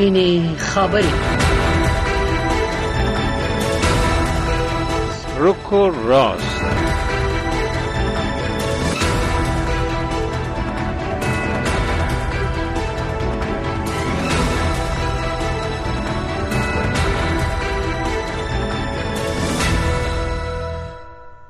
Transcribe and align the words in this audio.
سپینې 0.00 0.56
خبرې 0.56 1.12
روکو 5.38 5.80
راست. 6.08 6.60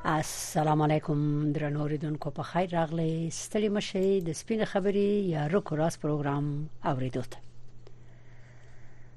السلام 0.04 0.82
علیکم 0.82 1.52
درنو 1.52 1.87
ریدونکو 1.88 2.30
په 2.30 2.42
خیر 2.42 2.68
راغلی. 2.73 3.30
ستړي 3.30 3.68
مشه 3.68 4.20
د 4.26 4.32
سپینه 4.40 4.64
خبرې 4.73 5.30
یا 5.37 5.46
رکو 5.54 5.76
راس 5.82 6.01
پروګرام 6.01 6.51
اوریدو 6.95 7.23
ته 7.30 7.49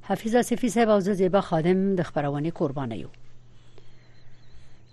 حفیظه 0.08 0.42
صفی 0.42 0.70
صاحب 0.70 0.90
او 0.90 1.00
زیبا 1.00 1.42
خادم 1.42 1.96
د 1.96 2.02
خبرونه 2.04 2.52
قربانه 2.52 2.98
یو 2.98 3.12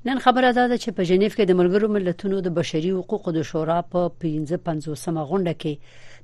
نن 0.07 0.19
خبره 0.19 0.53
ده 0.53 0.77
چې 0.79 0.91
په 0.97 1.03
جنیف 1.09 1.35
کې 1.37 1.45
د 1.47 1.53
ملګرو 1.61 1.89
ملتونو 1.97 2.41
د 2.41 2.49
بشري 2.59 2.91
حقوقو 2.99 3.33
د 3.39 3.43
شورا 3.49 3.83
په 3.95 4.01
1550مه 4.21 5.23
غونډه 5.31 5.55
کې 5.63 5.75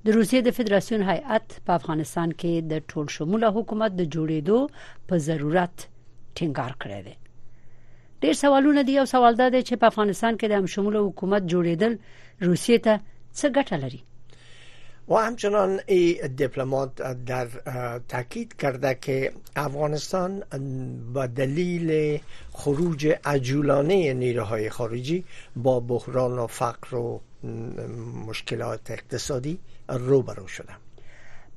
د 0.05 0.17
روسیې 0.17 0.41
د 0.47 0.57
فدراسیون 0.59 1.03
هیئت 1.11 1.47
په 1.67 1.73
افغانستان 1.81 2.33
کې 2.41 2.53
د 2.71 2.87
ټول 2.93 3.07
شموله 3.17 3.51
حکومت 3.57 3.91
د 3.97 4.03
جوړېدو 4.15 4.59
په 5.09 5.15
ضرورت 5.29 5.77
ټینګار 6.37 6.73
کړی 6.83 7.01
دی. 7.07 7.15
ډیر 8.23 8.35
سوالونه 8.43 8.83
دي 8.89 8.99
او 9.01 9.07
سوال 9.15 9.35
ده 9.41 9.63
چې 9.69 9.75
په 9.81 9.87
افغانستان 9.93 10.39
کې 10.39 10.47
د 10.49 10.53
هم 10.59 10.67
شموله 10.75 11.01
حکومت 11.09 11.43
جوړیدل 11.53 11.93
روسیې 12.47 12.79
ته 12.87 12.95
څه 13.39 13.47
ګټه 13.57 13.77
لري 13.85 14.01
و 15.09 15.15
همچنان 15.15 15.81
ای 15.87 16.29
دیپلمات 16.29 16.95
در 17.27 17.47
تاکید 18.09 18.57
کرده 18.57 18.95
که 18.95 19.33
افغانستان 19.57 20.43
با 21.15 21.27
دلیل 21.27 22.21
خروج 22.53 23.07
عجولانه 23.25 24.13
نیروهای 24.13 24.71
خارجی 24.71 25.25
با 25.57 25.81
بحران 25.81 26.39
و 26.39 26.47
فقر 26.47 26.95
و 26.95 27.21
مشکلات 28.27 28.91
اقتصادی 28.91 29.59
روبرو 29.89 30.47
شده. 30.47 30.73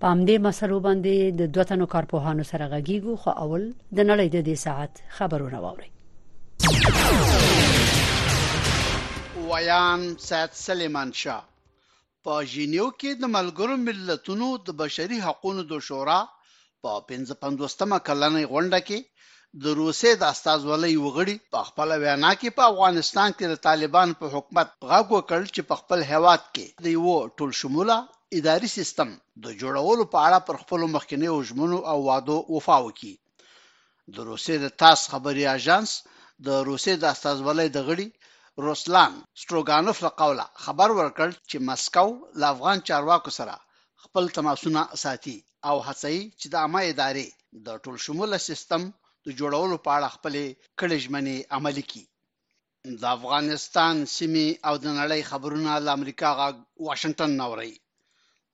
په 0.02 0.08
همدې 0.08 0.40
مسلو 0.40 0.80
باندې 0.80 1.40
د 1.40 1.52
دوه 1.56 1.64
تنو 1.64 1.86
کارپوهانو 1.86 2.44
سره 2.44 2.68
غږیږو 2.74 3.16
خو 3.24 3.30
اول 3.30 3.74
د 3.96 4.00
نړۍ 4.10 4.28
د 4.36 4.46
دې 4.48 4.56
ساعت 4.66 5.02
خبرونه 5.10 5.60
واوري 5.60 5.92
ویان 9.52 10.16
سید 10.18 10.50
سلیمان 10.54 11.12
شاه. 11.12 11.49
په 12.26 12.34
ژینیو 12.52 12.88
کې 13.00 13.12
د 13.22 13.24
ملګرو 13.36 13.76
ملتونو 13.88 14.48
د 14.68 14.78
بشري 14.82 15.20
حقوقو 15.28 15.68
د 15.72 15.74
شورا 15.88 16.20
په 16.84 16.92
55مه 17.10 17.98
کلنۍ 18.08 18.46
غونډه 18.54 18.80
کې 18.88 19.00
د 19.64 19.66
روسي 19.80 20.12
د 20.18 20.24
استازولۍ 20.34 20.96
وغړي 21.00 21.36
په 21.54 21.60
خپل 21.68 21.90
وینا 22.04 22.32
کې 22.40 22.50
په 22.58 22.64
افغانستان 22.72 23.30
کې 23.38 23.46
د 23.48 23.56
طالبان 23.68 24.10
په 24.20 24.26
حکومت 24.34 24.68
غږ 24.90 25.06
وکړ 25.16 25.42
چې 25.56 25.62
په 25.70 25.76
خپل 25.82 26.00
هواد 26.12 26.42
کې 26.54 26.66
د 26.84 26.86
یو 26.98 27.16
ټول 27.38 27.52
شموله 27.62 27.98
اداري 28.38 28.70
سیستم 28.78 29.10
د 29.44 29.46
جوړولو 29.62 30.04
په 30.14 30.20
اړه 30.28 30.40
پر 30.48 30.56
خپل 30.64 30.80
مخکنی 30.96 31.30
وژمنو 31.32 31.80
او 31.92 31.98
وادو 32.08 32.38
وفا 32.56 32.78
وکړي. 32.84 33.16
د 34.16 34.18
روسي 34.30 34.56
د 34.64 34.68
تاس 34.82 35.00
خبري 35.12 35.46
اژانس 35.56 35.90
د 36.48 36.50
روسي 36.70 36.94
د 37.00 37.06
استازولۍ 37.14 37.68
د 37.74 37.80
غړي 37.88 38.08
روسلان 38.66 39.14
ستروګانوف 39.42 39.98
له 40.06 40.12
قوله. 40.22 40.46
خبر 40.66 40.90
ورکړ 41.00 41.30
چې 41.50 41.58
مسکو 41.68 42.10
له 42.40 42.46
افغان 42.54 42.78
چارواکو 42.88 43.32
سره 43.40 43.56
خپل 44.04 44.24
تماسونه 44.38 44.82
ساتي 45.04 45.38
او 45.70 45.76
هڅوي 45.88 46.22
چې 46.40 46.48
د 46.50 46.56
عامه 46.62 46.82
ادارې 46.92 47.28
د 47.66 47.68
ټول 47.84 47.96
شموله 48.06 48.38
سیستم 48.50 48.82
د 49.26 49.28
جوړولو 49.40 49.78
په 49.86 49.90
اړه 49.98 50.16
خپل 50.16 50.36
کړي 50.80 50.98
ژمنې 51.06 51.38
عملي 51.58 51.84
کړي. 51.92 52.06
د 53.02 53.04
افغانستان 53.18 53.96
سیمه 54.18 54.48
او 54.68 54.74
د 54.84 54.86
نړۍ 55.00 55.22
خبرونه 55.32 55.72
د 55.80 55.88
امریکا 55.98 56.30
غا 56.40 56.50
واشنگټن 56.88 57.32
نوري 57.42 57.74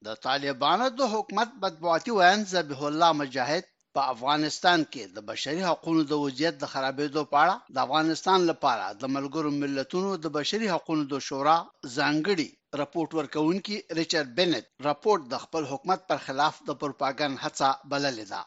د 0.06 0.08
طالبانو 0.26 0.88
د 1.00 1.02
حکومت 1.14 1.50
بدبواتي 1.62 2.12
وین 2.20 2.40
ذبیح 2.54 2.82
الله 2.90 3.12
مجاهد 3.22 3.66
په 3.96 4.06
افغانستان 4.14 4.86
کې 4.92 5.04
د 5.18 5.26
بشري 5.30 5.62
حقوقو 5.68 6.04
د 6.12 6.24
وضعیت 6.24 6.56
د 6.64 6.72
خرابېدو 6.74 7.24
په 7.34 7.44
اړه 7.44 7.76
د 7.78 7.84
افغانستان 7.86 8.48
لپاره 8.52 8.88
د 9.04 9.14
ملګرو 9.16 9.52
ملتونو 9.62 10.16
د 10.26 10.34
بشري 10.40 10.72
حقوقو 10.74 11.08
د 11.14 11.24
شورا 11.28 11.58
ځانګړي 11.98 12.50
راپورټ 12.82 13.20
ورکونکي 13.20 13.78
ریچارډ 14.00 14.36
بنت 14.40 14.66
راپورټ 14.90 15.32
د 15.36 15.46
خپل 15.46 15.70
حکومت 15.72 16.10
پر 16.12 16.26
خلاف 16.26 16.60
د 16.72 16.82
پروپاګاندا 16.82 17.42
هڅه 17.46 17.70
بللې 17.94 18.26
ده. 18.34 18.42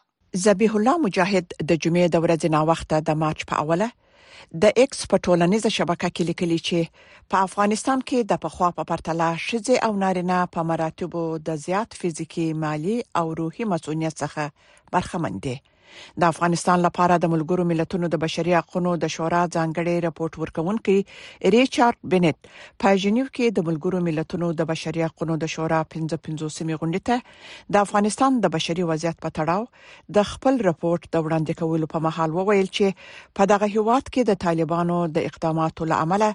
ذبیح 0.45 0.75
الله 0.79 0.97
مجاهد 1.05 1.45
د 1.69 1.71
جمعې 1.83 2.07
د 2.15 2.17
ورځې 2.23 2.49
نا 2.55 2.61
وخته 2.71 3.01
د 3.09 3.19
مارچ 3.23 3.45
په 3.51 3.65
اوله 3.65 3.89
د 4.65 4.73
ایکس 4.83 5.05
په 5.13 5.21
ټولنیزه 5.27 5.71
شبکه 5.77 6.09
کې 6.15 6.23
لیکلي 6.29 6.59
چې 6.67 6.79
په 7.33 7.47
افغانستان 7.47 8.05
کې 8.11 8.29
د 8.31 8.41
پخوا 8.45 8.69
په 8.79 8.87
پرتله 8.91 9.29
ښځې 9.47 9.71
او 9.87 9.91
نارینه 10.03 10.39
په 10.57 10.67
مراتبو 10.71 11.25
د 11.49 11.59
زیات 11.65 11.99
فزیکی 12.01 12.47
مالی 12.65 12.97
او 13.21 13.25
روحي 13.41 13.69
مسؤلیت 13.73 14.21
څخه 14.23 14.43
برخمن 14.97 15.43
دي 15.47 15.55
د 16.23 16.33
افغانستان 16.33 16.85
لپاره 16.85 17.17
د 17.23 17.31
ملګرو 17.33 17.67
ملتونو 17.71 18.09
د 18.15 18.21
بشري 18.23 18.55
حقوقو 18.57 18.95
د 19.03 19.13
شورا 19.15 19.41
ځانګړي 19.55 19.95
راپورټ 20.07 20.41
ورکونکي 20.43 20.97
ریچارډ 21.55 22.11
بنت 22.13 22.49
په 22.83 23.01
جنیو 23.05 23.27
کې 23.35 23.57
د 23.59 23.67
ملګرو 23.69 24.03
ملتونو 24.09 24.51
د 24.63 24.69
بشري 24.73 25.05
حقوقو 25.07 25.39
د 25.45 25.53
شورا 25.55 25.81
15 25.97 26.55
سیمه 26.57 26.79
غونډه 26.81 26.99
ته 27.11 27.75
د 27.77 27.87
افغانستان 27.87 28.41
د 28.47 28.53
بشري 28.57 28.89
وضعیت 28.91 29.23
په 29.27 29.35
تړاو 29.39 29.63
د 30.19 30.29
خپل 30.33 30.61
راپورټ 30.69 31.13
د 31.15 31.25
وړاندې 31.25 31.53
کولو 31.63 31.91
په 31.95 32.05
مهال 32.09 32.37
وویل 32.39 32.69
چې 32.77 32.87
په 33.39 33.49
دغه 33.53 33.71
هیواد 33.77 34.05
کې 34.13 34.21
د 34.31 34.39
طالبانو 34.45 34.99
د 35.17 35.31
اقداماتو 35.31 35.89
لامل 35.93 36.29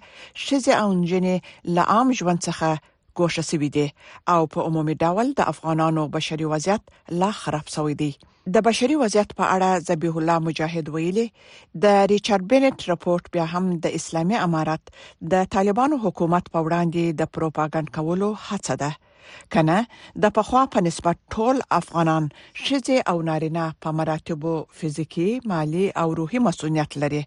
ښځې 0.46 0.82
او 0.82 0.88
نجونې 0.96 1.76
له 1.78 1.95
عام 1.95 2.12
ژوند 2.20 2.44
څخه 2.48 2.92
ګوښه 3.18 3.42
شوي 3.50 3.68
دي 3.76 3.86
او 4.34 4.40
په 4.52 4.68
عمومي 4.68 4.94
ډول 5.02 5.26
د 5.40 5.50
افغانانو 5.52 6.06
بشري 6.14 6.46
وضعیت 6.52 6.82
لا 7.20 7.30
خراب 7.42 7.66
شوی 7.74 7.94
دی 8.00 8.12
د 8.46 8.60
بشري 8.64 8.96
وضعیت 9.00 9.30
په 9.36 9.44
اړه 9.56 9.84
ذبیح 9.88 10.16
الله 10.20 10.38
مجاهد 10.46 10.88
ویلي 10.94 11.22
د 11.82 11.86
ریچارډ 12.10 12.42
بنت 12.52 12.82
راپورټ 12.88 13.30
بیا 13.36 13.44
هم 13.52 13.76
د 13.84 13.94
اسلامي 13.98 14.36
امارات 14.38 14.90
د 15.34 15.46
طالبانو 15.54 15.98
حکومت 16.02 16.50
په 16.56 16.64
وړاندې 16.66 17.14
د 17.20 17.30
پروپاګاندا 17.36 17.94
کولو 17.96 18.28
هڅه 18.48 18.74
ده. 18.82 18.90
کنه 19.54 19.76
د 20.24 20.34
پخوا 20.38 20.64
په 20.74 20.82
نسبت 20.86 21.20
ټول 21.34 21.62
افغانان 21.76 22.26
شذې 22.64 22.98
او 23.12 23.22
نارینه 23.28 23.64
په 23.86 23.96
مراتبو 24.00 24.52
فزیکی 24.80 25.28
مالی 25.52 25.84
او 26.02 26.08
روحي 26.18 26.42
مسؤلیت 26.48 26.96
لري. 27.04 27.22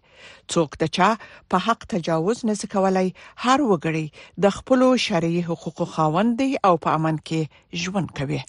څوک 0.52 0.78
د 0.82 0.92
چا 0.98 1.08
په 1.54 1.64
حق 1.64 1.88
تجاوز 1.94 2.44
نه 2.50 2.70
کولای 2.76 3.08
هر 3.46 3.58
وګړي 3.70 4.06
د 4.46 4.54
خپل 4.60 4.86
شرعي 5.06 5.42
حقوقو 5.48 5.88
خاوند 5.96 6.38
دی 6.42 6.48
او 6.70 6.74
په 6.86 6.94
امن 7.00 7.20
کې 7.26 7.82
ژوند 7.86 8.14
کوي. 8.20 8.40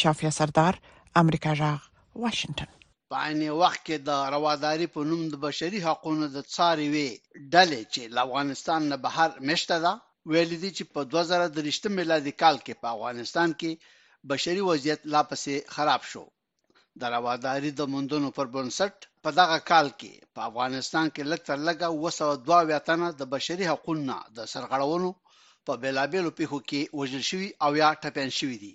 شافیا 0.00 0.32
سردار 0.38 0.80
امریکا 1.24 1.54
جاغ 1.60 1.84
واشنگټن 2.22 2.70
په 3.10 3.16
عین 3.24 3.42
وخت 3.62 3.80
کې 3.86 3.96
د 4.08 4.10
رواداري 4.34 4.86
په 4.94 5.00
نوم 5.10 5.22
د 5.32 5.34
بشري 5.46 5.80
حقوقو 5.86 6.28
د 6.36 6.38
څاري 6.54 6.88
وی 6.94 7.08
ډلې 7.54 7.82
چې 7.92 8.02
افغانستان 8.26 8.80
نه 8.92 8.96
بهر 9.04 9.30
مشته 9.48 9.76
ده 9.84 9.92
ویل 10.30 10.52
دي 10.62 10.70
چې 10.76 10.84
په 10.94 11.00
2023 11.12 11.98
میلادي 11.98 12.32
کال 12.42 12.56
کې 12.64 12.74
په 12.82 12.88
افغانستان 12.94 13.48
کې 13.60 13.70
بشري 14.30 14.62
وضعیت 14.70 15.00
لا 15.14 15.22
پسې 15.30 15.54
خراب 15.74 16.02
شو. 16.10 16.24
د 17.00 17.02
رواداري 17.16 17.70
د 17.74 17.82
مندونو 17.92 18.28
پر 18.36 18.46
بنسټ 18.54 18.94
په 19.24 19.30
دغه 19.40 19.58
کال 19.70 19.88
کې 20.00 20.12
په 20.34 20.40
افغانستان 20.48 21.06
کې 21.14 21.22
لږ 21.30 21.40
تر 21.48 21.58
لږه 21.68 21.88
202 21.94 22.60
ویتنه 22.70 23.06
د 23.20 23.22
بشري 23.34 23.64
حقوقو 23.72 23.94
د 24.36 24.38
سرغړونو 24.52 25.10
په 25.66 25.72
بیلابېلو 25.82 26.36
پیښو 26.38 26.58
کې 26.68 26.80
وژل 26.98 27.24
شوی 27.30 27.48
او 27.64 27.70
یا 27.82 27.88
ټپيان 28.02 28.30
شوی 28.38 28.58
دي 28.64 28.72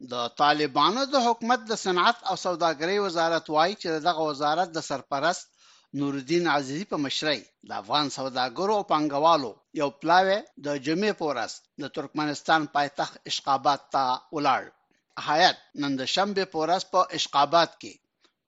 د 0.00 0.14
طالبانو 0.40 1.02
د 1.12 1.16
حکومت 1.26 1.60
د 1.66 1.72
صنعت 1.84 2.18
او 2.28 2.34
سوداګرۍ 2.46 2.98
وزارت 3.06 3.44
وایي 3.50 3.74
چې 3.82 3.88
دغه 4.08 4.22
وزارت 4.30 4.68
د 4.72 4.78
سرپرست 4.88 5.46
نورالدین 5.98 6.44
عزیزی 6.54 6.84
په 6.92 6.96
مشرۍ 7.04 7.40
د 7.68 7.70
افغان 7.82 8.06
سوداګرو 8.18 8.74
او 8.78 8.84
پنګوالو 8.92 9.52
یو 9.80 9.88
پلاوی 10.00 10.38
د 10.66 10.68
جمعې 10.86 11.12
پورس 11.20 11.52
د 11.82 11.84
ترکمنستان 11.96 12.66
پایتخت 12.74 13.14
اشقابات 13.30 13.80
ته 13.94 14.02
ولاړ. 14.34 14.62
حیات 15.26 15.56
نن 15.80 15.92
د 16.00 16.02
شنبه 16.14 16.44
پورس 16.52 16.82
په 16.92 17.00
اشقابات 17.18 17.70
کې 17.80 17.94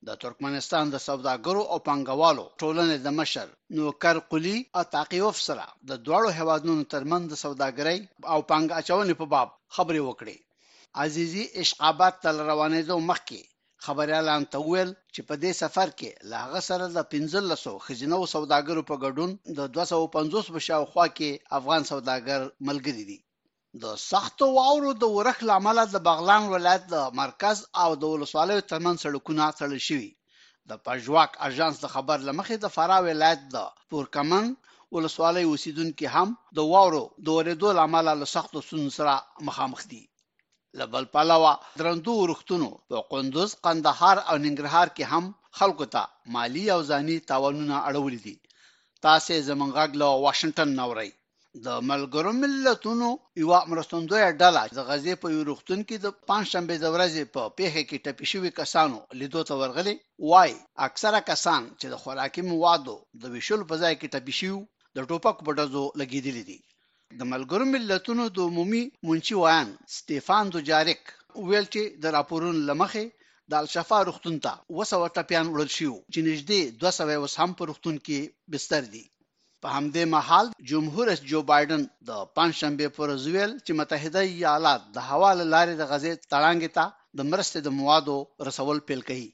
د 0.09 0.21
ترکمنستان 0.23 0.85
د 0.91 1.03
سوداګرو 1.09 1.63
او 1.73 1.79
پنګوالو 1.89 2.45
ټولنې 2.61 2.97
د 3.07 3.09
مشر 3.19 3.49
نوکر 3.79 4.17
قلی 4.31 4.59
او 4.77 4.83
تاقیوف 4.97 5.37
سره 5.49 5.67
د 5.89 5.91
دوړو 6.07 6.31
هوادونو 6.39 6.85
ترمن 6.93 7.27
د 7.29 7.35
سوداګرۍ 7.45 7.99
او 8.33 8.39
پنګ 8.51 8.67
اچونې 8.81 9.15
په 9.21 9.27
باب 9.35 9.49
خبرې 9.77 10.01
وکړې 10.09 10.37
عزیزي 10.95 11.45
اشقابات 11.63 12.15
تل 12.23 12.37
روانېدو 12.51 12.97
مخکې 13.11 13.41
خبريالان 13.87 14.43
ته 14.53 14.59
ویل 14.69 14.91
چې 15.15 15.21
په 15.29 15.35
دې 15.43 15.53
سفر 15.63 15.89
کې 15.99 16.11
لاغه 16.33 16.61
سره 16.69 16.87
د 16.97 16.99
1500 17.13 17.75
خزینه 17.87 18.17
او 18.21 18.27
سوداګرو 18.35 18.83
په 18.91 18.97
ګډون 19.05 19.31
د 19.59 19.61
250 19.77 20.51
په 20.55 20.61
شاوخوا 20.67 21.07
کې 21.17 21.31
افغان 21.59 21.83
سوداګر 21.93 22.41
ملګری 22.69 23.05
دي. 23.11 23.19
د 23.83 23.95
سختو 24.11 24.51
واورو 24.57 24.91
د 25.03 25.05
ورخ 25.17 25.39
لامل 25.51 25.79
د 25.93 25.97
بغلان 26.09 26.51
ولایت 26.55 26.85
د 26.95 26.97
مرکز 27.23 27.57
او 27.83 27.91
د 28.01 28.05
ولسوالیو 28.13 28.67
ترمن 28.71 28.97
سړکونه 29.05 29.45
تړل 29.59 29.81
شوي. 29.89 30.11
د 30.71 30.73
پژواک 30.87 31.31
اژانس 31.49 31.77
د 31.81 31.87
خبر 31.95 32.19
لمخې 32.29 32.57
د 32.61 32.67
فراه 32.77 33.01
ولایت 33.09 33.49
د 33.55 33.57
پورکمن 33.91 34.55
ولسوالۍ 34.95 35.45
اوسیدونکو 35.49 36.07
هم 36.15 36.29
د 36.57 36.59
واورو 36.73 37.05
د 37.25 37.29
ورېدو 37.37 37.69
لامل 37.79 38.07
له 38.21 38.27
سختو 38.37 38.59
سره 38.99 39.15
مخامخ 39.49 39.83
دي 39.93 40.03
لبل 40.79 41.05
پلاوا 41.15 41.53
درندو 41.79 42.13
ورختونو 42.19 42.71
په 42.89 42.99
قندوز 43.13 43.51
قندهار 43.67 44.17
او 44.29 44.37
ننګرهار 44.45 44.89
کې 44.97 45.05
هم 45.13 45.25
خلکو 45.59 45.87
ته 45.95 46.03
مالی 46.35 46.65
او 46.75 46.81
ځاني 46.91 47.17
تاوانونه 47.31 47.77
اړولې 47.89 48.21
دي. 48.27 48.37
تاسو 49.07 49.41
زمونږ 49.49 49.73
له 50.01 50.09
واشنگټن 50.25 50.71
نوري 50.81 51.11
د 51.67 51.69
ملګرو 51.91 52.33
ملتونو 52.43 53.09
یو 53.43 53.51
مرستندوی 53.71 54.25
ډله 54.41 54.63
د 54.77 54.79
غزې 54.89 55.15
په 55.23 55.27
یو 55.35 55.47
رښتون 55.51 55.81
کې 55.89 55.97
د 56.05 56.07
پنځشنبه 56.29 56.75
د 56.81 56.87
ورځې 56.95 57.23
په 57.35 57.43
پیښه 57.59 57.83
کې 57.89 58.03
ټپي 58.05 58.27
شوی 58.33 58.51
کسانو 58.61 58.99
لیدو 59.21 59.43
ته 59.49 59.55
ورغلي. 59.61 59.97
وای 60.31 60.53
اکثره 60.87 61.21
کسان 61.31 61.63
چې 61.81 61.87
د 61.93 61.95
خوراکي 62.03 62.43
موادو 62.53 62.97
د 63.23 63.25
ویشل 63.35 63.61
په 63.71 63.75
ځای 63.83 63.95
کې 64.01 64.13
ټپي 64.15 64.35
شوی 64.41 64.61
د 64.97 64.99
ټوپک 65.09 65.37
په 65.47 65.51
ډزو 65.59 65.85
لګیدلې 66.01 66.45
دي 66.49 66.59
د 67.19 67.23
ملګرو 67.33 67.65
ملتونو 67.75 68.25
د 68.35 68.39
عمومي 68.49 68.83
منچي 69.09 69.37
وایان 69.39 69.69
سټيفان 69.95 70.45
دوجاریک 70.55 71.03
ویل 71.49 71.67
چې 71.75 71.83
د 72.03 72.05
راپورونو 72.17 72.61
لمخې 72.69 73.07
د 73.51 73.53
الشفا 73.63 73.99
رښتون 74.09 74.37
ته 74.45 74.53
وسو 74.79 75.01
ټپيان 75.17 75.47
وړل 75.49 75.71
شو 75.77 75.95
چې 76.13 76.19
نږدې 76.29 76.61
200 76.85 77.23
وس 77.23 77.35
هم 77.41 77.51
په 77.59 77.69
رښتون 77.71 77.97
کې 78.07 78.21
بستر 78.55 78.83
دي. 78.95 79.05
په 79.63 79.69
همدې 79.77 80.05
مهال 80.15 80.47
جمهور 80.71 81.05
رئیس 81.11 81.23
جو 81.33 81.41
بایدن 81.51 81.83
د 82.09 82.23
پنځشنبه 82.37 82.95
پر 82.97 83.09
ورځ 83.09 83.51
چې 83.65 83.73
متحده 83.81 84.23
ایالات 84.29 84.87
د 84.95 85.09
هوا 85.09 85.31
لارې 85.55 85.75
د 85.77 85.83
غزې 85.91 86.13
تړانګ 86.33 86.63
ته 86.77 86.85
د 87.19 87.21
مرستې 87.31 87.59
د 87.63 87.69
موادو 87.79 88.17
رسول 88.49 88.79
پیل 88.89 89.03
کړي. 89.09 89.29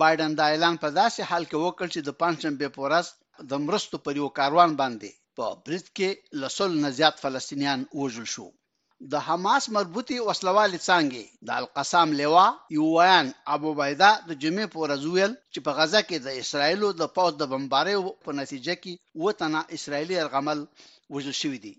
بایدن 0.00 0.30
دا 0.40 0.44
اعلان 0.52 0.76
په 0.82 0.88
داسې 1.00 1.20
حال 1.30 1.44
کې 1.50 1.56
وکړ 1.64 1.86
چې 1.94 2.00
د 2.02 2.10
پنځشنبه 2.22 2.68
پر 2.74 2.82
ورځ 2.86 3.06
د 3.50 3.66
مرستو 3.66 3.96
پر 4.04 4.14
یو 4.20 4.28
کاروان 4.38 4.70
باندې 4.80 5.10
په 5.36 5.46
برید 5.64 5.86
کې 5.96 6.08
لسل 6.42 6.70
نه 6.84 6.90
زیات 6.98 7.16
فلسطینیان 7.24 7.80
وژل 8.00 8.26
شو. 8.34 8.48
د 9.12 9.14
حماس 9.26 9.64
مربوطي 9.76 10.18
وسلوال 10.28 10.72
څنګه 10.88 11.22
د 11.46 11.50
القسام 11.60 12.08
لوا 12.20 12.46
یوان 12.78 13.26
ابو 13.54 13.70
بيدا 13.80 14.10
د 14.28 14.30
جمعې 14.42 14.66
په 14.72 14.78
ورځ 14.84 15.02
ویل 15.12 15.32
چې 15.52 15.58
په 15.66 15.70
غزا 15.78 16.00
کې 16.08 16.16
د 16.26 16.28
اسرایلو 16.40 16.88
د 17.00 17.02
پوز 17.14 17.32
د 17.38 17.42
بمبارۍ 17.52 17.96
په 18.24 18.30
نتیجه 18.40 18.74
کې 18.82 18.92
وطنه 19.24 19.60
اسرایلی 19.76 20.16
ارغمل 20.24 20.58
وژل 21.14 21.36
شوې 21.42 21.58
دي. 21.64 21.74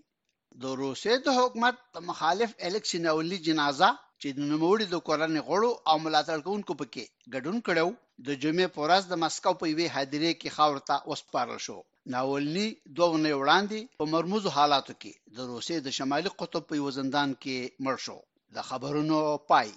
د 0.62 0.64
روسیې 0.80 1.14
د 1.26 1.28
حکومت 1.38 1.76
مخالف 2.10 2.50
الکسي 2.68 2.98
ناولي 3.06 3.38
جنازه 3.46 3.90
چې 4.20 4.28
د 4.36 4.38
نوموړي 4.50 4.86
د 4.90 4.96
کورنۍ 5.06 5.40
غړو 5.48 5.70
او 5.90 5.96
ملاتړ 6.04 6.38
کوونکو 6.46 6.72
پکې 6.80 7.04
ګډون 7.34 7.58
کړو 7.66 7.88
د 8.26 8.28
جمعې 8.42 8.68
په 8.74 8.80
ورځ 8.84 9.02
د 9.08 9.14
مسکو 9.22 9.52
په 9.60 9.66
وی 9.76 9.86
حادثه 9.94 10.32
کې 10.40 10.54
خاورته 10.56 10.94
وسپارل 11.10 11.58
شو 11.66 11.78
ناولني 12.06 12.66
دوه 12.96 13.08
ونې 13.10 13.32
وړاندې 13.40 13.80
په 13.98 14.04
مرموزو 14.12 14.54
حالاتو 14.54 14.94
کې 15.02 15.12
د 15.36 15.38
روسیې 15.50 15.78
د 15.82 15.94
شمالي 15.98 16.30
قطب 16.40 16.64
په 16.70 16.78
یو 16.80 16.90
زندان 16.96 17.34
کې 17.42 17.56
مړ 17.84 17.96
شو 18.06 18.18
د 18.56 18.66
خبرونو 18.70 19.18
پای 19.52 19.70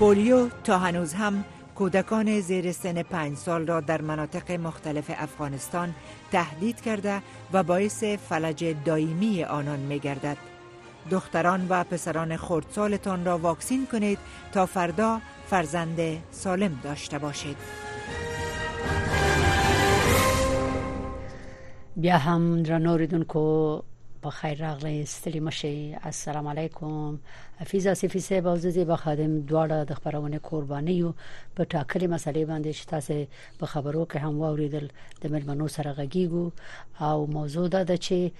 پولیو 0.00 0.40
تا 0.66 0.78
هنوز 0.84 1.14
هم 1.22 1.44
کودکان 1.80 2.40
زیر 2.50 2.72
سن 2.72 3.02
پنج 3.02 3.38
سال 3.38 3.66
را 3.66 3.80
در 3.80 4.02
مناطق 4.02 4.50
مختلف 4.68 5.10
افغانستان 5.16 5.94
تهدید 6.32 6.80
کرده 6.80 7.22
و 7.52 7.62
باعث 7.62 8.04
فلج 8.04 8.64
دائمی 8.84 9.44
آنان 9.44 9.78
می 9.78 9.98
گردد. 9.98 10.36
دختران 11.10 11.66
و 11.68 11.84
پسران 11.84 12.36
خردسالتان 12.36 13.24
را 13.24 13.38
واکسین 13.38 13.86
کنید 13.86 14.18
تا 14.52 14.66
فردا 14.66 15.20
فرزند 15.50 16.00
سالم 16.30 16.80
داشته 16.82 17.18
باشید. 17.18 17.56
بیا 21.96 22.18
هم 22.18 22.62
درنو 22.62 22.96
ریدونکو 22.96 23.82
په 24.22 24.30
خیر 24.30 24.58
راغلی 24.60 25.06
ستړي 25.06 25.40
مشي 25.40 25.94
السلام 26.04 26.46
علیکم. 26.46 27.18
حفیظ 27.60 27.86
اسفی 27.86 28.20
صاحب 28.20 28.46
او 28.48 28.56
زه 28.56 28.84
به 28.84 28.96
خادم 28.96 29.46
دواړه 29.46 29.88
د 29.90 29.94
خبرونه 29.94 30.38
قرباني 30.38 30.92
یو 30.92 31.12
په 31.56 31.64
ټاکلي 31.64 32.06
مسلې 32.14 32.44
باندې 32.50 32.72
چې 32.78 32.84
تاسو 32.86 33.24
په 33.58 33.66
خبرو 33.66 34.06
کې 34.10 34.16
هم 34.16 34.40
واوریدل 34.40 34.88
د 35.22 35.32
ملمنو 35.32 35.68
سره 35.68 35.94
غږیږو. 35.98 36.50
او 37.00 37.26
موضوع 37.26 37.68
دا 37.68 37.84
چې 37.96 38.30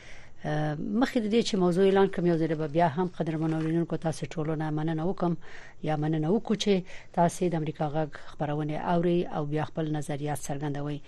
مخکې 0.45 1.21
د 1.21 1.27
دې 1.33 1.41
چې 1.49 1.55
موضوع 1.63 1.85
اعلان 1.87 2.07
کوم 2.13 2.27
یو 2.27 2.37
ځل 2.43 2.53
بیا 2.77 2.87
هم 2.97 3.09
قدرمن 3.17 3.55
اورینونکو 3.57 3.97
تاسو 4.05 4.27
ټولو 4.35 4.55
نه 4.61 4.71
مننه 4.77 5.05
وکم 5.09 5.35
یا 5.89 5.97
مننه 6.05 6.31
وکړو 6.31 6.57
چې 6.63 6.73
تاسو 7.19 7.49
د 7.55 7.57
امریکا 7.63 7.89
غږ 7.97 8.21
خبرونه 8.29 8.79
اوري 8.93 9.19
او 9.37 9.43
بیا 9.51 9.65
خپل 9.71 9.91
نظریات 9.97 10.41
څرګندوي 10.49 10.99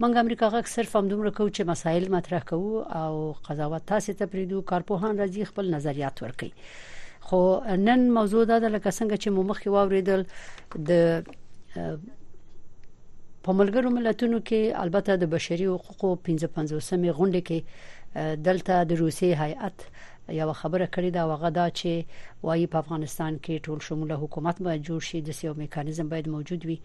موږ 0.00 0.12
امریکا 0.24 0.48
غږ 0.54 0.74
صرف 0.76 0.96
هم 1.00 1.10
دومره 1.10 1.32
کوو 1.40 1.54
چې 1.56 1.70
مسایل 1.72 2.08
مطرح 2.16 2.46
کوو 2.52 2.84
او 3.00 3.12
قضاوت 3.48 3.86
تاسو 3.92 4.14
ته 4.22 4.32
پرېږدو 4.36 4.62
کارپوهان 4.72 5.20
راځي 5.22 5.50
خپل 5.52 5.74
نظریات 5.74 6.22
ورکړي 6.24 6.52
خو 7.28 7.40
نن 7.88 8.10
موضوع 8.20 8.44
دا 8.52 8.58
ده 8.64 8.68
لکه 8.76 8.90
څنګه 8.90 9.16
چې 9.22 9.28
مو 9.36 9.42
مخکې 9.50 9.68
واوریدل 9.76 10.20
د 10.88 10.90
په 13.46 13.54
ملګرو 13.58 13.90
ملتونو 13.96 14.38
کې 14.48 14.80
البته 14.84 15.20
د 15.20 15.28
بشري 15.34 15.66
حقوقو 15.74 16.08
55 16.24 16.72
غونډه 17.18 17.40
کې 17.48 17.58
دلته 18.14 18.84
د 18.84 18.92
روسي 19.02 19.34
هیئت 19.42 19.78
یو 20.36 20.52
خبره 20.52 20.86
کړې 20.94 21.10
او 21.16 21.22
هغه 21.28 21.50
دا 21.58 21.66
چې 21.78 21.92
وایي 22.46 22.66
په 22.72 22.78
افغانستان 22.84 23.36
کې 23.44 23.62
ټول 23.66 23.78
شموله 23.86 24.16
حکومت 24.22 24.60
باید 24.66 24.82
جوړ 24.88 25.00
شي 25.08 25.20
د 25.28 25.36
سیو 25.38 25.52
میکانیزم 25.60 26.08
باید 26.08 26.28
موجود 26.32 26.66
وي. 26.70 26.76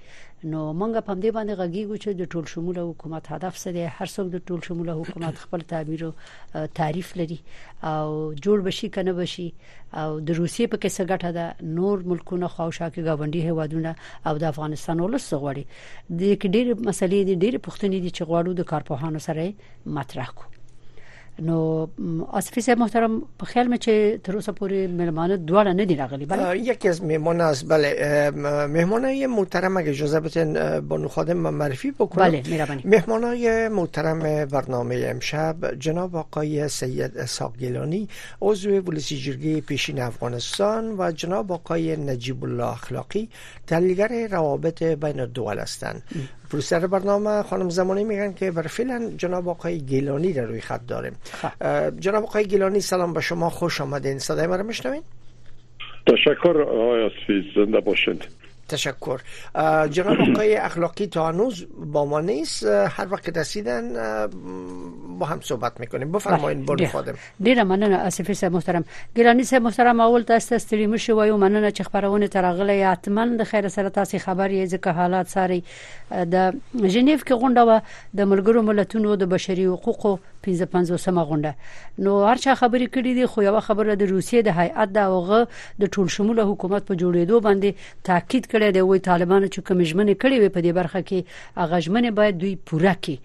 نو 0.51 0.61
مونږ 0.79 0.93
په 1.07 1.13
دې 1.23 1.31
باندې 1.37 1.53
غږیږو 1.61 1.97
چې 2.03 2.09
د 2.19 2.23
ټول 2.35 2.45
شموله 2.53 2.85
حکومت 2.91 3.27
هدف 3.33 3.59
څه 3.63 3.69
دی. 3.75 3.83
هر 3.97 4.07
څوک 4.15 4.31
د 4.35 4.45
ټول 4.47 4.63
شموله 4.67 4.95
حکومت 5.01 5.43
خپل 5.43 5.67
تعبیر 5.73 6.05
او 6.05 6.13
تعریف 6.79 7.11
لري. 7.23 7.39
او 7.91 8.07
جوړ 8.43 8.57
بشي 8.69 8.89
کنه 8.99 9.13
بشي 9.19 9.49
او 10.03 10.09
د 10.19 10.29
روسیې 10.39 10.65
په 10.71 10.77
کې 10.81 10.89
څه 10.95 11.03
ګټه 11.11 11.29
ده. 11.37 11.45
نور 11.81 12.07
ملکونه 12.13 12.53
خواوشا 12.55 12.89
کې 12.93 13.01
گاونډي 13.07 13.41
هوادونه 13.49 13.95
او 14.27 14.37
د 14.45 14.51
افغانستان 14.53 15.05
ولس 15.05 15.29
غوړي 15.33 15.65
د 16.19 16.21
ډېر 16.55 16.67
مسلې 16.87 17.19
دي 17.27 17.35
ډېر 17.43 17.55
پوښتنې 17.65 17.97
دي 18.03 18.11
چې 18.17 18.23
غواړو 18.29 18.51
د 18.59 18.61
کارپوهانو 18.71 19.25
سره 19.29 19.53
مطرح 20.01 20.35
کو 20.39 20.52
نو 21.39 21.87
اسفی 22.33 22.61
صاحب 22.61 22.77
محترم 22.77 23.21
په 23.39 23.45
خیال 23.45 23.67
مې 23.73 23.77
چې 23.77 24.21
تر 24.23 24.35
اوسه 24.35 24.51
پورې 24.51 24.89
مهمانه 24.99 25.37
دواړه 25.37 25.75
نه 25.75 25.85
دي 25.85 25.95
راغلي 25.95 26.25
بله؟ 26.25 26.55
یکی 26.57 26.89
از 26.89 27.03
مهمان 27.03 27.41
است 27.41 27.65
بله 27.67 28.31
مهمانای 28.67 29.27
محترم 29.27 29.77
اگه 29.77 29.89
اجازه 29.89 30.19
بدین 30.19 30.79
بانو 30.79 31.07
خادم 31.07 31.37
معرفی 31.37 31.91
بکنم. 31.91 32.29
بله 32.29 32.43
مهربانی. 32.49 32.81
مهمانای 32.85 33.67
محترم 33.69 34.45
برنامه 34.45 34.95
امشب 34.95 35.79
جناب 35.79 36.15
آقای 36.15 36.67
سید 36.67 37.17
اسحاق 37.17 37.57
گیلانی 37.57 38.09
عضو 38.41 38.69
ولسی 38.69 39.17
جرگه 39.17 39.61
پیشین 39.61 40.01
افغانستان 40.01 40.95
و 40.97 41.11
جناب 41.11 41.51
آقای 41.51 41.95
نجیب 41.95 42.43
الله 42.43 42.71
اخلاقی 42.71 43.29
تحلیلگر 43.67 44.27
روابط 44.27 44.83
بین 44.83 45.19
الدول 45.19 45.59
هستند 45.59 46.03
پروسر 46.53 46.87
برنامه 46.87 47.43
خانم 47.43 47.69
زمانی 47.69 48.03
میگن 48.03 48.33
که 48.33 48.51
بر 48.51 48.61
فعلا 48.61 49.11
جناب 49.17 49.49
آقای 49.49 49.79
گیلانی 49.79 50.33
در 50.33 50.45
روی 50.45 50.61
خط 50.61 50.85
داریم 50.87 51.13
خب. 51.23 51.99
جناب 51.99 52.23
آقای 52.23 52.45
گیلانی 52.45 52.79
سلام 52.79 53.13
به 53.13 53.21
شما 53.21 53.49
خوش 53.49 53.81
آمدین. 53.81 54.19
صدای 54.19 54.47
ما 54.47 54.55
رو 54.55 54.63
میشنوین؟ 54.63 55.01
تشکر 56.07 56.61
آقای 56.61 57.01
اسفی 57.01 57.43
زنده 57.55 57.79
باشید 57.79 58.27
تشکر. 58.73 59.19
جناب 59.95 60.17
آقای 60.29 60.55
اخلاقی 60.67 61.07
تا 61.07 61.27
هنوز 61.29 61.65
با 61.95 62.05
ما 62.05 62.19
نیست. 62.21 62.65
هر 62.97 63.07
وقت 63.13 63.37
رسیدن 63.37 63.93
با 65.19 65.25
هم 65.25 65.39
صحبت 65.51 65.79
میکنیم. 65.79 66.11
بفرمایید 66.11 66.65
بون 66.65 66.87
خادم 66.87 67.15
ډیره 67.43 67.63
مننه 67.63 67.97
اسفی 68.11 68.33
صاحب 68.33 68.53
محترم. 68.53 68.83
ګرانی 69.17 69.43
صاحب 69.43 69.61
محترم 69.69 69.99
اول 70.09 70.23
تاسو 70.33 70.59
ستړي 70.59 70.85
مشو 70.93 71.17
وایو 71.17 71.37
مننه 71.37 71.71
چې 71.71 71.81
خبرونه. 71.91 72.33
ترغله 72.33 72.91
اتمن 72.91 73.37
د 73.37 73.43
خیر 73.43 73.67
سره 73.67 73.89
تاسو 73.89 74.17
خبر 74.25 74.49
یې 74.49 74.69
ځکه 74.73 74.87
حالات 74.99 75.27
ساري 75.35 75.59
د 76.33 76.35
جنیف 76.95 77.23
کې 77.27 77.33
غونډه 77.41 77.61
و 77.67 77.79
د 78.17 78.29
ملګرو 78.31 78.61
ملتونو 78.69 79.15
د 79.23 79.29
بشري 79.35 79.65
حقوقو 79.65 80.13
55 80.47 81.23
غونډه. 81.29 81.51
نو 82.07 82.11
هر 82.29 82.37
چا 82.43 82.53
خبرې 82.61 82.87
کړې 82.95 83.11
دي 83.17 83.25
خو 83.31 83.45
یو 83.47 83.59
خبره 83.67 83.95
د 83.95 84.03
روسیې 84.13 84.39
د 84.47 84.49
هیئت 84.59 84.89
د 84.97 84.99
اوغه 85.13 85.39
د 85.81 85.83
ټول 85.93 86.07
شموله 86.15 86.43
حکومت 86.51 86.81
په 86.89 86.93
جوړېدو 87.01 87.35
باندې 87.47 87.69
تاکید 88.09 88.43
کړی 88.51 88.69
دی. 88.75 88.81
وای 88.89 88.99
طالبانو 89.09 89.47
چې 89.53 89.59
کوم 89.67 89.79
ژمنه 89.89 90.13
کړې 90.21 90.37
وي 90.39 90.49
په 90.55 90.61
دې 90.65 90.71
برخه 90.79 90.99
کې 91.07 91.19
هغه 91.61 91.77
ژمنه 91.87 92.11
باید 92.19 92.39
دوی 92.43 92.53
پوره 92.71 92.95
کړي. 93.03 93.17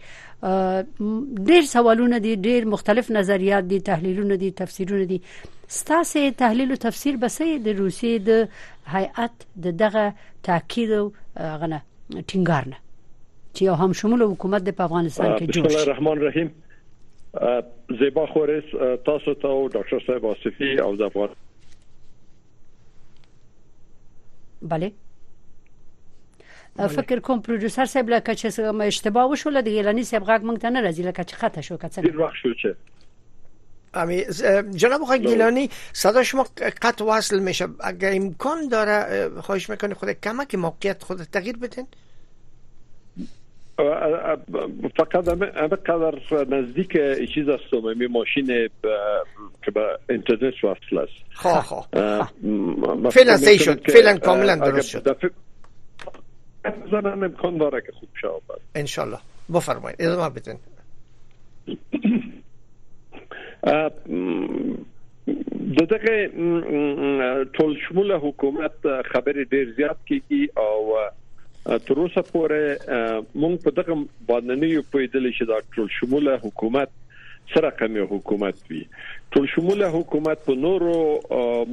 ډېر 1.49 1.63
سوالونه 1.75 2.19
دي 2.25 2.33
ډېر 2.47 2.61
مختلف 2.75 3.11
نظریات 3.19 3.65
دي 3.71 3.79
تحلیلونه 3.93 4.35
دي 4.43 4.51
تفسیرونه 4.65 5.05
دي. 5.13 5.19
ستاسو 5.79 6.21
تحلیل 6.43 6.71
او 6.75 6.77
تفسیر 6.89 7.15
بسې 7.23 7.49
د 7.65 7.69
روسیې 7.81 8.15
د 8.29 8.31
هیئت 8.95 9.35
د 9.65 9.67
دغه 9.83 10.05
تاکید 10.51 10.91
غنه 11.61 11.81
ټینګار 12.29 12.65
نه. 12.73 12.79
چې 13.57 13.63
هم 13.81 13.93
شمول 14.01 14.23
حکومت 14.23 14.63
د 14.65 14.71
افغانستان 14.87 15.31
کې 15.39 15.45
جوړ 15.55 15.63
بسم 15.67 15.69
الله 15.69 15.85
الرحمن 15.87 16.15
الرحیم 16.19 16.49
زیبا 17.99 18.27
خورس 18.27 18.65
تاسو 19.05 19.35
ته 19.35 19.49
او 19.49 19.69
ډاکټر 19.69 20.07
صاحب 20.07 20.25
واصفي 20.25 20.81
او 20.81 20.97
د 20.97 21.03
افغان 21.03 21.29
بله 24.63 24.93
فکر 26.95 27.19
کوم 27.19 27.43
پروډوسر 27.43 27.85
صاحب 27.85 28.09
لکه 28.09 28.35
چې 28.35 28.61
ما 28.81 28.85
اشتباه 28.85 29.27
وشول 29.31 29.61
د 29.61 29.69
ګیلانی 29.69 30.05
صاحب 30.11 30.23
غږ 30.31 30.41
مونږ 30.51 30.59
ته 30.65 30.71
نه 30.71 30.81
راځي 30.83 31.01
لکه 31.09 31.23
چې 31.23 31.35
خطا 31.35 31.61
شو 31.61 31.77
کڅه 31.77 31.99
ډیر 32.09 32.21
وخت 32.21 32.37
شو 32.43 32.53
چې 32.53 32.71
امی 33.95 34.25
جناب 34.83 35.03
آقای 35.03 35.23
گیلانی 35.27 35.69
صدا 35.93 36.23
شما 36.23 36.45
قطع 36.83 37.05
وصل 37.05 37.39
میشه 37.39 37.69
اگر 37.81 38.13
امکان 38.17 38.69
داره 38.69 39.41
خواهش 39.41 39.71
میکنه 39.71 39.95
خود 39.95 40.11
کمک 40.11 40.55
موقعیت 40.55 41.03
خود 41.03 41.23
تغییر 41.23 41.57
بدین 41.57 41.87
فقط 44.97 45.29
همه 45.29 45.77
قدر 45.77 46.45
نزدیک 46.57 46.93
چیز 47.35 47.49
هستم 47.49 47.99
می 47.99 48.07
ماشین 48.07 48.47
که 49.65 49.71
به 49.71 49.99
اینترنت 50.11 50.65
وصل 50.65 50.99
است. 50.99 51.13
خواه 51.35 51.63
خواه 51.63 51.89
فعلا 53.11 53.37
سی 53.37 53.59
شد. 53.59 53.91
فعلا 53.91 54.19
کاملا 54.19 54.57
درست 54.57 54.89
شد. 54.89 55.33
زنان 56.91 57.25
امکان 57.25 57.59
داره 57.59 57.81
که 57.81 57.93
خوب 57.93 58.09
شود. 58.21 58.61
انشالله. 58.75 59.19
بفرمایید. 59.55 60.03
ادامه 60.03 60.31
بدین. 60.31 60.59
دغه 65.91 66.31
ټول 67.57 67.73
شموله 67.89 68.17
حکومت 68.17 68.73
خبرې 69.13 69.43
ډیر 69.51 69.75
زیات 69.77 69.97
کیږي 70.09 70.43
او 70.57 70.97
تر 71.69 71.99
اوسه 72.03 72.23
پورې 72.29 72.63
مونږ 73.43 73.57
په 73.65 73.71
دغه 73.79 73.95
باندې 74.29 74.69
یو 74.75 74.85
پیدل 74.93 75.25
شي 75.39 75.47
دا 75.51 75.59
ټول 75.75 75.89
شموله 75.97 76.37
حکومت 76.45 76.95
سره 77.55 77.71
کومه 77.81 78.05
حکومت 78.13 78.57
وي. 78.71 78.81
ټول 79.35 79.45
شموله 79.55 79.91
حکومت 79.97 80.47
په 80.47 80.55
نورو 80.63 80.95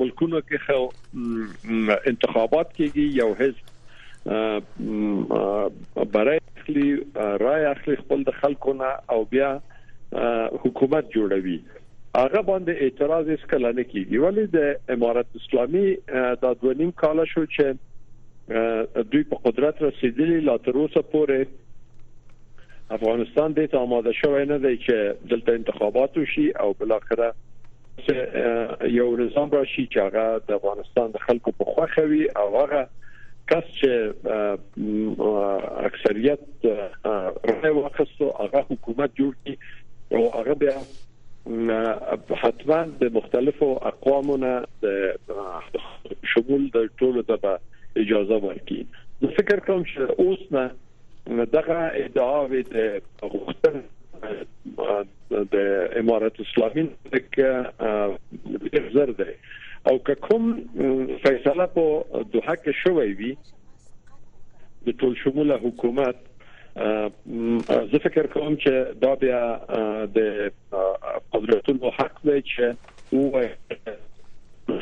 ملکونو 0.01 0.41
کې 0.49 0.57
خو 0.65 0.81
انتخابات 2.11 2.67
کیږي 2.79 3.05
یو 3.21 3.29
حزب 3.39 3.65
برای 6.17 6.39
اخلي 6.43 6.89
رای 7.45 7.65
اخلي 7.71 7.95
خپل 8.03 8.27
د 8.29 8.37
خلکو 8.43 8.77
نه 8.83 8.91
او 9.15 9.19
بیا 9.33 9.49
حکومت 10.65 11.03
جوړوي. 11.17 11.57
هغه 12.19 12.41
باندې 12.47 12.71
اعتراض 12.83 13.25
هیڅ 13.33 13.43
کله 13.55 13.69
نه 13.79 13.83
کیږي 13.91 14.17
ولی 14.27 14.45
د 14.59 14.93
امارات 14.99 15.29
اسلامي 15.43 15.87
د 16.45 16.45
دوینیم 16.61 16.91
کال 17.03 17.27
شو 17.33 17.43
چې 17.57 17.65
دوی 18.49 19.23
په 19.29 19.35
قدرت 19.45 19.81
رسیدلی 19.81 20.39
لا 20.47 20.57
تر 20.65 20.77
اوسه 20.81 21.01
پورې 21.13 21.45
افغانستان 22.97 23.53
د 23.57 23.71
ته 23.71 23.85
آماده 23.85 24.11
شوی 24.17 24.45
نه 24.49 24.57
دی 24.65 24.73
چې 24.77 25.29
دلته 25.31 25.55
انتخابات 25.59 26.17
وشي 26.17 26.45
او 26.65 26.73
بل 26.81 26.91
اخره 26.97 27.33
یو 28.97 29.07
نظام 29.17 29.49
راشي 29.51 29.87
چې 29.93 29.97
هغه 29.97 30.41
د 30.49 30.51
افغانستان 30.59 31.11
د 31.15 31.25
خلکو 31.25 31.55
په 31.61 31.75
خوخه 31.75 32.05
وي 32.11 32.21
او 32.43 32.47
هغه 32.57 32.83
کس 33.53 33.65
چې 33.79 33.91
اکثریت 35.89 36.65
رای 36.65 37.73
واخستو 37.79 38.31
هغه 38.39 38.61
حکومت 38.69 39.19
جوړ 39.21 39.33
کړي 39.41 39.55
او 40.11 40.21
هغه 40.37 40.53
بیا 40.65 40.77
حتما 42.43 42.83
د 43.01 43.15
مختلفو 43.17 43.71
اقوامونو 43.93 44.53
د 44.85 44.87
شمول 46.33 46.69
د 46.77 46.87
ټولو 47.01 47.25
ته 47.31 47.57
اجازه 48.03 48.37
ورکړي. 48.45 48.81
زه 49.21 49.27
فکر 49.39 49.59
کوم 49.67 49.83
چې 49.83 49.99
اوس 50.19 50.41
نه 50.51 51.45
دغه 51.57 51.79
ادعا 52.05 52.39
د 52.51 53.01
غوښتنه 53.21 53.81
د 55.53 55.55
امارات 56.01 56.39
اسلامي 56.45 56.83
کې 57.33 58.93
زر 58.97 59.11
ده 59.19 59.29
او 59.91 59.97
کوم 60.27 60.43
فیصله 61.23 61.65
په 61.75 62.23
دوحه 62.33 62.55
کې 62.63 62.71
شوی 62.83 63.11
وي 63.19 63.33
د 64.87 64.97
ټول 65.01 65.13
شموله 65.23 65.57
حکومت 65.65 66.23
زه 67.91 67.99
فکر 68.05 68.27
کوم 68.35 68.55
چې 68.63 68.73
دا 69.03 69.13
بیا 69.25 69.41
د 70.17 70.19
قدرتونو 71.35 71.93
حق 71.99 72.15
دی 72.29 72.39
چې 72.41 72.65
او 73.13 73.47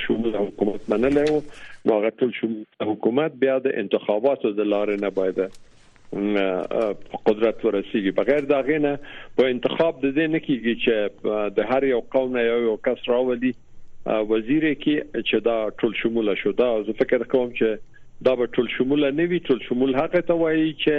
شمول 0.08 0.36
حکومت 0.36 0.90
منلو 0.94 1.26
نو 1.86 1.92
هغه 2.00 2.10
ټول 2.22 2.32
شمول 2.40 2.90
حکومت 2.90 3.32
بیا 3.44 3.56
د 3.68 3.68
انتخاباتو 3.84 4.48
د 4.60 4.62
لارې 4.74 4.98
نه 5.06 5.10
باید 5.20 5.40
قدرت 7.28 7.58
ورسیږي. 7.66 8.12
بغیر 8.18 8.42
دا 8.50 8.60
غینه 8.70 8.94
په 9.38 9.44
انتخاب 9.54 9.94
د 10.02 10.06
دې 10.18 10.26
نه 10.34 10.40
کیږي 10.48 10.76
چې 10.84 10.94
د 11.60 11.60
هر 11.72 11.84
یو 11.92 12.02
قوم 12.16 12.30
نه 12.38 12.42
یو 12.48 12.76
کس 12.88 13.00
راولي 13.12 13.54
وزیر 14.32 14.64
کې 14.74 14.96
چې 15.28 15.38
دا 15.48 15.58
ټول 15.82 15.94
شموله 16.02 16.34
شو. 16.44 16.52
دا 16.62 16.70
زه 16.90 16.94
فکر 17.02 17.20
کوم 17.34 17.48
چې 17.62 17.70
دا 18.28 18.34
به 18.42 18.46
ټول 18.58 18.68
شموله 18.76 19.10
نه 19.20 19.26
وي. 19.32 19.40
ټول 19.50 19.60
شمول 19.70 19.92
حق 20.00 20.16
ته 20.30 20.36
وایي 20.44 20.70
چې 20.86 20.96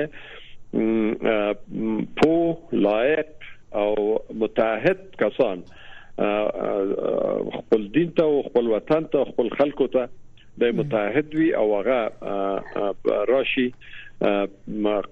پو 2.21 2.33
لایق 2.89 3.31
او 3.83 3.93
متحد 4.43 5.01
کسان 5.25 5.59
خپل 6.19 7.87
دین 7.95 8.11
ته 8.19 8.23
او 8.23 8.43
خپل 8.49 8.71
وطن 8.75 9.07
ته 9.15 9.25
خپل 9.33 9.49
خلکو 9.59 9.87
ته 9.97 10.09
د 10.63 10.75
متحد 10.81 11.35
وي 11.35 11.51
او 11.61 11.67
هغه 11.77 13.23
راشي 13.31 13.67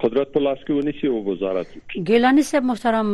قدرت 0.02 0.32
په 0.34 0.40
لاس 0.40 0.58
کې 0.66 0.70
ونیسي 0.70 1.08
او 1.08 1.22
وزارت 1.28 1.72
ګیلانی 2.10 2.42
صاحب 2.50 2.68
محترم 2.70 3.10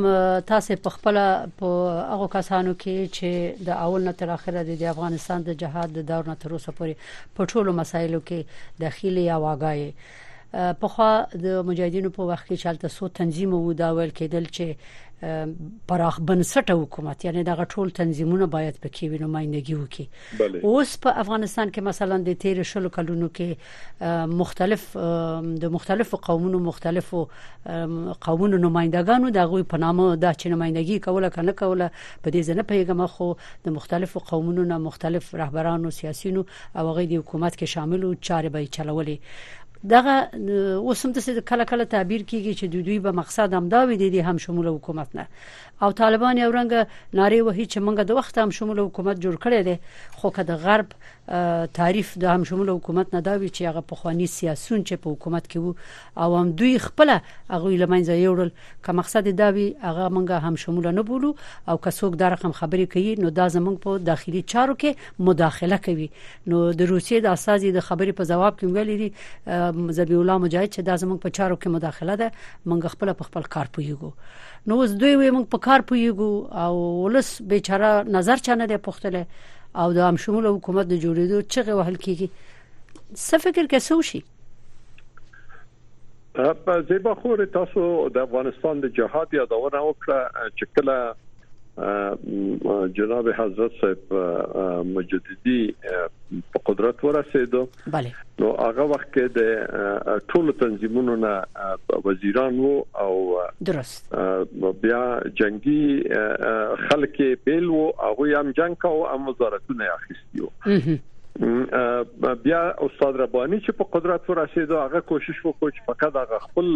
تاسو 0.50 0.76
په 0.86 0.96
خپل 0.96 1.20
په 1.62 1.70
هغه 2.12 2.28
کسانو 2.36 2.74
کې 2.82 3.14
چې 3.16 3.64
د 3.70 3.80
اول 3.86 4.08
نه 4.08 4.12
تر 4.22 4.34
اخره 4.36 4.64
د 4.68 4.84
افغانستان 4.92 5.48
د 5.48 5.58
جهاد 5.64 5.98
د 5.98 6.08
دور 6.12 6.30
نه 6.32 6.36
تر 6.44 6.56
اوسه 6.58 6.76
پورې 6.80 6.94
په 7.38 7.52
ټولو 7.52 7.76
مسایلو 7.80 8.20
کې 8.30 8.82
داخلي 8.86 9.28
یا 9.28 9.38
واګای 9.46 9.92
په 10.52 10.88
خوا 10.88 11.10
د 11.44 11.60
مجاهدینو 11.70 12.10
په 12.18 12.22
وخت 12.30 12.46
کې 12.48 12.62
چالتہ 12.62 12.88
سو 12.98 13.08
تنظیم 13.20 13.54
وو 13.54 13.72
دا 13.80 13.90
ول 13.98 14.10
کېدل 14.20 14.44
چې 14.56 14.66
پراخ 15.20 16.20
بنسټه 16.20 16.74
حکومت. 16.80 17.24
یعنی 17.24 17.42
دغه 17.46 17.64
ټول 17.64 17.88
تنظیمونه 17.90 18.46
باید 18.46 18.76
په 18.82 18.88
کې 18.88 19.04
وینو 19.12 19.28
مایندګي 19.34 19.74
وکړي 19.78 20.06
اوس 20.64 20.92
په 21.06 21.22
افغانستان 21.22 21.72
کې 21.72 21.80
مثلا 21.88 22.18
د 22.28 22.36
13 22.44 22.68
شلو 22.72 22.92
کلونو 22.96 23.28
کې 23.38 24.30
مختلف 24.42 24.84
د 25.64 25.74
مختلفو 25.76 26.22
قومونو 26.28 26.62
مختلفو 26.68 27.24
قومونو 28.28 28.62
نمائندګانو 28.66 29.34
د 29.38 29.50
غوي 29.52 29.68
په 29.74 29.82
نامه 29.86 30.08
د 30.16 30.38
چې 30.40 30.46
نمائندګي 30.54 30.98
کوله 31.08 31.34
کنه 31.38 31.56
کوله 31.62 31.90
په 32.22 32.30
دې 32.30 32.42
ځنه 32.48 32.62
پیغام 32.72 33.06
خو 33.16 33.30
د 33.68 33.78
مختلفو 33.80 34.26
قومونو 34.32 34.68
نه 34.72 34.82
مختلف 34.88 35.34
رهبرانو 35.42 35.96
سیاسيونو 36.00 36.46
او 36.76 36.90
غوي 36.92 37.06
د 37.14 37.24
حکومت 37.24 37.58
کې 37.58 37.64
شامل 37.76 38.06
او 38.10 38.14
چارې 38.14 38.48
به 38.54 38.66
چلولې 38.78 39.16
دغه 39.84 40.14
اوسم 40.76 41.10
د 41.12 41.40
کله 41.50 41.64
کله 41.64 41.84
تعبیر 41.84 42.22
کیږي 42.30 42.54
چې 42.58 42.64
دوی 42.72 42.82
دوی 42.82 42.98
به 42.98 43.12
مقصد 43.12 43.52
هم 43.54 43.68
دا 43.68 43.84
وي 43.84 43.96
دي 43.96 44.20
هم 44.20 44.38
شمول 44.38 44.68
حکومت 44.68 45.14
نه 45.14 45.26
او 45.82 45.90
طالبان 46.00 46.38
یو 46.38 46.50
رنګ 46.58 46.72
ناری 47.20 47.40
وهي 47.40 47.66
چې 47.72 47.78
موږ 47.86 47.96
د 48.10 48.18
وخت 48.18 48.38
هم 48.38 48.50
شمول 48.58 48.78
حکومت 48.78 49.16
جوړ 49.24 49.36
کړی 49.44 49.60
دی. 49.68 49.76
خو 50.18 50.30
که 50.30 50.42
د 50.50 50.52
غرب 50.64 50.88
تعریف 51.78 52.12
د 52.22 52.24
هم 52.34 52.44
شمول 52.50 52.68
حکومت 52.68 53.14
نه 53.14 53.20
دا 53.20 53.34
وی 53.40 53.48
چې 53.48 53.62
هغه 53.70 53.82
په 53.92 54.00
خواني 54.02 54.26
سیاسون 54.34 54.84
چې 54.84 54.94
په 55.02 55.10
حکومت 55.14 55.48
کې 55.50 55.58
وو 55.58 55.74
او 56.24 56.36
هم 56.40 56.52
دوی 56.60 56.78
خپل 56.86 57.12
هغه 57.14 57.76
لمنځه 57.82 58.14
یوړل. 58.24 58.50
که 58.84 58.92
مقصد 59.00 59.28
دا 59.40 59.48
وی 59.56 59.66
هغه 59.82 60.08
موږ 60.16 60.30
هم 60.46 60.54
شمول 60.62 60.90
نه 60.98 61.02
بولو 61.10 61.34
او 61.68 61.76
که 61.76 61.90
څوک 61.90 62.16
دا 62.22 62.32
رقم 62.34 62.52
خبرې 62.60 62.86
کوي 62.94 63.14
نو 63.24 63.30
دا 63.40 63.48
زمونږ 63.56 63.76
په 63.84 63.98
داخلي 64.10 64.42
چارو 64.54 64.74
کې 64.80 65.22
مداخله 65.30 65.78
کوي. 65.88 66.08
نو 66.46 66.72
د 66.72 66.80
روسیې 66.92 67.20
د 67.22 67.26
اساسي 67.38 67.72
د 67.78 67.80
خبرې 67.88 68.12
په 68.18 68.24
جواب 68.32 68.58
کې 68.58 68.66
ویلي 68.74 68.96
دي 69.02 69.08
زبی 70.00 70.14
الله 70.14 70.38
مجاهد 70.38 70.70
چې 70.74 70.80
دا 70.90 70.96
زمونږ 70.96 71.18
په 71.26 71.30
چارو 71.40 71.56
کې 71.56 71.68
مداخله 71.76 72.14
ده 72.16 72.28
موږ 72.66 72.96
خپل 72.96 73.12
په 73.20 73.24
خپل 73.30 73.42
کار 73.56 73.66
پویګو 73.74 74.10
نو 74.70 74.76
اوس 74.80 74.90
دوی 75.02 75.14
وي 75.16 75.28
موږ 75.34 75.46
په 75.52 75.58
کار 75.66 75.84
پویګو 75.90 76.30
او 76.62 76.72
ولس 77.04 77.28
بیچاره 77.52 77.92
نظر 78.16 78.42
چانه 78.48 78.66
دی 78.72 78.78
پختله 78.88 79.22
او 79.82 79.92
د 79.98 80.08
هم 80.08 80.16
شمول 80.24 80.48
حکومت 80.50 80.90
د 80.90 81.00
جوړېدو 81.04 81.38
چغه 81.54 81.78
وهل 81.78 81.96
کیږي. 82.04 82.28
څه 83.14 83.36
فکر 83.44 83.64
کې 83.70 83.78
سوشي 83.90 84.20
په 86.66 86.74
زیبا 86.88 87.14
خور 87.20 87.44
تاسو 87.54 87.84
د 88.16 88.18
افغانستان 88.28 88.82
د 88.84 88.92
جهاد 88.98 89.32
یادونه 89.38 89.80
وکړه 89.86 90.18
چې 90.58 90.64
کله 90.78 90.96
جناب 92.96 93.28
حضرت 93.38 93.72
صاحب 93.80 94.14
مجددي 94.86 95.74
په 96.52 96.58
قدرت 96.64 97.04
ورسېدو. 97.04 97.62
bale 97.94 98.10
نو 98.38 98.48
هغه 98.60 98.84
وخت 98.92 99.08
کې 99.16 99.24
د 99.36 99.40
ټولو 100.32 100.52
تنظیمونو 100.62 101.14
نه 101.16 101.34
وزیران 102.04 102.58
وو 102.58 102.74
او 103.04 103.12
درست. 103.70 104.14
بیا 104.82 105.02
جنگي 105.42 105.84
خلک 106.88 107.16
بیل 107.44 107.66
وو 107.74 107.84
هغه 108.00 108.40
هم 108.40 108.48
جنگ 108.62 108.74
کاو 108.86 109.06
هم 109.12 109.28
وزارتونه 109.28 109.84
اخیستیو 109.94 110.46
بیا 112.42 112.62
استاد 112.86 113.16
ربانی 113.20 113.58
چې 113.60 113.72
په 113.80 113.84
قدرت 113.96 114.22
ورسېدو 114.30 114.74
هغه 114.84 115.00
کوشش 115.14 115.36
وکړ 115.46 115.68
چې 115.76 115.80
فقط 115.90 116.12
هغه 116.22 116.38
خپل 116.46 116.66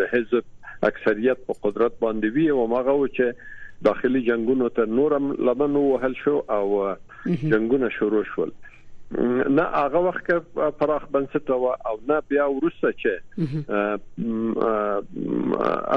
د 0.00 0.12
حزب 0.12 0.44
اکثریت 0.88 1.38
په 1.48 1.54
قدرت 1.64 1.98
باندې 2.04 2.28
وی 2.36 2.46
او 2.50 2.62
هغه 2.76 2.92
و 3.00 3.06
چې 3.06 3.26
داخلي 3.84 4.20
جنگونو 4.30 4.68
ته 4.68 4.84
نورم 4.86 5.32
لمن 5.32 5.76
وهل 5.76 6.14
شو 6.24 6.36
او 6.50 6.96
جنگونه 7.26 7.88
شروع 7.98 8.24
شول. 8.34 8.50
نه 9.58 9.62
هغه 9.62 9.98
وخت 10.06 10.30
پراخ 10.80 11.04
بنسټ 11.14 11.50
او 11.50 11.94
نه 12.08 12.18
بیا 12.28 12.46
ورسته 12.50 12.92
چې 13.00 13.12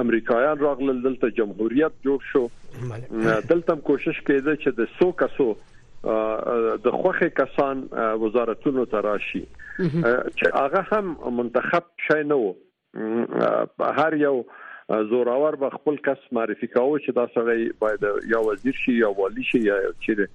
امریکایان 0.01 0.57
راغلل 0.59 1.01
دلته 1.03 1.29
جمهوریت 1.41 1.93
جوړ 2.07 2.19
شو. 2.31 2.43
دلته 3.51 3.75
کوشش 3.91 4.17
کېده 4.27 4.53
چې 4.63 4.69
د 4.79 4.81
سو 4.99 5.11
کسو 5.23 5.49
د 6.85 6.87
خوخه 7.01 7.29
کسان 7.41 7.83
وزارتونو 8.23 8.83
ته 8.95 9.01
راشي. 9.09 9.45
چې 9.77 10.45
هغه 10.55 10.81
هم 10.91 11.05
منتخب 11.41 11.83
شای 12.07 12.23
نه 12.31 12.35
وو 12.35 12.53
هر 13.99 14.13
یو 14.23 14.35
زوراور 14.89 15.55
به 15.55 15.69
خپل 15.69 15.95
کس 16.05 16.23
معرفي 16.37 16.67
کاوه 16.67 16.99
چې 16.99 17.11
دا 17.19 17.25
سړی 17.35 17.75
باید 17.83 18.31
یا 18.31 18.39
وزیر 18.47 18.79
شي 18.79 18.95
یا 18.97 19.11
والی 19.19 19.43
شي 19.51 19.61
یا 19.65 19.77
چیرې 20.07 20.27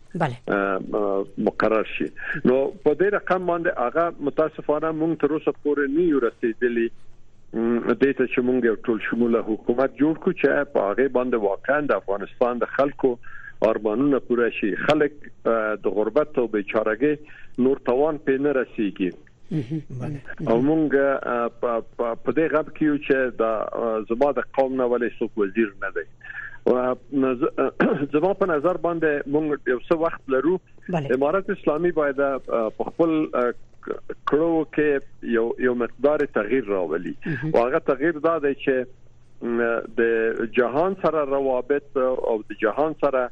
مقرر 1.48 1.90
شي. 1.96 2.08
نو 2.44 2.56
په 2.84 2.94
دې 2.94 3.08
رقم 3.16 3.46
باندې 3.50 3.70
هغه 3.86 4.04
متاسفانه 4.30 4.92
مونږ 5.00 5.20
تر 5.24 5.36
اوسه 5.38 5.52
پورې 5.58 5.84
نه 5.98 6.06
یو 6.12 6.22
رسیدلی 6.26 6.86
د 6.88 8.00
ته 8.00 8.24
چې 8.26 8.40
مونږ 8.46 8.64
یو 8.70 8.76
ټول 8.88 8.98
شموله 9.10 9.44
حکومت 9.50 10.00
جوړ 10.00 10.14
کړو 10.24 10.32
چې 10.40 10.72
په 10.76 10.88
هغه 10.88 11.14
باندې 11.18 11.36
واقعا 11.50 11.80
د 11.92 12.02
افغانستان 12.02 12.64
د 12.64 12.72
خلکو 12.78 13.12
ارمانونه 13.68 14.18
پوره 14.26 14.48
شي. 14.56 14.74
خلک 14.88 15.14
د 15.86 15.86
غربت 16.00 16.38
او 16.42 16.46
بیچارهګي 16.56 17.64
نور 17.66 17.76
توان 17.88 18.18
په 18.26 18.42
نه 18.44 18.52
رسیږي 18.58 19.10
او 19.50 20.56
مونږ 20.68 20.96
په 22.24 22.32
دې 22.36 22.46
غب 22.54 22.68
کې 22.78 22.88
چې 23.06 23.16
د 23.42 24.04
زما 24.10 24.32
د 24.38 24.48
قوم 24.58 24.74
نه 24.80 24.88
ولې 24.92 25.10
څوک 25.20 25.38
وزیر 25.42 25.70
نه 25.84 25.90
دی. 25.96 26.06
زما 28.14 28.32
په 28.40 28.48
نظر 28.50 28.80
باندې 28.86 29.30
مونږ 29.36 29.72
یو 29.72 29.78
څه 29.88 30.00
وخت 30.04 30.34
لرو. 30.36 30.58
امارات 31.16 31.50
اسلامي 31.56 31.92
باید 32.00 32.20
په 32.50 32.88
خپل 32.90 33.14
کړو 34.30 34.52
کې 34.76 35.32
یو 35.38 35.46
یو 35.66 35.74
مقدار 35.84 36.26
تغییر 36.38 36.70
راولي. 36.76 37.14
او 37.32 37.58
هغه 37.66 37.82
تغییر 37.92 38.22
دا 38.28 38.36
دی 38.46 38.54
چې 38.54 38.86
د 40.02 40.48
جهان 40.60 40.98
سره 41.02 41.24
روابط 41.32 42.00
او 42.04 42.36
د 42.52 42.60
جهان 42.66 42.98
سره 43.04 43.28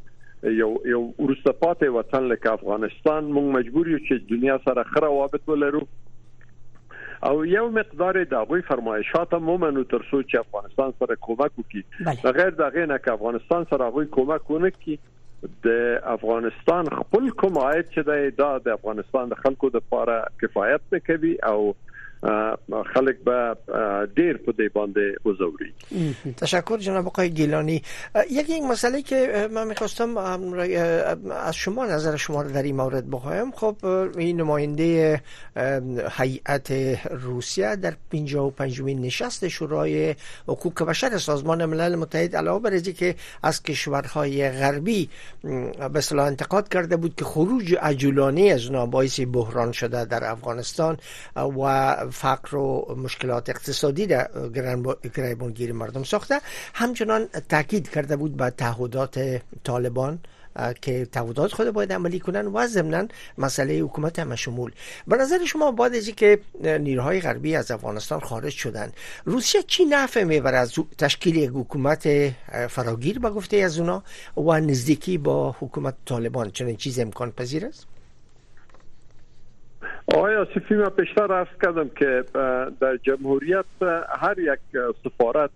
یو 0.63 0.71
یو 0.95 1.03
ورسپاته 1.19 1.93
وطن 1.99 2.27
لکه 2.33 2.53
افغانستان 2.59 3.31
مونږ 3.37 3.55
مجبور 3.61 3.95
یو 3.95 4.03
چې 4.03 4.29
دنیا 4.35 4.59
سره 4.67 4.85
خره 4.91 5.07
روابط 5.07 5.49
ولرو 5.55 5.87
او 7.23 7.45
یو 7.47 7.69
مقدار 7.71 8.21
د 8.25 8.35
ابوي 8.41 8.63
فرمایشات 8.71 9.35
مومنو 9.49 9.85
تر 9.93 10.07
څو 10.11 10.23
چې 10.23 10.37
افغانستان 10.47 10.97
سره 11.03 11.19
کومک 11.29 11.61
وکړي. 11.61 12.23
بغیر 12.25 12.57
دغه 12.63 12.87
نه 12.93 12.99
چې 13.05 13.19
افغانستان 13.21 13.69
سره 13.75 13.91
غوي 13.97 14.07
کومک 14.19 14.51
ونه 14.51 14.71
کړي 14.79 14.99
د 15.67 15.99
افغانستان 16.15 16.89
خپل 16.99 17.29
کوم 17.43 17.59
عاید 17.65 17.91
چې 17.91 18.63
د 18.69 18.79
افغانستان 18.79 19.35
د 19.35 19.43
خلکو 19.45 19.71
د 19.75 19.83
لپاره 19.83 20.17
کفایت 20.45 20.87
نه 20.97 20.99
کوي 21.11 21.35
او 21.51 21.59
خلک 22.95 23.17
به 23.25 23.57
ډیر 24.17 24.37
په 24.37 24.53
دې 24.53 24.69
باندې 24.75 25.27
وزوري 25.27 25.75
تشکر 26.37 26.77
جناب 26.77 27.07
آقای 27.07 27.31
گیلانی. 27.31 27.83
یک 28.31 28.51
یک 28.51 28.63
مسئله 28.63 29.03
که 29.03 29.49
من 29.53 29.67
می‌خواستم 29.67 30.17
از 30.17 31.55
شما 31.55 31.87
نظر 31.87 32.17
شما 32.17 32.43
در 32.43 32.63
این 32.63 32.77
مورد 32.77 33.11
بخوایم. 33.11 33.51
خب 33.51 33.77
این 34.19 34.41
نماینده 34.41 35.23
هیئت 36.19 36.71
روسیه 37.11 37.77
در 37.77 37.95
55 38.13 38.81
مین 38.81 39.01
نشست 39.01 39.49
شورای 39.49 40.15
حقوق 40.49 40.83
بشر 40.83 41.19
سازمان 41.19 41.65
ملل 41.65 41.95
متحد 41.97 42.37
علاوه 42.37 42.63
بر 42.63 42.79
که 42.79 43.15
از 43.43 43.63
کشورهای 43.63 44.51
غربی 44.51 45.11
به 45.43 45.99
اصطلاح 45.99 46.27
انتقاد 46.27 46.69
کرده 46.69 46.97
بود 46.97 47.15
که 47.15 47.25
خروج 47.25 47.75
عجولانه 47.75 48.43
از 48.43 48.67
اونها 48.67 48.87
باعث 48.87 49.21
بحران 49.33 49.73
شده 49.73 50.05
در 50.05 50.25
افغانستان 50.25 50.97
و 51.37 51.97
فقر 52.11 52.57
و 52.57 52.95
مشکلات 52.99 53.51
اقتصادی 53.51 54.07
در 54.07 54.31
گریبانگیر 55.17 55.73
مردم 55.73 56.03
ساخته. 56.03 56.41
همچنان 56.75 57.27
تاکید 57.49 57.91
کرده 57.91 58.17
بود 58.17 58.37
به 58.37 58.51
تعهدات 58.51 59.41
طالبان 59.65 60.19
که 60.81 61.07
تعهدات 61.13 61.53
خود 61.53 61.71
باید 61.71 61.93
عملی 61.93 62.21
کنن 62.21 62.47
و 62.47 62.67
ضمنا 62.67 63.07
مسئله 63.39 63.75
حکومت 63.75 64.19
همه 64.19 64.37
شمول. 64.37 64.73
به 65.07 65.17
نظر 65.17 65.45
شما 65.45 65.73
بعد 65.73 65.95
از 65.95 66.09
که 66.09 66.39
نیروهای 66.63 67.21
غربی 67.21 67.57
از 67.57 67.71
افغانستان 67.71 68.21
خارج 68.21 68.53
شدن 68.53 68.93
روسیه 69.25 69.63
چی 69.63 69.85
نفع 69.85 70.25
می‌بره 70.25 70.57
از 70.57 70.73
تشکیل 70.99 71.37
یک 71.37 71.51
حکومت 71.55 72.09
فراگیر 72.69 73.19
به 73.19 73.31
گفته 73.31 73.57
از 73.57 73.79
اونا 73.79 74.03
و 74.37 74.61
نزدیکی 74.61 75.19
با 75.19 75.57
حکومت 75.61 75.95
طالبان 76.05 76.51
چنین 76.51 76.77
چیز 76.77 76.99
امکان 76.99 77.31
پذیر 77.31 77.67
است؟ 77.67 77.87
آقای 80.15 80.37
آسیفی 80.37 80.75
من 80.75 80.89
پیشتر 80.89 81.33
عرض 81.33 81.59
کردم 81.63 81.89
که 81.89 82.25
در 82.81 82.97
جمهوریت 82.97 83.65
هر 84.09 84.39
یک 84.39 84.81
سفارت 85.05 85.51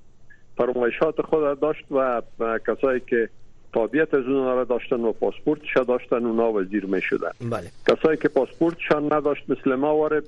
فرمایشات 0.57 1.23
خود 1.23 1.61
داشت 1.61 1.85
و 1.93 2.23
کسایی 2.67 3.01
که 3.01 3.29
تابعیت 3.73 4.15
از 4.15 4.25
اونها 4.25 4.55
را 4.55 4.65
داشتن 4.65 5.01
و 5.01 5.13
پاسپورتش 5.13 5.77
داشتن 5.89 6.27
اونا 6.27 6.53
وزیر 6.53 6.87
می 6.87 7.03
شدن 7.03 7.31
بله. 7.51 7.71
کسایی 7.89 8.17
که 8.17 8.29
پاسپورتشان 8.29 9.13
نداشت 9.13 9.45
مثل 9.49 9.75
ما 9.75 9.97
وارد 9.97 10.25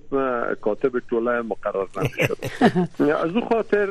کاتب 0.61 0.99
طوله 1.11 1.43
مقرر 1.43 1.87
نمی 1.97 2.09
شد 2.27 2.39
از 3.25 3.31
او 3.31 3.41
خاطر 3.49 3.89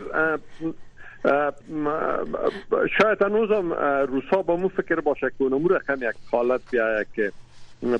شاید 2.99 3.21
هنوزم 3.21 3.73
روسا 4.07 4.41
با 4.41 4.55
مو 4.55 4.67
فکر 4.67 4.99
باشه 4.99 5.27
که 5.29 5.43
اونمو 5.43 5.67
رقم 5.67 5.97
یک 6.09 6.15
حالت 6.31 6.61
بیایه 6.71 7.05
که 7.15 7.31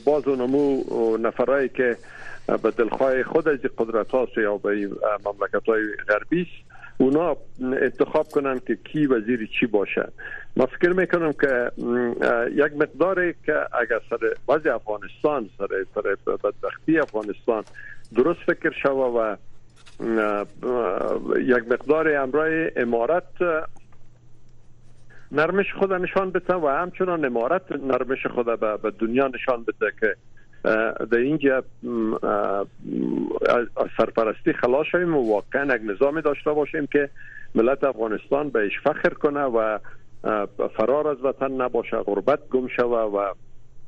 باز 0.06 0.28
اونمو 0.28 0.84
نفرایی 1.18 1.70
که 1.70 1.98
به 2.48 2.72
دلخواه 2.72 3.24
خود 3.24 3.48
از 3.48 3.60
قدرت 3.78 4.12
هاست 4.12 4.38
یا 4.38 4.58
به 4.58 4.90
مملکت 5.26 5.66
های 5.68 5.84
غربی 6.08 6.48
اونا 6.98 7.38
انتخاب 7.60 8.28
کنن 8.28 8.60
که 8.68 8.76
کی 8.76 9.06
وزیر 9.06 9.50
چی 9.60 9.66
باشه. 9.66 10.12
ما 10.58 10.66
فکر 10.66 10.90
می‌کنم 10.90 11.34
که 11.34 11.72
یک 12.52 12.74
مقداری 12.74 13.36
که 13.46 13.54
اگر 13.54 14.02
سر 14.10 14.34
وضع 14.48 14.76
افغانستان 14.76 15.50
سر 15.58 15.68
سر 15.96 16.36
بدبختی 16.44 17.00
افغانستان 17.00 17.64
درست 18.16 18.40
فکر 18.40 18.72
شوه 18.84 19.06
و 19.06 19.36
یک 21.40 21.72
مقدار 21.72 22.16
امرای 22.16 22.72
امارت 22.76 23.34
نرمش 25.32 25.74
خود 25.80 25.94
نشان 25.94 26.32
بده 26.32 26.54
و 26.54 26.68
همچنان 26.68 27.26
امارت 27.26 27.72
نرمش 27.72 28.26
خود 28.26 28.60
به 28.60 28.92
دنیا 29.00 29.28
نشان 29.28 29.64
بده 29.64 29.94
که 30.00 30.16
در 30.64 31.18
اینجا 31.18 31.64
سرپرستی 33.98 34.54
خلاص 34.54 34.86
شویم 34.92 35.16
و 35.16 35.32
واقعا 35.32 35.76
یک 35.76 35.82
نظامی 35.86 36.22
داشته 36.22 36.52
باشیم 36.52 36.88
که 36.88 37.10
ملت 37.56 37.84
افغانستان 37.84 38.50
بهش 38.50 38.80
فخر 38.84 39.10
کنه 39.10 39.44
و 39.44 39.80
فرار 40.78 41.08
از 41.08 41.18
وطن 41.24 41.52
نباشه 41.52 41.98
غربت 41.98 42.40
گم 42.50 42.68
شوه 42.68 43.00
و 43.00 43.34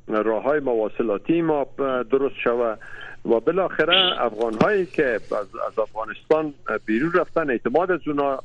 راه 0.08 0.44
های 0.44 0.60
مواصلاتی 0.60 1.42
ما 1.42 1.68
درست 2.12 2.36
شوه. 2.44 2.76
و 3.26 3.40
بالاخره 3.40 4.22
افغان 4.22 4.54
هایی 4.54 4.86
که 4.86 5.20
از 5.68 5.80
افغانستان 5.80 6.54
بیرون 6.86 7.12
رفتن 7.14 7.50
اعتماد 7.50 7.92
از 7.92 8.00
اونا 8.08 8.40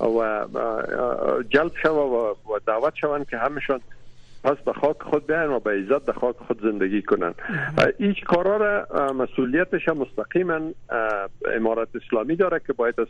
و 0.00 0.46
جلب 1.50 1.72
شوه 1.82 2.34
و 2.48 2.58
دعوت 2.66 2.94
شوند 2.94 3.28
که 3.28 3.38
همشان 3.38 3.80
پس 4.44 4.56
به 4.66 4.72
خاک 4.72 4.96
خود 5.10 5.26
بیان 5.26 5.52
و 5.52 5.60
به 5.60 5.70
عزت 5.70 6.06
به 6.06 6.12
خاک 6.12 6.36
خود 6.46 6.60
زندگی 6.62 7.02
کنن. 7.02 7.34
هیچ 7.98 8.24
کارا 8.24 8.56
را 8.56 8.86
مسئولیتش 9.12 9.88
مستقیما 9.88 10.60
امارت 11.56 11.88
اسلامی 11.94 12.36
داره 12.36 12.60
که 12.66 12.72
باید 12.72 12.94
از 13.00 13.08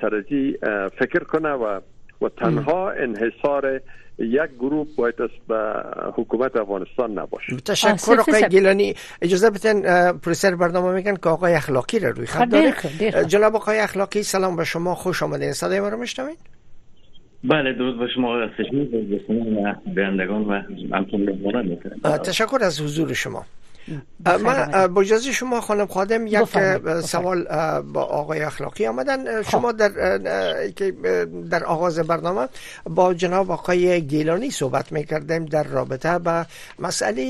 سرزی 0.00 0.58
فکر 0.98 1.24
کنه 1.24 1.48
و 1.48 1.80
و 2.22 2.28
تنها 2.28 2.90
انحصار 2.90 3.80
یک 4.18 4.50
گروه 4.58 4.86
باید 4.96 5.22
است 5.22 5.46
به 5.48 5.82
حکومت 6.14 6.56
افغانستان 6.56 7.18
نباشه. 7.18 7.56
تشکر 7.56 8.20
آقای 8.20 8.48
گیلانی 8.48 8.94
اجازه 9.22 9.50
بدن 9.50 10.12
پروفسور 10.12 10.56
برنامه 10.56 10.92
میگن 10.92 11.16
که 11.16 11.28
آقای 11.28 11.54
اخلاقی 11.54 11.98
را 11.98 12.10
روی 12.10 12.26
خط 12.26 12.48
داره. 12.48 12.74
جناب 13.26 13.56
آقای 13.56 13.78
اخلاقی 13.78 14.22
سلام 14.22 14.56
به 14.56 14.64
شما 14.64 14.94
خوش 14.94 15.22
آمدین. 15.22 15.52
صدای 15.52 15.80
ما 15.80 15.88
رو 15.88 15.96
میشنوید؟ 15.96 16.38
بله 17.44 17.72
درود 17.72 17.98
به 17.98 18.08
شما 18.14 18.38
و 19.56 19.74
بیندگان 19.94 20.44
و 20.44 22.18
تشکر 22.18 22.58
از 22.62 22.80
حضور 22.80 23.12
شما 23.12 23.46
من 24.26 24.86
با 24.86 25.00
اجازه 25.00 25.32
شما 25.32 25.60
خانم 25.60 25.86
خادم 25.86 26.26
یک 26.26 26.44
سوال 27.00 27.44
با 27.82 28.02
آقای 28.02 28.40
اخلاقی 28.40 28.86
آمدن. 28.86 29.42
شما 29.42 29.72
در 29.72 29.88
در 31.50 31.64
آغاز 31.64 31.98
برنامه 31.98 32.48
با 32.84 33.14
جناب 33.14 33.50
آقای 33.50 34.02
گیلانی 34.02 34.50
صحبت 34.50 34.92
می‌کردیم 34.92 35.44
در 35.44 35.62
رابطه 35.62 36.18
با 36.18 36.44
مسئله 36.78 37.22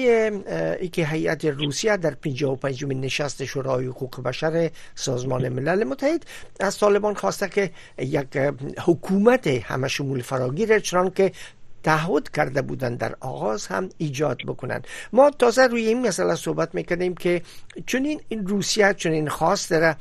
ای 0.80 0.88
که 0.88 1.06
هیئت 1.06 1.44
روسیه 1.44 1.96
در 1.96 2.14
55 2.14 2.84
نشست 2.84 3.44
شورای 3.44 3.86
حقوق 3.86 4.22
بشر 4.22 4.70
سازمان 4.94 5.48
ملل 5.48 5.84
متحد 5.84 6.26
از 6.60 6.78
طالبان 6.78 7.14
خواسته 7.14 7.48
که 7.48 7.70
یک 7.98 8.36
حکومت 8.84 9.46
همه 9.46 9.88
شمول 9.88 10.22
فراگیر 10.22 10.78
چنان 10.78 11.10
که 11.10 11.32
تعهد 11.82 12.30
کرده 12.30 12.62
بودند 12.62 12.98
در 12.98 13.14
آغاز 13.20 13.66
هم 13.66 13.88
ایجاد 13.98 14.38
بکنند 14.46 14.86
ما 15.12 15.30
تازه 15.30 15.66
روی 15.66 15.86
این 15.86 16.06
مسئله 16.06 16.34
صحبت 16.34 16.74
می‌کنیم 16.74 17.14
که 17.14 17.42
چون 17.86 18.20
این 18.28 18.46
روسیه 18.46 18.94
چون 18.94 19.12
این 19.12 19.28
خاص 19.28 19.72
داره 19.72 19.96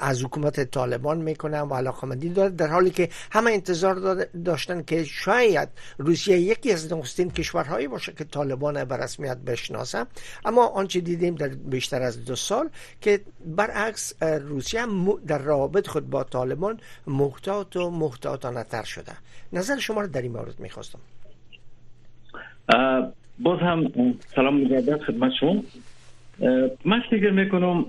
از 0.00 0.24
حکومت 0.24 0.70
طالبان 0.70 1.18
می‌کنن 1.18 1.60
و 1.60 1.74
علاقمندی 1.74 2.28
داره 2.28 2.50
در 2.50 2.66
حالی 2.66 2.90
که 2.90 3.08
همه 3.32 3.50
انتظار 3.50 4.24
داشتن 4.24 4.82
که 4.82 5.04
شاید 5.04 5.68
روسیه 5.98 6.38
یکی 6.38 6.72
از 6.72 6.92
نخستین 6.92 7.30
کشورهایی 7.30 7.88
باشه 7.88 8.12
که 8.12 8.24
طالبان 8.24 8.84
به 8.84 8.96
رسمیت 8.96 9.36
بشناسه. 9.36 10.06
اما 10.44 10.66
آنچه 10.66 11.00
دیدیم 11.00 11.34
در 11.34 11.48
بیشتر 11.48 12.02
از 12.02 12.24
دو 12.24 12.36
سال 12.36 12.70
که 13.00 13.20
برعکس 13.46 14.22
روسیه 14.22 14.86
در 15.26 15.38
روابط 15.38 15.86
خود 15.86 16.10
با 16.10 16.24
طالبان 16.24 16.80
محتاط 17.06 17.76
و 17.76 17.90
محتاطانه 17.90 18.64
تر 18.64 18.82
شده. 18.82 19.12
نظر 19.52 19.78
شما 19.78 20.06
در 20.06 20.22
این 20.22 20.32
می‌خواستم. 20.58 20.98
باز 23.38 23.58
هم 23.58 23.90
سلام 24.34 24.60
مجدد 24.60 25.00
خدمت 25.00 25.32
شما. 25.40 25.62
من 26.84 27.00
فکر 27.10 27.30
می‌کنم 27.30 27.84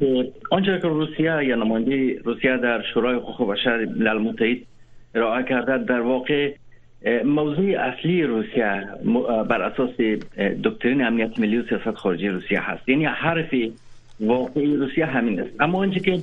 که 0.00 0.32
آنچه 0.50 0.78
که 0.82 0.88
روسیه 0.88 1.44
یا 1.44 1.56
نماینده 1.56 2.18
روسیه 2.24 2.56
در 2.56 2.82
شورای 2.94 3.16
حقوق 3.16 3.50
بشر 3.50 3.84
ملل 3.84 4.18
متحد 4.18 4.56
ارائه 5.14 5.44
کرده 5.44 5.78
در 5.78 6.00
واقع 6.00 6.54
موضوع 7.24 7.80
اصلی 7.80 8.22
روسیه 8.22 8.88
بر 9.48 9.62
اساس 9.62 9.90
دکترین 10.64 11.04
امنیت 11.04 11.38
ملی 11.38 11.58
و 11.58 11.68
سیاست 11.68 11.90
خارجی 11.94 12.28
روسیه 12.28 12.60
هست. 12.60 12.88
یعنی 12.88 13.04
حرف 13.04 13.54
واقعی 14.20 14.76
روسیه 14.76 15.06
همین 15.06 15.40
است. 15.40 15.50
اما 15.60 15.78
آنچه 15.78 16.00
که 16.00 16.18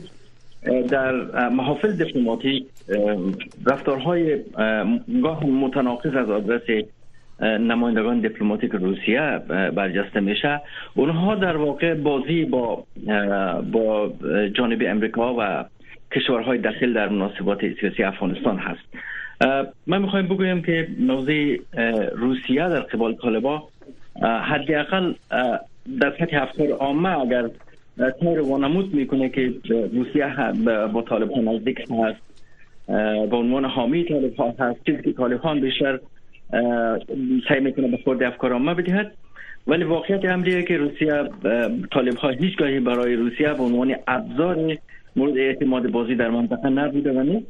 در 0.90 1.12
محافل 1.50 1.92
دیپلماتیک 1.92 2.66
رفتارهای 3.66 4.38
گاه 5.24 5.46
متناقض 5.46 6.16
از 6.16 6.30
آدرس 6.30 6.86
نمایندگان 7.40 8.20
دیپلماتیک 8.20 8.72
روسیه 8.72 9.40
برجسته 9.76 10.20
میشه. 10.20 10.62
اونها 10.96 11.36
در 11.36 11.58
واقع 11.58 11.94
بازی 11.94 12.46
با 12.46 12.84
با 13.72 14.14
جانب 14.54 14.84
امریکا 14.86 15.36
و 15.40 15.66
کشورهای 16.12 16.58
داخل 16.58 16.94
در 16.94 17.10
مناسبات 17.10 17.60
سیاسی 17.80 18.04
افغانستان 18.04 18.58
هست. 18.58 18.82
من 19.88 20.02
می‌خوایم 20.02 20.28
بگویم 20.28 20.62
که 20.62 20.88
موضوع 21.00 21.58
روسیه 22.16 22.70
در 22.70 22.80
قبال 22.80 23.16
طالبا 23.16 23.64
حداقل 24.22 25.14
در 26.00 26.14
سطح 26.20 26.42
افکار 26.42 26.72
عامه 26.72 27.20
اگر 27.20 27.50
طور 27.98 28.40
وانمود 28.40 28.94
می‌کنه 28.94 29.30
که 29.30 29.54
روسیه 29.94 30.36
با 30.94 31.02
طالبان 31.02 31.48
نزدیک 31.48 31.80
هست 31.80 32.22
به 33.30 33.36
عنوان 33.36 33.66
حامی 33.66 34.04
طالبان 34.04 34.54
هست 34.60 34.86
چیزی 34.86 35.02
که 35.02 35.14
طالبان 35.14 35.60
بیشتر 35.60 36.00
سعی 37.50 37.60
می‌کنه 37.60 37.88
به 37.88 37.98
خورد 38.04 38.24
افکار 38.24 38.54
عامه 38.54 38.74
بدهد. 38.74 39.12
ولی 39.68 39.84
واقعیت 39.84 40.26
امریه 40.26 40.64
که 40.64 40.78
روسیه 40.78 41.24
طالب 41.92 42.16
ها 42.16 42.30
هیچگاهی 42.30 42.80
برای 42.80 43.16
روسیه 43.16 43.54
به 43.54 43.64
عنوان 43.64 43.96
ابزار 44.08 44.78
مورد 45.16 45.38
اعتماد 45.38 45.92
بازی 45.92 46.16
در 46.16 46.30
منطقه 46.30 46.70
نبوده 46.70 47.12
و 47.12 47.24
نیست. 47.24 47.48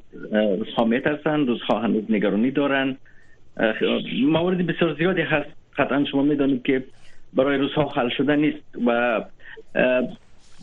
روزها 0.60 0.86
میترسن 0.86 1.40
روزها 1.48 1.80
هنوز 1.80 2.04
نگرانی 2.10 2.52
دارن. 2.52 2.98
موارد 4.28 4.68
بسیار 4.68 4.94
زیادی 4.94 5.22
هست. 5.22 5.50
قطعا 5.78 6.06
شما 6.12 6.22
می‌دانید 6.22 6.64
که 6.64 6.84
برای 7.34 7.58
روزها 7.58 7.90
حل 7.90 8.10
شده 8.10 8.36
نیست 8.36 8.64
و 8.86 9.22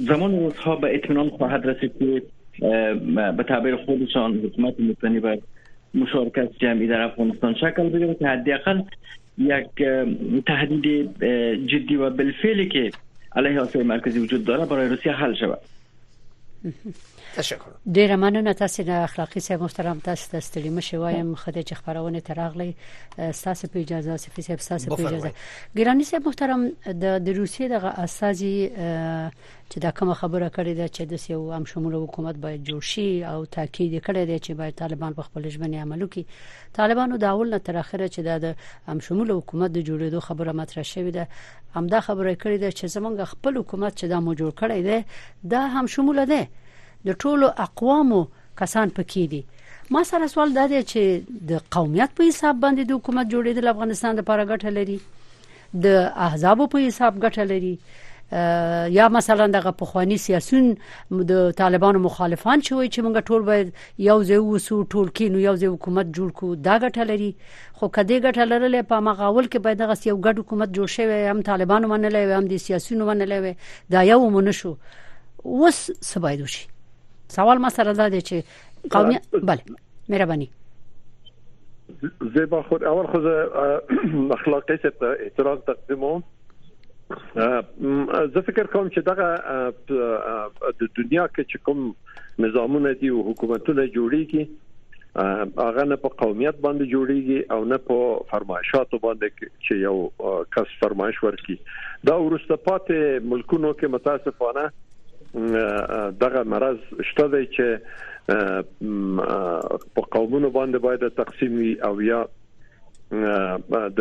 زمان 0.00 0.40
روزها 0.40 0.76
به 0.76 0.94
اطمینان 0.94 1.30
خواهد 1.30 1.66
رسید 1.66 1.92
که 1.98 2.22
به 3.36 3.44
تعبیر 3.48 3.76
خودشان 3.76 4.38
حکومت 4.38 4.74
مبتنی 4.80 5.20
بر 5.20 5.38
مشارکت 5.94 6.48
جمعی 6.58 6.86
در 6.86 7.00
افغانستان 7.00 7.54
شکل 7.54 7.88
بگیره 7.88 8.14
که 8.14 8.26
حداقل 8.28 8.82
یک 9.38 9.66
تهدید 10.46 11.24
جدی 11.66 11.96
و 11.96 12.10
بالفعلی 12.10 12.68
که 12.68 12.90
علیه 13.36 13.60
آسیای 13.60 13.84
مرکزی 13.84 14.18
وجود 14.18 14.44
داره 14.44 14.66
برای 14.66 14.88
روسیه 14.88 15.12
حل 15.12 15.34
شود. 15.34 15.58
تشکر. 17.36 17.70
ډیره 17.96 18.16
مننه 18.16 18.52
تاسو 18.52 18.82
د 18.82 18.90
اخلاقی 18.90 19.40
صاحب 19.40 19.62
محترم 19.62 20.00
تاسو 20.08 20.30
ته 20.30 20.40
ستړي 20.40 20.70
مشه 20.78 20.98
وایم 20.98 21.34
خدای 21.34 21.62
چې 21.62 21.74
خبرونه 21.74 22.20
تراغلي 22.20 22.74
تاسو 23.16 23.68
په 23.68 23.78
اجازه 23.80 24.16
صفي 24.16 24.42
صاحب 24.42 24.58
تاسو 24.58 24.96
په 24.96 25.06
اجازه. 25.06 25.32
ګرانی 25.76 26.04
صاحب 26.04 26.26
محترم 26.26 26.68
د 27.24 27.28
روسیې 27.28 27.66
د 27.72 27.74
اساسي 28.06 28.70
چې 29.70 29.78
دا 29.78 29.90
کوم 29.90 30.14
خبره 30.14 30.48
کړې 30.48 30.74
ده 30.80 30.86
چې 30.88 31.02
د 31.12 31.14
یو 31.30 31.52
هم 31.52 31.64
شمول 31.64 31.94
حکومت 31.94 32.36
باید 32.44 32.64
جوړ 32.68 32.82
شي 32.92 33.24
او 33.32 33.44
تاکید 33.44 33.92
کړی 34.06 34.26
دی 34.30 34.38
چې 34.38 34.50
باید 34.60 34.74
طالبان 34.82 35.14
په 35.14 35.22
خپل 35.22 35.48
ژوند 35.48 35.74
عمل 35.74 36.02
وکړي 36.02 36.24
طالبانو 36.78 37.16
د 37.16 37.24
اول 37.24 37.50
نه 37.54 37.58
تر 37.58 37.76
اخره 37.82 38.08
چې 38.08 38.20
د 38.20 38.56
هم 38.88 38.98
شمول 39.08 39.30
حکومت 39.30 39.70
د 39.72 39.78
جوړېدو 39.88 40.20
خبره 40.28 40.52
مطرح 40.52 40.82
شوې 40.82 41.12
ده. 41.18 41.28
همدا 41.74 42.00
خبره 42.00 42.34
کړې 42.34 42.58
ده 42.62 42.70
چې 42.78 42.84
زمونږ 42.94 43.24
خپل 43.32 43.56
حکومت 43.62 43.92
چې 44.00 44.04
دا 44.12 44.20
مو 44.20 44.34
جوړ 44.34 44.52
کړی 44.60 44.80
دی 44.88 44.98
دا 45.54 45.62
هم 45.74 45.86
شمول 45.86 46.24
ده 46.32 46.42
د 47.08 47.18
ټولو 47.24 47.46
اقوامو 47.66 48.20
کسان 48.60 48.92
پکې 48.96 49.24
دي. 49.32 49.42
ما 49.94 50.02
سره 50.10 50.26
سوال 50.34 50.52
دا 50.58 50.66
دی 50.72 50.82
چې 50.82 51.46
د 51.52 51.64
قومیت 51.76 52.12
په 52.18 52.28
حساب 52.28 52.60
باندې 52.64 52.82
د 52.90 53.00
حکومت 53.00 53.32
جوړېدل 53.32 53.72
افغانستان 53.74 54.20
لپاره 54.20 54.44
ګټه 54.52 54.70
لري؟ 54.78 54.98
د 55.86 55.86
احزاب 56.28 56.62
په 56.74 56.86
حساب 56.86 57.18
ګټه 57.24 57.44
لري؟ 57.52 57.74
یا 58.32 59.08
مثلا 59.08 59.46
دغه 59.46 59.70
پخوانی 59.78 60.16
سیاسيون 60.24 60.66
د 61.30 61.50
طالبانو 61.60 61.98
مخالفان 62.04 62.60
شوی 62.68 62.88
چې 62.88 63.00
موږ 63.06 63.26
ټول 63.30 63.42
باید 63.48 63.72
یو 64.08 64.18
ځای 64.24 64.38
وسو 64.50 64.82
ټول 64.94 65.08
کینو 65.20 65.44
یو 65.44 65.54
ځای 65.56 65.70
حکومت 65.74 66.12
جوړ 66.18 66.30
کو 66.40 66.54
دا 66.54 66.78
ګټه 66.78 67.08
لري. 67.12 67.30
خو 67.80 67.88
کدی 67.88 68.20
ګټه 68.20 68.44
لرلې 68.52 68.90
په 68.92 69.00
مغاول 69.10 69.48
کې 69.52 69.58
باید 69.68 69.78
دغه 69.84 69.96
یو 70.10 70.18
ګډ 70.26 70.38
حکومت 70.44 70.76
جوړ 70.76 70.86
شوی 70.96 71.20
هم 71.30 71.46
طالبانو 71.52 71.94
منلې 71.94 72.38
هم 72.40 72.46
د 72.52 72.66
سیاسيونو 72.66 73.08
منلې 73.12 73.54
دا 73.96 74.02
یو 74.12 74.20
مونږ 74.30 74.50
شو. 74.60 74.76
وس 75.44 75.90
سبایدو 76.12 76.46
شي 76.54 76.68
سوال 77.36 77.62
ما 77.66 77.70
سره 77.76 77.92
دا 78.02 78.08
دی 78.16 78.20
چې 78.28 78.90
قومي 78.96 79.20
بله 79.52 79.78
مهرباني 80.08 80.50
زیبا 82.34 82.62
خود 82.68 82.84
اول 82.90 83.06
خود 83.14 83.26
اخلاقی 84.38 84.76
ست 84.84 85.02
احترام 85.02 85.58
تقدیمم 85.66 86.22
زه 88.34 88.40
فکر 88.46 88.66
کوم 88.72 88.88
چې 88.88 89.00
دغه 89.06 89.28
د 89.90 90.90
دنیا 90.98 91.24
کې 91.34 91.44
چې 91.52 91.58
کوم 91.68 91.94
نظامونه 92.46 92.92
دي 93.00 93.08
او 93.14 93.22
حکومتونه 93.30 93.86
جوړیږي 93.86 94.44
هغه 95.16 95.84
نه 95.92 95.96
په 96.04 96.08
قومیت 96.22 96.60
باندې 96.66 96.92
جوړیږي 96.92 97.38
او 97.56 97.64
نه 97.72 97.78
په 97.88 98.20
فرمایشاتو 98.34 99.00
باندې 99.06 99.50
چې 99.64 99.74
یو 99.86 99.96
کس 100.58 100.76
فرمایش 100.84 101.18
ورکي 101.24 101.56
دا 102.10 102.16
ورسته 102.26 102.60
پاتې 102.68 103.26
ملکونو 103.32 103.72
کې 103.80 103.94
متاسفانه 103.96 104.64
دغه 105.34 106.42
مرض 106.54 106.78
شته 107.10 107.28
دی 107.34 107.46
چې 107.46 107.66
په 109.96 110.02
قومونو 110.16 110.50
باندې 110.50 110.78
باید 110.86 111.16
تقسیم 111.22 111.52
وي 111.58 111.74
او 111.88 111.94
یا 112.02 112.24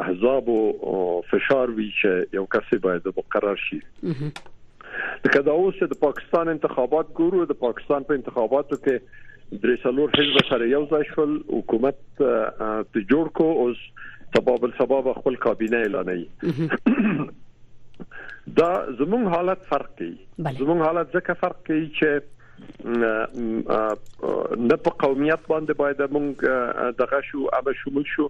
احزاب 0.00 0.50
او 0.50 1.20
فشار 1.30 1.68
وی 1.76 1.90
چې 2.00 2.38
یو 2.38 2.44
کس 2.56 2.74
باید 2.86 3.06
مقرر 3.18 3.60
شي. 3.66 3.80
لکه 5.24 5.42
دا 5.48 5.52
اوس 5.64 5.82
د 5.82 6.00
پاکستان 6.06 6.48
انتخابات 6.54 7.12
ګورو 7.20 7.44
د 7.52 7.60
پاکستان 7.66 8.08
په 8.10 8.20
انتخاباتو 8.20 8.80
کې 8.86 8.96
درې 9.62 9.76
څلور 9.84 10.08
حزب 10.18 10.50
سره 10.50 10.68
یو 10.72 10.82
ځای 10.90 11.08
شول 11.12 11.36
حکومت 11.52 12.02
ته 12.20 13.04
جوړ 13.12 13.32
کو 13.40 13.48
اوس 13.62 13.86
سبب 14.36 14.66
السبب 14.68 15.08
خپل 15.20 15.34
کابینه 15.46 15.80
اعلانوي 15.86 16.26
دا 18.60 18.70
زموږ 19.00 19.34
حالت 19.36 19.66
فرق 19.72 19.90
کوي. 19.98 20.12
زموږ 20.60 20.86
حالت 20.86 21.16
ځکه 21.16 21.40
فرق 21.42 21.58
کوي 21.70 21.88
چې 21.98 22.10
نه 24.70 24.76
په 24.86 24.90
قومیت 25.04 25.46
باندې 25.52 25.72
باید 25.82 26.02
موږ 26.16 26.96
دغه 27.02 27.20
شو 27.30 27.46
ابه 27.60 27.72
شمول 27.82 28.08
شو 28.14 28.28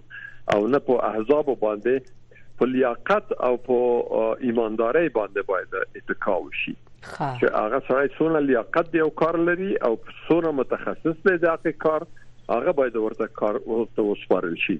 او 0.55 0.59
نه 0.67 0.79
په 0.89 1.09
احزاب 1.09 1.51
باندې 1.65 1.95
په 2.61 2.71
لیاقت 2.71 3.35
او 3.49 3.53
په 3.67 3.77
ایمانداري 4.49 5.09
باندې 5.19 5.41
باید 5.51 6.01
اتکا 6.01 6.35
وشي. 6.47 6.75
چې 7.05 7.45
هغه 7.61 7.79
سره 7.87 8.09
څونه 8.17 8.41
لیاقت 8.49 8.91
دی 8.95 8.99
او 9.05 9.09
کار 9.23 9.37
لري 9.51 9.71
او 9.87 9.93
څونه 10.09 10.51
متخصص 10.59 11.23
دی 11.27 11.37
دغه 11.45 11.73
کار 11.85 12.05
هغه 12.49 12.71
باید 12.81 12.99
ورته 13.05 13.27
کار 13.41 13.59
ورته 13.71 14.05
وسپارل 14.09 14.55
شي 14.65 14.77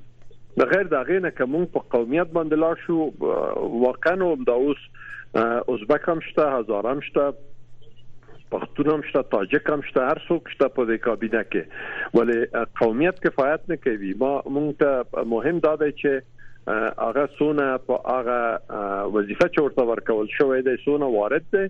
بغیر 0.57 0.91
دا 0.93 1.01
غینه 1.09 1.31
کوم 1.37 1.65
په 1.77 1.79
قومیت 1.95 2.35
باندې 2.37 2.55
لا 2.63 2.73
شو 2.85 2.97
واقعا 3.85 4.35
دا 4.49 4.57
اوس 4.65 4.83
ازبک 5.75 6.09
هم 6.13 6.19
شته 6.29 6.49
هزار 6.57 6.87
هم 6.91 6.99
شته 7.09 7.33
پښتون 8.53 8.89
هم 8.93 9.05
شته 9.11 9.23
تاجک 9.35 9.69
هم 9.75 9.85
شته 9.89 10.09
هر 10.09 10.21
څوک 10.27 10.51
شته 10.55 10.67
په 10.75 10.85
دې 10.89 10.97
کابینه 11.05 11.43
کې. 11.53 11.63
ولی 12.19 12.67
قومیت 12.81 13.23
کفایت 13.23 13.65
نه 13.73 13.77
کوي. 13.85 14.13
ما 14.25 14.31
مونږ 14.57 14.69
ته 14.83 15.25
مهم 15.35 15.63
دا 15.67 15.73
دی 15.83 15.91
چې 16.01 16.21
هغه 17.05 17.25
سونه 17.37 17.65
په 17.87 17.97
هغه 18.11 19.09
وظیفه 19.15 19.47
چې 19.47 19.59
ورته 19.67 19.87
ورکول 19.91 20.29
شوې 20.35 20.67
ده 20.69 20.83
سونه 20.85 21.09
وارد 21.15 21.49
ده 21.57 21.63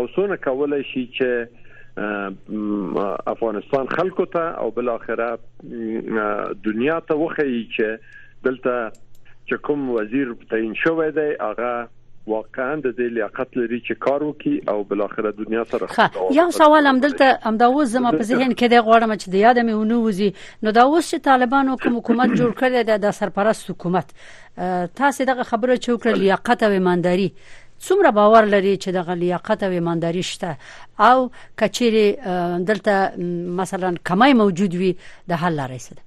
او 0.00 0.06
سونه 0.16 0.36
کولای 0.48 0.82
شي 0.92 1.06
چې 1.16 1.48
افغانستان 1.96 3.86
خلکو 3.86 4.24
ته 4.24 4.40
او 4.64 4.70
بل 4.70 4.88
اخره 4.88 5.38
دنیا 6.64 7.00
ته 7.00 7.14
وخی 7.14 7.68
چې 7.76 7.98
دلته 8.44 8.90
چې 9.48 9.54
کوم 9.68 9.88
وزیر 9.90 10.34
تعین 10.50 10.74
شوی 10.82 11.10
دی 11.10 11.30
هغه 11.40 11.88
واقعا 12.26 12.74
د 12.74 12.92
دې 12.96 13.12
لیاقت 13.18 13.56
لري 13.56 13.78
چې 13.80 13.94
کار 14.06 14.24
وکړي 14.24 14.72
او 14.72 14.82
بل 14.90 15.02
اخره 15.06 15.30
دنیا 15.38 15.64
سره 15.70 16.10
یو 16.38 16.50
سوال 16.56 16.86
هم 16.90 17.00
دلته 17.04 17.38
هم 17.44 17.56
دا 17.62 17.66
اوس 17.66 17.88
زما 17.94 18.12
په 18.16 18.28
ذهن 18.30 18.52
کې 18.52 18.66
د 18.74 18.84
غواړم 18.88 19.14
چې 19.22 19.28
د 19.34 19.34
یاد 19.44 19.58
مې 19.58 19.74
ونوزي 19.80 20.28
نو 20.66 20.74
دا 20.78 20.84
اوس 20.90 21.10
چې 21.14 21.26
طالبانو 21.30 21.78
کوم 21.84 21.96
حکومت 22.00 22.36
جوړ 22.36 22.52
کړی 22.60 23.00
د 23.06 23.16
سرپرست 23.20 23.70
حکومت. 23.70 24.14
تاسو 25.00 25.24
دغه 25.32 25.48
خبره 25.50 25.76
چوکړه 25.76 26.22
لیاقت 26.24 26.62
او 26.68 26.70
ایمانداری 26.78 27.28
څومره 27.86 28.10
باور 28.20 28.50
لري 28.54 28.74
چې 28.76 28.88
د 28.98 29.18
لیاقت 29.24 29.62
او 29.68 29.72
ایمانداری 29.78 30.22
شته؟ 30.32 30.50
او 31.08 31.16
کچېری 31.62 32.06
دلته 32.70 32.94
مثلا 33.64 33.92
کمای 34.12 34.38
موجود 34.44 34.78
وي 34.84 34.92
د 35.32 35.42
حل 35.44 35.60
لارې 35.60 35.80
څه 35.88 36.06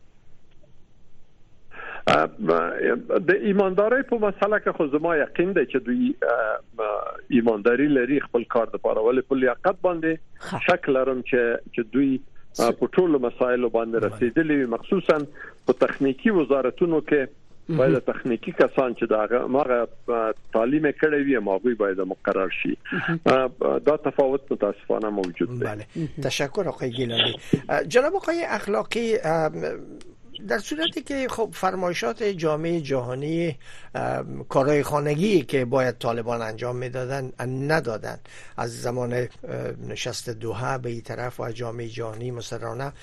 د 2.08 3.32
ایماندارۍ 3.50 4.06
په 4.08 4.18
مسله 4.24 4.58
کې 4.64 4.78
خو 4.78 4.88
زما 4.96 5.12
یقین 5.20 5.52
دی 5.58 5.64
چې 5.74 5.78
دوی 5.86 7.38
ایمانداری 7.40 7.88
لري 7.98 8.18
خپل 8.26 8.44
کار 8.56 8.74
د 8.74 8.82
پاره 8.88 9.04
ولې 9.06 9.30
په 9.30 9.42
لیاقت 9.44 9.80
باندې 9.88 10.66
شک 10.66 10.90
لرم 10.98 11.22
چې 11.30 11.42
چې 11.76 11.82
دوی 11.94 12.12
په 12.58 12.90
ټولو 12.98 13.22
مسایلو 13.28 13.70
باندې 13.76 14.04
رسیدلي 14.08 14.58
مخصوصا 14.74 15.18
په 15.70 15.78
تخنیکی 15.86 16.36
وزارتونو 16.40 17.00
کې 17.12 17.22
باید 17.69 18.06
تخنیکی 18.06 18.52
کسان 18.52 18.95
چې 18.95 19.04
دا 19.10 19.47
ماغه 19.47 19.88
تعلیم 20.54 20.88
کړی 20.91 21.21
وي 21.28 21.39
ماغوی 21.39 21.73
باید 21.73 21.99
مقرر 21.99 22.49
شي. 22.49 22.78
دا 23.86 23.97
تفاوت 23.97 24.52
متاسفانه 24.52 25.10
موجود 25.10 25.49
دی. 25.49 25.65
بله. 25.65 25.86
تشکر 26.23 26.67
آقای 26.67 26.91
گیلانی 26.91 27.36
جناب 27.88 28.15
آقای 28.15 28.43
اخلاقی 28.43 29.17
در 30.47 30.60
صورتی 30.60 31.01
که 31.01 31.27
خب 31.29 31.49
فرمایشات 31.53 32.23
جامعه 32.23 32.82
جهانی 32.82 33.58
کارهای 34.49 34.84
خانگی 34.84 35.41
که 35.41 35.65
باید 35.65 35.97
طالبان 35.97 36.41
انجام 36.41 36.75
می‌دادن 36.75 37.32
ندادن. 37.39 38.19
از 38.58 38.82
زمان 38.82 39.27
نشست 39.88 40.29
دوها 40.29 40.77
به 40.77 40.89
این 40.89 41.01
طرف 41.01 41.39
و 41.39 41.51
جامعه 41.51 41.88
جهانی 41.88 42.32
مصرانه 42.32 42.93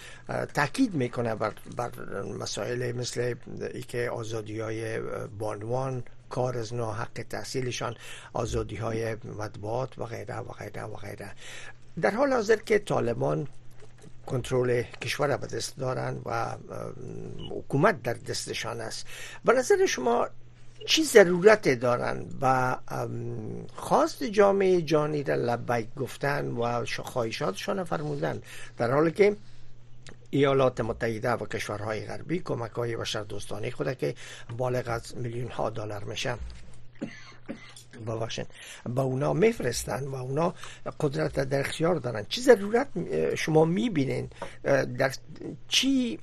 تاکید 0.55 0.95
می‌کنه 0.95 1.35
بر, 1.35 1.53
بر 1.77 1.91
مسائل 2.39 2.93
مثل 2.93 3.35
ای 3.75 3.83
که 3.83 4.11
آزادی 4.11 4.61
های 4.61 5.01
بانوان 5.39 6.05
کار 6.31 6.59
از 6.59 6.73
حق 6.73 7.25
تحصیلشان 7.31 7.95
آزادی 8.33 8.77
های 8.77 9.15
مطبوعات 9.15 9.99
و 9.99 10.05
غیره 10.05 10.37
و 10.37 10.53
غیره 10.53 10.83
و 10.83 10.95
غیره. 10.95 11.33
در 12.01 12.11
حال 12.11 12.33
حاضر 12.33 12.57
که 12.57 12.79
طالبان 12.79 13.49
کنترل 14.27 14.83
کشور 14.83 15.37
به 15.37 15.47
دست 15.47 15.77
دارن 15.77 16.21
و 16.25 16.57
حکومت 17.51 18.03
در 18.03 18.13
دستشان 18.13 18.81
است. 18.81 19.07
به 19.45 19.53
نظر 19.53 19.87
شما 19.87 20.29
چی 20.87 21.05
ضرورت 21.05 21.69
دارن 21.69 22.27
و 22.41 22.77
خواست 23.75 24.25
جامعه 24.25 24.83
جانی 24.83 25.23
را 25.23 25.35
لبیک 25.35 25.95
گفتن 25.95 26.47
و 26.47 26.85
خواهشاتشان 26.87 27.85
فرمودن 27.85 28.43
در 28.77 28.91
حالی 28.91 29.11
که 29.11 29.37
ایالات 30.31 30.81
متحده 30.81 31.31
و 31.31 31.47
کشورهای 31.47 32.07
غربی 32.07 32.39
کمک 32.39 32.71
های 32.71 32.97
بشر 32.97 33.23
دوستانی 33.23 33.71
خود 33.71 33.99
که 33.99 34.15
بالغ 34.57 34.89
از 34.89 35.17
میلیون 35.17 35.51
ها 35.51 35.71
دلار 35.71 36.05
میشن 36.05 36.39
ببخشید. 38.07 38.47
با 38.87 39.03
اونا 39.03 39.33
میفرستن 39.33 40.05
و 40.05 40.15
اونا 40.15 40.55
قدرت 41.01 41.41
در 41.41 41.61
اختیار 41.61 41.95
دارن. 41.95 42.25
چی 42.29 42.41
ضرورت 42.41 42.89
شما 43.35 43.65
می‌بینین 43.65 44.29
در 44.99 45.11
چی 45.69 46.19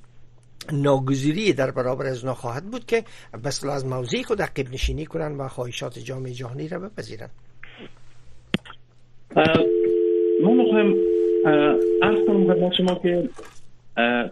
ناگزیری 0.72 1.52
در 1.52 1.70
برابر 1.70 2.06
از 2.06 2.24
اونا 2.24 2.34
خواهد 2.34 2.64
بود 2.64 2.86
که 2.86 3.04
بس 3.44 3.64
از 3.64 3.86
موضعی 3.86 4.24
خود 4.24 4.42
عقب 4.42 4.72
نشینی 4.72 5.06
کنن 5.06 5.36
و 5.36 5.48
خواهشات 5.48 5.98
جامعه 5.98 6.32
جهانی 6.32 6.68
را 6.68 6.78
بپذیرن؟ 6.78 7.28
ما 10.42 10.54
می‌خوایم 10.54 10.94
ارز 12.02 12.26
کنم 12.26 12.54
خدمت 12.54 12.72
شما 12.78 12.94
که 12.94 13.28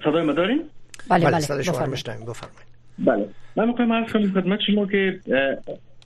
صدای 0.04 0.22
ما 0.22 0.32
دارین؟ 0.32 0.64
بله 1.10 1.30
بله, 1.30 1.46
بله 1.46 1.62
شما 1.62 1.72
بفرمایید. 1.72 2.06
بله. 2.98 3.28
من 3.56 3.68
می‌خوایم 3.68 3.90
ارز 3.90 4.12
کنم 4.12 4.32
خدمت 4.32 4.58
شما 4.66 4.86
که 4.86 5.20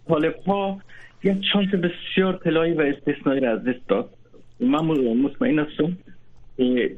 طالب 0.09 0.35
ها 0.47 0.81
یک 1.25 1.45
شانس 1.53 1.69
بسیار 1.69 2.41
طلایی 2.45 2.73
و 2.73 2.81
استثنایی 2.81 3.41
را 3.41 3.53
از 3.53 3.65
دست 3.65 3.89
داد. 3.89 4.09
من 4.61 4.85
مطمئن 5.25 5.59
هستم 5.59 5.97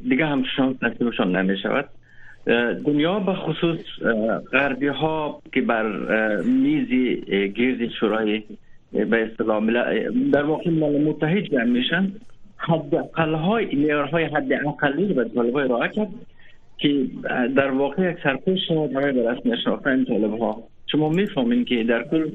دیگه 0.08 0.26
هم 0.26 0.44
شانس 0.56 0.76
نصیبشان 0.82 1.36
نمی 1.36 1.58
شود 1.58 1.88
دنیا 2.86 3.18
به 3.18 3.34
خصوص 3.34 3.78
غربی 4.52 4.86
ها 4.86 5.42
که 5.52 5.60
بر 5.60 5.86
میز 6.42 6.88
گرد 7.54 7.88
شورای 8.00 8.42
به 8.92 9.30
اصطلاح 9.30 9.60
در 10.32 10.42
واقع 10.42 10.70
ملل 10.70 11.04
متحد 11.04 11.42
جمع 11.42 11.64
میشن. 11.64 12.12
حد 12.56 12.94
اقل 12.94 13.34
های 13.34 13.76
معیارهای 13.76 14.24
حد 14.24 14.52
اقلی 14.52 15.14
به 15.14 15.24
طالب 15.24 15.56
های 15.56 15.90
که 16.78 17.06
در 17.56 17.70
واقع 17.70 18.10
یک 18.10 18.16
سرپوش 18.22 18.58
برای 18.94 19.12
به 19.12 19.30
رسم 19.30 19.56
شناختن 19.64 20.04
طالب 20.04 20.38
ها 20.38 20.62
شما 20.86 21.08
می‌فهمین 21.08 21.64
که 21.64 21.84
در 21.84 22.02
کل 22.02 22.30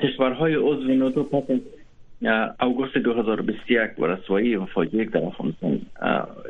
کشورهای 0.00 0.54
عضو 0.54 0.94
ناتو 0.94 1.22
پس 1.22 1.44
اوگوست 2.60 2.98
2021 2.98 3.98
و 3.98 4.06
رسوایی 4.06 4.56
و 4.56 4.64
فاجعه 4.64 5.04
در 5.04 5.24
افغانستان 5.24 5.80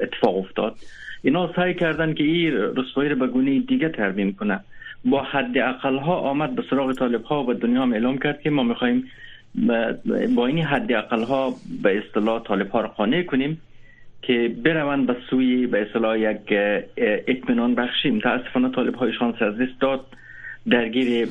اتفاق 0.02 0.38
افتاد. 0.38 0.74
اینا 1.22 1.52
سعی 1.56 1.74
کردن 1.74 2.14
که 2.14 2.24
این 2.24 2.52
رسوایی 2.52 3.10
رو 3.10 3.16
به 3.16 3.26
گونه 3.26 3.58
دیگه 3.58 3.88
ترمیم 3.88 4.32
کنه. 4.32 4.60
با 5.04 5.22
حد 5.22 5.58
اقل 5.58 5.98
ها 5.98 6.16
آمد 6.16 6.54
به 6.54 6.62
سراغ 6.70 6.92
طالب 6.92 7.22
ها 7.22 7.44
و 7.44 7.54
دنیا 7.54 7.82
هم 7.82 7.92
اعلام 7.92 8.18
کرد 8.18 8.40
که 8.40 8.50
ما 8.50 8.62
می‌خواهیم 8.62 9.04
با 10.34 10.46
این 10.46 10.58
حد 10.58 10.92
اقل 10.92 11.22
ها 11.22 11.54
به 11.82 11.98
اصطلاح 11.98 12.42
طالب 12.42 12.70
ها 12.70 12.80
رو 12.80 12.88
قانع 12.88 13.22
کنیم 13.22 13.60
که 14.22 14.54
بروند 14.64 15.06
به 15.06 15.16
سوی 15.30 15.66
به 15.66 15.82
اصطلاح 15.82 16.18
یک 16.18 16.40
اطمینان 17.26 17.74
بخشی 17.74 18.10
متاسفانه 18.10 18.70
طالب 18.70 18.94
های 18.94 19.12
شانس 19.12 19.42
از 19.42 19.58
دست 19.58 19.80
داد. 19.80 20.00
درگیر 20.70 21.28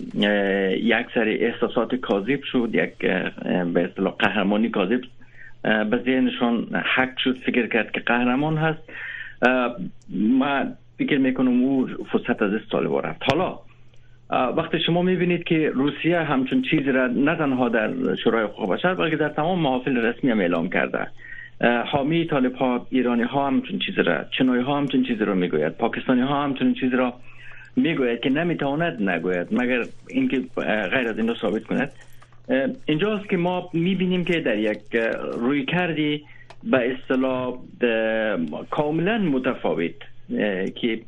یک 0.83 1.07
سری 1.13 1.37
احساسات 1.37 1.95
کاذب 1.95 2.43
شد 2.43 2.69
یک 2.73 2.97
به 3.73 3.83
اصطلاح 3.89 4.13
قهرمانی 4.19 4.69
کاذب 4.69 5.01
به 5.63 6.01
ذهنشان 6.05 6.67
حق 6.95 7.17
شد 7.17 7.37
فکر 7.45 7.67
کرد 7.67 7.91
که 7.91 7.99
قهرمان 7.99 8.57
هست. 8.57 8.79
ما 10.09 10.63
فکر 10.97 11.17
می‌کنم 11.17 11.63
او 11.63 11.87
فرصت 12.11 12.41
از 12.41 12.53
است 12.53 12.69
طالب 12.71 13.05
رفت. 13.05 13.21
حالا 13.31 13.59
وقتی 14.29 14.79
شما 14.79 15.01
می‌بینید 15.01 15.43
که 15.43 15.71
روسیه 15.73 16.19
همچون 16.19 16.61
چیزی 16.61 16.91
را 16.91 17.07
نه 17.07 17.35
تنها 17.35 17.69
در 17.69 18.15
شورای 18.23 18.43
حقوق 18.43 18.73
بشر 18.73 18.93
بلکه 18.93 19.15
در 19.15 19.29
تمام 19.29 19.59
محافل 19.59 19.97
رسمی 19.97 20.31
هم 20.31 20.39
اعلام 20.39 20.69
کرده. 20.69 21.07
حامی 21.85 22.25
طالب 22.25 22.55
ها 22.55 22.87
ایرانی 22.89 23.23
ها 23.23 23.47
همچون 23.47 23.79
چیزی 23.79 24.01
را 24.01 24.23
چنوی 24.37 24.61
ها 24.61 24.77
همچون 24.77 25.03
چیزی 25.03 25.25
را 25.25 25.33
می‌گوید 25.33 25.73
پاکستانی 25.77 26.21
ها 26.21 26.43
همچون 26.43 26.73
چیزی 26.73 26.95
را 26.95 27.13
می‌گوید 27.77 28.19
که 28.19 28.29
نمی‌تواند 28.29 29.09
نگوید 29.09 29.47
مگر 29.51 29.85
اینکه 30.09 30.41
غیر 30.65 31.07
از 31.07 31.17
این 31.17 31.27
رو 31.27 31.35
ثابت 31.35 31.63
کند. 31.63 31.91
اینجاست 32.85 33.29
که 33.29 33.37
ما 33.37 33.69
می‌بینیم 33.73 34.25
که 34.25 34.39
در 34.39 34.57
یک 34.57 34.95
روی 35.33 35.65
کردی 35.65 36.23
به 36.63 36.93
اصطلاح 36.93 37.57
کاملا 38.69 39.17
متفاوت 39.17 39.95
که 40.75 40.99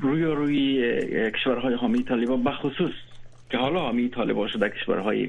روی 0.00 0.22
روی 0.22 1.30
کشورهای 1.30 1.74
حامی 1.74 2.02
طالبان 2.02 2.44
بخصوص 2.44 2.92
که 3.50 3.58
حالا 3.58 3.80
حامی 3.80 4.08
طالبان 4.08 4.48
شده 4.48 4.68
کشورهای 4.68 5.28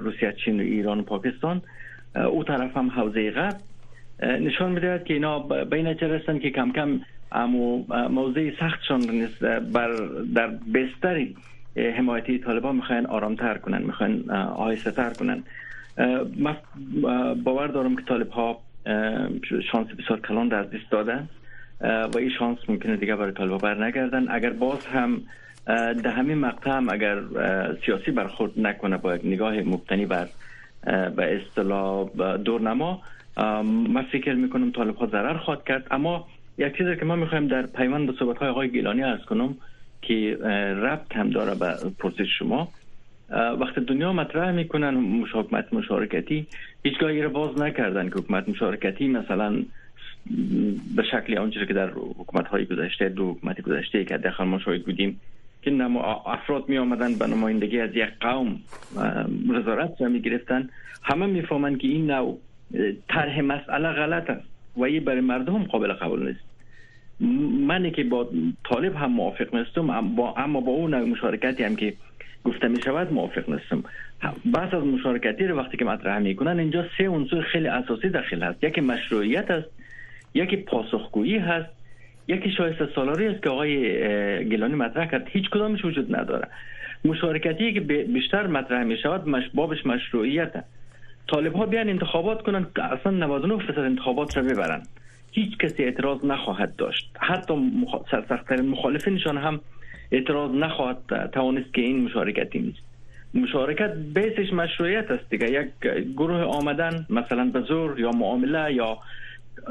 روسیه 0.00 0.34
چین 0.44 0.60
و 0.60 0.62
ایران 0.62 1.00
و 1.00 1.02
پاکستان 1.02 1.62
او 2.30 2.44
طرف 2.44 2.76
هم 2.76 2.90
حوزه 2.90 3.30
غرب. 3.30 3.56
نشان 4.22 4.72
می‌دهد 4.72 5.04
که 5.04 5.14
اینا 5.14 5.38
به 5.38 5.76
این 5.76 5.86
رسن 5.86 6.38
که 6.38 6.50
کم 6.50 6.72
کم 6.72 7.00
اما 7.32 7.84
موضع 8.08 8.50
سختشان 8.60 9.28
بر 9.72 9.90
در 10.34 10.46
بستر 10.46 11.26
حمایتی 11.96 12.38
طالبان 12.38 12.76
می‌خواین 12.76 13.06
آرامتر 13.06 13.58
کنن 13.58 13.82
می‌خواین 13.82 14.30
آهسته 14.30 14.90
تر 14.90 15.10
کنن. 15.10 15.42
من 16.36 16.56
باور 17.44 17.66
دارم 17.66 17.96
که 17.96 18.02
طالب 18.02 18.30
ها 18.30 18.60
شانس 19.72 19.86
بسیار 19.98 20.20
کلان 20.20 20.48
در 20.48 20.62
دست 20.62 20.90
دادن 20.90 21.28
و 21.80 22.18
این 22.18 22.30
شانس 22.38 22.58
ممکنه 22.68 22.96
دیگه 22.96 23.16
برای 23.16 23.32
طالب 23.32 23.60
بر 23.60 23.84
نگردن 23.84 24.26
اگر 24.30 24.50
باز 24.50 24.86
هم 24.86 25.20
در 25.66 26.10
همین 26.10 26.38
مقطع 26.38 26.70
هم 26.70 26.88
اگر 26.88 27.22
سیاسی 27.86 28.10
برخورد 28.10 28.52
نکنه 28.56 28.96
با 28.96 29.16
یک 29.16 29.20
نگاه 29.24 29.54
مبتنی 29.54 30.06
بر 30.06 30.28
به 31.16 31.36
اصطلاح 31.36 32.08
دورنما 32.44 33.02
من 33.64 34.02
فکر 34.12 34.34
می‌کنم 34.34 34.70
طالب 34.72 34.96
ها 34.96 35.06
ضرر 35.06 35.36
خواهد 35.36 35.64
کرد. 35.64 35.86
اما 35.90 36.26
یک 36.58 36.76
چیزی 36.76 36.96
که 36.96 37.04
ما 37.04 37.16
می‌خوایم 37.16 37.46
در 37.48 37.66
پیوند 37.66 38.06
به 38.06 38.12
صحبت 38.18 38.38
های 38.38 38.48
آقای 38.48 38.70
گیلانی 38.70 39.02
ارز 39.02 39.24
کنم 39.24 39.54
که 40.02 40.36
ربط 40.82 41.16
هم 41.16 41.30
داره 41.30 41.54
به 41.54 41.74
پرسش 41.98 42.38
شما. 42.38 42.68
وقتی 43.30 43.80
دنیا 43.80 44.12
مطرح 44.12 44.52
می‌کنن 44.52 45.22
حکومت 45.32 45.72
مشارکتی 45.72 46.46
هیچگاه 46.82 47.20
را 47.20 47.28
باز 47.28 47.58
نکردن 47.58 48.08
که 48.08 48.14
حکومت 48.14 48.48
مشارکتی 48.48 49.08
مثلا 49.08 49.62
به 50.96 51.02
شکل 51.02 51.38
آنچه 51.38 51.66
که 51.66 51.74
در 51.74 51.90
حکومت 51.90 52.46
های 52.46 52.64
گذشته 52.64 53.08
دو 53.08 53.30
حکومت 53.30 53.60
گذشته 53.60 54.04
که 54.04 54.18
داخل 54.18 54.44
ما 54.44 54.58
شاهد 54.58 54.84
بودیم 54.84 55.20
که 55.62 55.82
افراد 56.26 56.68
می 56.68 56.78
آمدن 56.78 57.18
به 57.18 57.26
نمایندگی 57.26 57.80
از 57.80 57.90
یک 57.94 58.10
قوم 58.20 58.60
وزارت 59.48 60.00
را 60.00 60.08
می 60.08 60.20
گرفتن 60.20 60.68
همه 61.02 61.26
می 61.26 61.42
که 61.78 61.88
این 61.88 62.10
نوع 62.10 62.38
طرح 63.08 63.40
مسئله 63.40 63.92
غلط 63.92 64.30
است 64.30 64.46
و 64.76 64.82
این 64.82 65.04
برای 65.04 65.20
مردم 65.20 65.64
قابل 65.64 65.92
قبول 65.92 66.26
نیست. 66.28 66.47
من 67.66 67.90
که 67.90 68.04
با 68.04 68.28
طالب 68.64 68.96
هم 68.96 69.12
موافق 69.12 69.54
نیستم 69.54 69.90
اما 70.36 70.60
با 70.60 70.72
اون 70.72 71.02
مشارکتی 71.02 71.64
هم 71.64 71.76
که 71.76 71.94
گفته 72.44 72.68
می 72.68 72.82
شود 72.82 73.12
موافق 73.12 73.50
نیستم. 73.50 73.84
بحث 74.54 74.74
از 74.74 74.82
مشارکتی 74.82 75.44
رو 75.44 75.56
وقتی 75.56 75.76
که 75.76 75.84
مطرح 75.84 76.18
می‌کنن 76.18 76.58
اینجا 76.58 76.84
سه 76.98 77.08
عنصر 77.08 77.40
خیلی 77.40 77.68
اساسی 77.68 78.08
داخل 78.08 78.42
هست. 78.42 78.64
یکی 78.64 78.80
مشروعیت 78.80 79.50
است 79.50 79.68
یکی 80.34 80.56
پاسخگویی 80.56 81.38
هست 81.38 81.68
یکی 82.28 82.50
شایسته 82.50 82.88
سالاری 82.94 83.26
است 83.26 83.42
که 83.42 83.50
آقای 83.50 84.48
گیلانی 84.48 84.74
مطرح 84.74 85.06
کرد. 85.06 85.28
هیچ 85.28 85.50
کدامش 85.50 85.84
وجود 85.84 86.16
نداره. 86.16 86.48
مشارکتی 87.04 87.72
که 87.72 87.80
بیشتر 87.80 88.46
مطرح 88.46 88.84
می 88.84 88.96
شود 88.96 89.50
بابش 89.54 89.86
مشروعیت 89.86 90.64
طالب 91.28 91.54
ها 91.54 91.66
بیان 91.66 91.88
انتخابات 91.88 92.42
کنن 92.42 92.66
اصلا 92.76 93.12
99 93.12 93.66
درصد 93.66 93.78
انتخابات 93.78 94.36
را 94.36 94.42
ببرن. 94.42 94.82
هیچ 95.38 95.58
کسی 95.58 95.84
اعتراض 95.84 96.24
نخواهد 96.24 96.76
داشت. 96.76 97.10
حتی 97.18 97.54
مخ... 97.54 97.94
سرسختترین 98.10 98.68
مخالفینشان 98.68 99.38
هم 99.38 99.60
اعتراض 100.12 100.50
نخواهد 100.50 101.30
توانست 101.32 101.74
که 101.74 101.80
این 101.80 102.04
مشارکتی 102.04 102.58
نیست. 102.58 102.82
مشارکت 103.34 103.92
بیسش 104.14 104.52
مشروعیت 104.52 105.10
است 105.10 105.30
دیگه. 105.30 105.50
یک 105.50 105.68
گروه 106.16 106.40
آمدن 106.40 107.06
مثلا 107.10 107.44
به 107.44 107.60
زور 107.60 108.00
یا 108.00 108.10
معامله 108.10 108.74
یا 108.74 108.98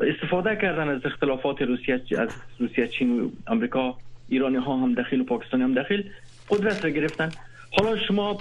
استفاده 0.02 0.56
کردن 0.56 0.90
از 0.90 1.06
اختلافات 1.06 1.62
روسیه 1.62 2.02
از 2.18 2.30
روسیه 2.60 2.88
چین 2.88 3.20
و 3.20 3.30
آمریکا 3.48 3.98
ایرانی 4.30 4.58
ها 4.58 4.78
هم 4.78 4.94
داخل 4.94 5.22
و 5.22 5.24
پاکستانی 5.24 5.64
هم 5.64 5.74
داخل 5.74 6.04
قدرت 6.50 6.84
را 6.86 6.90
گرفتن. 6.90 7.30
حالا 7.72 7.98
شما 7.98 8.38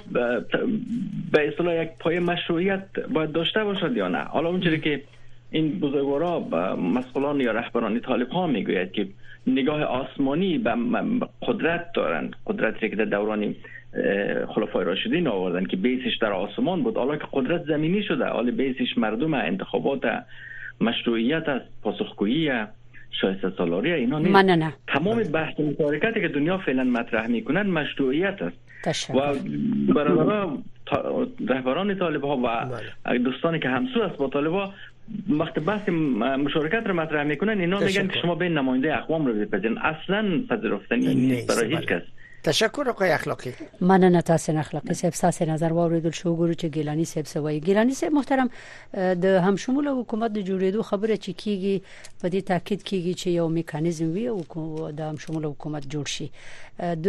به 1.33 1.49
اصطلاح 1.49 1.83
یک 1.83 1.91
پای 2.01 2.19
مشروعیت 2.19 2.85
باید 3.15 3.33
داشته 3.33 3.65
باشد 3.65 3.97
یا 3.97 4.09
نه؟ 4.09 4.19
حالا 4.19 4.49
اونجوری 4.49 4.81
که 4.81 5.03
این 5.51 5.81
بزرگوارا 5.81 6.41
مسئولان 6.77 7.41
یا 7.41 7.53
رهبران 7.53 8.01
طالب 8.01 8.29
ها 8.29 8.47
می‌گوید 8.47 8.93
که 8.93 9.09
نگاه 9.47 9.83
آسمانی 9.83 10.59
به 10.59 10.75
قدرت 11.43 11.93
دارند. 11.95 12.37
قدرتی 12.47 12.89
که 12.91 12.97
در 12.97 13.05
دوران 13.05 13.55
خلفای 14.55 14.85
راشدین 14.85 15.29
آوردن 15.29 15.65
که 15.65 15.77
بیسش 15.77 16.17
در 16.21 16.33
آسمان 16.33 16.83
بود. 16.83 16.97
حالا 16.97 17.17
که 17.17 17.27
قدرت 17.33 17.65
زمینی 17.65 18.03
شده 18.03 18.25
حالا 18.25 18.51
بیسش 18.51 18.99
مردم 18.99 19.35
انتخابات 19.35 20.03
مشروعیت 20.81 21.49
است 21.49 21.83
پاسخگویی 21.83 22.51
شایسته 23.21 23.53
سالاری 23.59 23.93
اینا 23.93 24.19
نیست. 24.19 24.31
من 24.31 24.45
نه. 24.45 24.73
تمام 24.89 25.23
بحث 25.23 25.61
مشارکتی 25.61 26.21
که 26.21 26.29
دنیا 26.29 26.59
فعلا 26.59 26.85
مطرح 26.85 27.27
می‌کنن 27.27 27.67
مشروعیت 27.67 28.43
است. 28.43 28.57
و 29.11 29.35
برادر 29.95 30.47
رهبران 31.49 31.99
طالب 31.99 32.25
ها 32.25 32.37
و 32.37 32.43
بله. 33.07 33.19
دوستانی 33.19 33.59
که 33.59 33.69
همسو 33.69 34.03
است 34.03 34.17
با 34.17 34.29
طالب 34.29 34.53
ها 34.53 34.73
وقت 35.29 35.59
بحث 35.59 35.89
مشارکت 36.39 36.87
رو 36.87 36.95
مطرح 36.95 37.25
می‌کنن 37.25 37.61
اینا 37.61 37.81
میگن 37.81 38.09
که 38.09 38.19
شما 38.23 38.35
به 38.35 38.49
نماینده 38.49 38.97
اقوام 38.97 39.27
رو 39.27 39.33
بپذیرین 39.33 39.79
اصلا 39.79 40.43
پذیرفتنی 40.49 41.15
نیست 41.15 41.49
برای 41.49 41.77
هیچ. 41.77 41.87
کس 41.87 42.03
تشکر 42.47 42.89
آقای 42.89 43.11
اخلاقی. 43.19 43.53
مننه 43.81 44.21
تاسو 44.21 44.59
اخلاقی 44.59 44.95
صاحب 44.95 45.13
تاسو 45.21 45.45
نظر 45.53 45.73
واوریدل 45.73 46.15
شو 46.21 46.37
ګورو 46.37 46.55
چې 46.61 46.67
ګیلانی 46.77 47.07
صاحب 47.13 47.27
سوای 47.27 47.61
ګیلانی 47.61 47.95
صاحب 48.01 48.13
محترم 48.19 48.49
د 49.25 49.25
هم 49.47 49.57
شمول 49.57 49.89
حکومت 49.89 50.31
د 50.33 50.47
جوړېدو 50.49 50.83
خبره 50.91 51.17
چې 51.17 51.33
کیږي 51.43 51.75
په 52.21 52.29
دې 52.29 52.41
تاکید 52.53 52.81
کیږي 52.89 53.15
چې 53.21 53.29
یو 53.39 53.49
میکانیزم 53.49 54.13
وي 54.13 54.27
او 54.29 54.39
د 54.99 55.01
هم 55.01 55.17
شمول 55.27 55.45
حکومت 55.45 55.83
جوړ 55.95 56.07
شي. 56.17 56.31
د 57.05 57.09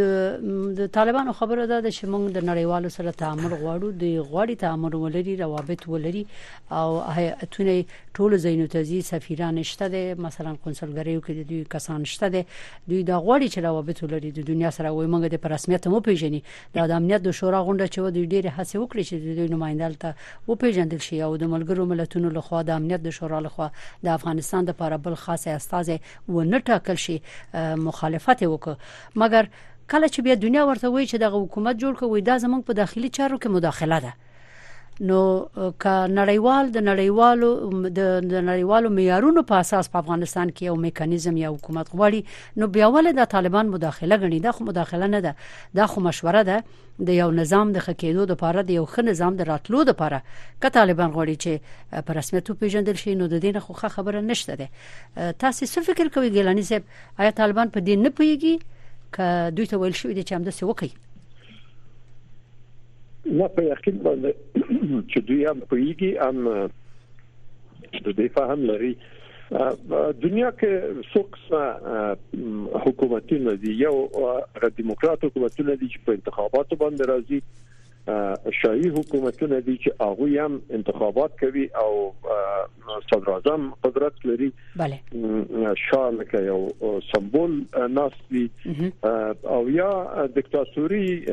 د 0.78 0.86
طالبانو 0.92 1.32
خبره 1.38 1.64
ده 1.70 1.90
چې 1.90 2.04
موږ 2.12 2.22
د 2.36 2.44
نړیوالو 2.50 2.88
سره 2.96 3.10
تعامل 3.22 3.52
غواړو 3.62 3.88
د 4.02 4.04
غواړي 4.30 4.56
تعامل 4.64 4.94
ولري 4.94 5.34
روابط 5.40 5.88
ولري 5.94 6.24
او 6.72 6.88
هیئتونه 7.16 7.84
ټول 8.18 8.36
زینو 8.44 8.66
تزي 8.74 9.00
سفیران 9.10 9.62
شته 9.62 10.14
مثلا 10.26 10.56
قونسلګریو 10.64 11.20
کې 11.26 11.32
د 11.38 11.48
دوی 11.50 11.64
کسان 11.74 12.04
شته 12.04 12.28
دوی 12.88 13.02
د 13.02 13.12
غواړي 13.24 13.48
چې 13.52 13.58
روابط 13.68 14.02
ولري 14.02 14.30
د 14.38 14.48
دنیا 14.52 14.70
سره. 14.78 14.88
وای 14.90 15.06
موږ 15.06 15.27
د 15.34 15.52
رسمیت 15.54 15.86
مو 15.94 16.00
پیژني 16.08 16.42
د 16.74 16.96
امنیت 16.98 17.22
د 17.28 17.38
شورا 17.40 17.60
غونډه 17.66 17.86
چې 17.92 17.98
د 18.16 18.18
ډېر 18.32 18.44
هڅه 18.56 18.76
وکړي 18.82 19.02
چې 19.08 19.14
د 19.38 19.54
نمائندل 19.54 19.94
ته 20.02 20.14
و 20.48 20.58
پیژندل 20.64 21.04
شي 21.08 21.22
او 21.28 21.30
د 21.44 21.52
ملګرو 21.54 21.88
ملتونو 21.92 22.34
لخوا 22.38 22.62
د 22.70 22.80
امنیت 22.80 23.06
د 23.06 23.16
شورا 23.20 23.40
لخوا 23.48 23.70
د 24.04 24.14
افغانستان 24.18 24.70
د 24.70 24.78
لپاره 24.78 24.96
بل 24.96 25.14
خاصه 25.14 25.50
استاد 25.50 25.88
و 26.28 26.42
نه 26.42 26.58
ټاکل 26.70 26.94
شي 27.06 27.16
مخالفت 27.88 28.42
وکړه 28.42 28.76
مګر 29.22 29.50
کله 29.92 30.08
چې 30.14 30.20
بیا 30.26 30.34
دنیا 30.46 30.64
ورته 30.70 30.88
وایي 30.88 31.06
چې 31.10 31.16
د 31.22 31.24
حکومت 31.34 31.76
جوړ 31.82 32.00
کوي 32.00 32.20
دا 32.30 32.38
زمونږ 32.44 32.62
په 32.70 32.78
داخلي 32.80 33.10
چارو 33.18 33.38
کې 33.42 33.48
مداخله 33.56 34.00
ده 34.06 34.12
نو 35.00 35.18
ک 35.82 35.86
نړیوال 36.12 36.70
د 36.74 36.82
نړیوالو 36.86 37.48
د 37.98 38.00
نړیوالو 38.48 38.90
معیارونو 38.94 39.42
په 39.50 39.60
اساس 39.64 39.88
په 39.92 39.98
افغانستان 40.04 40.50
کې 40.50 40.70
یو 40.70 40.76
میکانیزم 40.84 41.36
یا 41.42 41.50
حکومت 41.54 41.92
غواړي 41.92 42.60
نو 42.62 42.68
بیا 42.76 42.88
ول 42.96 43.10
د 43.18 43.28
طالبان 43.34 43.70
مداخله 43.74 44.18
غني 44.24 44.40
دا 44.46 44.52
خو 44.58 44.66
مداخله 44.70 45.10
نه 45.14 45.20
ده. 45.26 45.34
دا 45.80 45.86
خو 45.92 46.02
مشوره 46.06 46.42
ده. 46.50 46.62
د 47.10 47.18
یو 47.18 47.30
نظام 47.30 47.72
د 47.72 47.84
خکېدو 47.86 48.26
لپاره 48.32 48.62
د 48.62 48.70
یو 48.78 48.86
ښه 48.86 49.06
نظام 49.10 49.36
د 49.40 49.48
راتلو 49.50 49.82
لپاره 49.90 50.22
ک 50.62 50.74
طالبان 50.78 51.12
غواړي 51.16 51.36
چې 51.42 52.02
په 52.08 52.18
رسمیت 52.18 52.50
پیژندل 52.62 52.98
شي 53.02 53.14
نو 53.20 53.28
د 53.34 53.44
دین 53.44 53.60
خو 53.66 53.74
خبره 53.74 54.20
نشته 54.20 54.56
ده. 54.62 54.68
تاسو 55.44 55.66
څه 55.66 55.80
فکر 55.90 56.10
کوئ 56.14 56.30
ګیلانی 56.38 56.66
صاحب؟ 56.70 56.82
آیا 57.18 57.30
طالبان 57.42 57.70
په 57.76 57.80
دې 57.86 57.94
نه 58.04 58.10
پیږي 58.10 58.54
ک 59.14 59.54
دوی 59.56 59.66
ته 59.66 59.78
ویل 59.78 59.94
شوی 60.00 60.14
دي 60.14 60.22
چې 60.22 60.32
هم 60.32 60.42
د 60.42 60.50
څه 60.58 60.64
وکړي 60.70 60.90
نه 63.30 63.48
په 63.56 63.62
یقین 63.68 64.02
باندې 64.08 64.32
چې 65.10 65.18
دوی 65.28 65.44
هم 65.44 65.60
پوېږي 65.70 66.10
هم 66.26 66.36
د 68.04 68.08
دې 68.18 68.28
فهم 68.36 68.66
لري. 68.70 68.92
دنیا 70.22 70.50
کې 70.60 71.04
څوک 71.12 71.36
حکومتونه 72.86 73.54
دي؟ 73.62 73.72
یو 73.82 73.94
دیموکرات 74.80 75.24
حکومتونه 75.24 75.76
دي 75.82 75.88
چې 75.92 76.04
په 76.08 76.18
انتخاباتو 76.18 76.80
باندې 76.82 77.10
راځي 77.12 77.40
شاهي 78.62 78.90
حکومتونه 78.96 79.58
دي 79.60 79.78
چې 79.84 79.90
هغه 80.00 80.46
هم 80.46 80.60
انتخابات 80.78 81.38
کوي 81.40 81.66
او 81.82 82.12
صدر 83.10 83.30
اعظم 83.32 83.70
قدرت 83.82 84.26
لري. 84.30 84.52
بله. 84.76 85.74
شاه 85.74 86.10
لکه 86.10 86.42
یو 86.42 87.00
سمبول 87.12 87.64
ناسي 87.90 88.50
او 89.44 89.68
یا 89.70 90.26
دیکتاتوري 90.34 91.26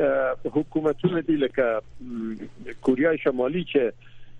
حکومتونه 0.58 1.20
دي 1.20 1.36
لکه 1.36 1.82
کوریا 2.82 3.16
شمالي 3.24 3.64
چې 3.72 3.92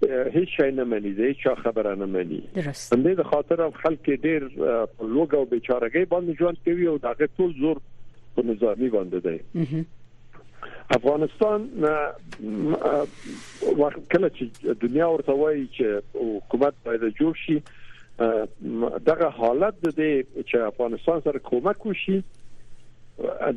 هیڅ 0.05 0.49
شي 0.57 0.71
نه 0.71 0.85
مني 0.85 1.13
دي 1.13 1.35
چې 1.35 1.61
خبره 1.65 1.95
نه 1.95 2.07
مني. 2.07 2.43
درست. 2.57 2.95
د 2.95 3.23
خاطر 3.35 3.71
خلک 3.83 4.11
ډیر 4.11 4.43
لوګ 4.43 5.35
او 5.35 5.45
بیچارهګي 5.45 6.05
باندې 6.13 6.39
ژوند 6.39 6.59
کوي 6.65 6.87
او 6.87 6.97
دغه 6.99 7.29
ټول 7.39 7.55
زور 7.61 7.77
په 8.37 8.43
نظامی 8.51 8.89
باندې 8.97 9.19
دی 9.27 9.85
افغانستان 10.95 11.69
وخت 13.79 14.01
کله 14.11 14.29
چې 14.37 14.75
دنیا 14.83 15.09
ورته 15.13 15.35
وایي 15.41 15.67
چې 15.77 15.87
حکومت 16.15 16.75
باید 16.89 17.07
جوړ 17.21 17.35
شي 17.45 17.59
دغه 19.11 19.31
حالت 19.39 19.81
د 19.87 19.95
دې 19.99 20.45
چې 20.49 20.57
افغانستان 20.73 21.25
سره 21.29 21.39
کومک 21.51 21.87
وشي 21.87 22.19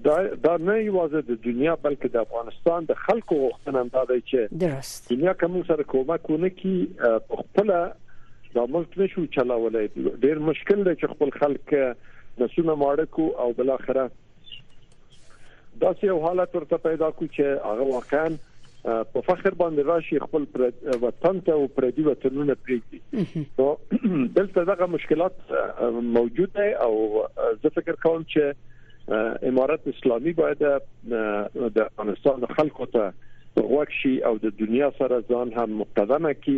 دا 0.07 0.17
دا 0.43 0.57
نه 0.57 0.75
یوازې 0.81 1.21
د 1.29 1.41
دنیا 1.45 1.75
بلکې 1.85 2.07
د 2.15 2.25
افغانستان 2.27 2.89
د 2.91 2.99
خلکو 3.05 3.39
غوښتنه 3.45 4.05
ده 4.11 4.19
چې 4.31 5.09
دنیا 5.13 5.33
کوم 5.43 5.57
سره 5.71 5.83
کومک 5.95 6.29
ونه 6.29 6.49
کی 6.61 6.75
خپل 7.39 7.73
دا 8.53 8.65
ملک 8.75 8.97
نشو 8.99 9.25
چلاولای 9.35 9.87
ډیر 9.97 10.39
مشکل 10.51 10.83
دی 10.85 10.93
چې 10.99 11.15
خپل 11.15 11.29
خلک 11.41 11.73
نسونه 12.43 12.75
ماړه 12.83 13.05
کو 13.17 13.27
او 13.43 13.51
بل 13.59 13.69
اخره 13.75 14.05
دا 15.81 15.91
یو 16.03 16.19
حالت 16.27 16.55
ورته 16.55 16.77
پیدا 16.85 17.09
کو 17.19 17.25
چې 17.25 17.67
هغه 17.71 17.89
واقعا 17.91 18.29
په 18.83 19.21
فخر 19.27 19.55
باندې 19.61 19.85
راشي 19.91 20.19
خپل 20.25 20.45
وطن 21.05 21.39
ته 21.47 21.57
او 21.59 21.67
پردي 21.77 22.05
وطنونه 22.07 22.55
پریږدي 22.67 23.45
نو 23.59 23.69
دلته 24.39 24.65
دغه 24.71 24.87
مشکلات 24.95 25.53
موجود 26.17 26.53
دي 26.59 26.69
او 26.87 26.91
زه 27.63 27.73
فکر 27.79 27.99
کوم 28.05 28.25
چې 28.35 29.49
امارات 29.51 29.87
اسلامي 29.93 30.35
باید 30.41 30.63
د 30.65 31.81
افغانستان 31.85 32.47
خلکو 32.59 32.89
ته 32.95 33.11
وښشي 33.57 34.15
او 34.29 34.35
د 34.43 34.57
دنیا 34.63 34.89
سره 34.99 35.21
ځان 35.33 35.55
هم 35.59 35.79
مقدمه 35.83 36.33
کړي 36.41 36.57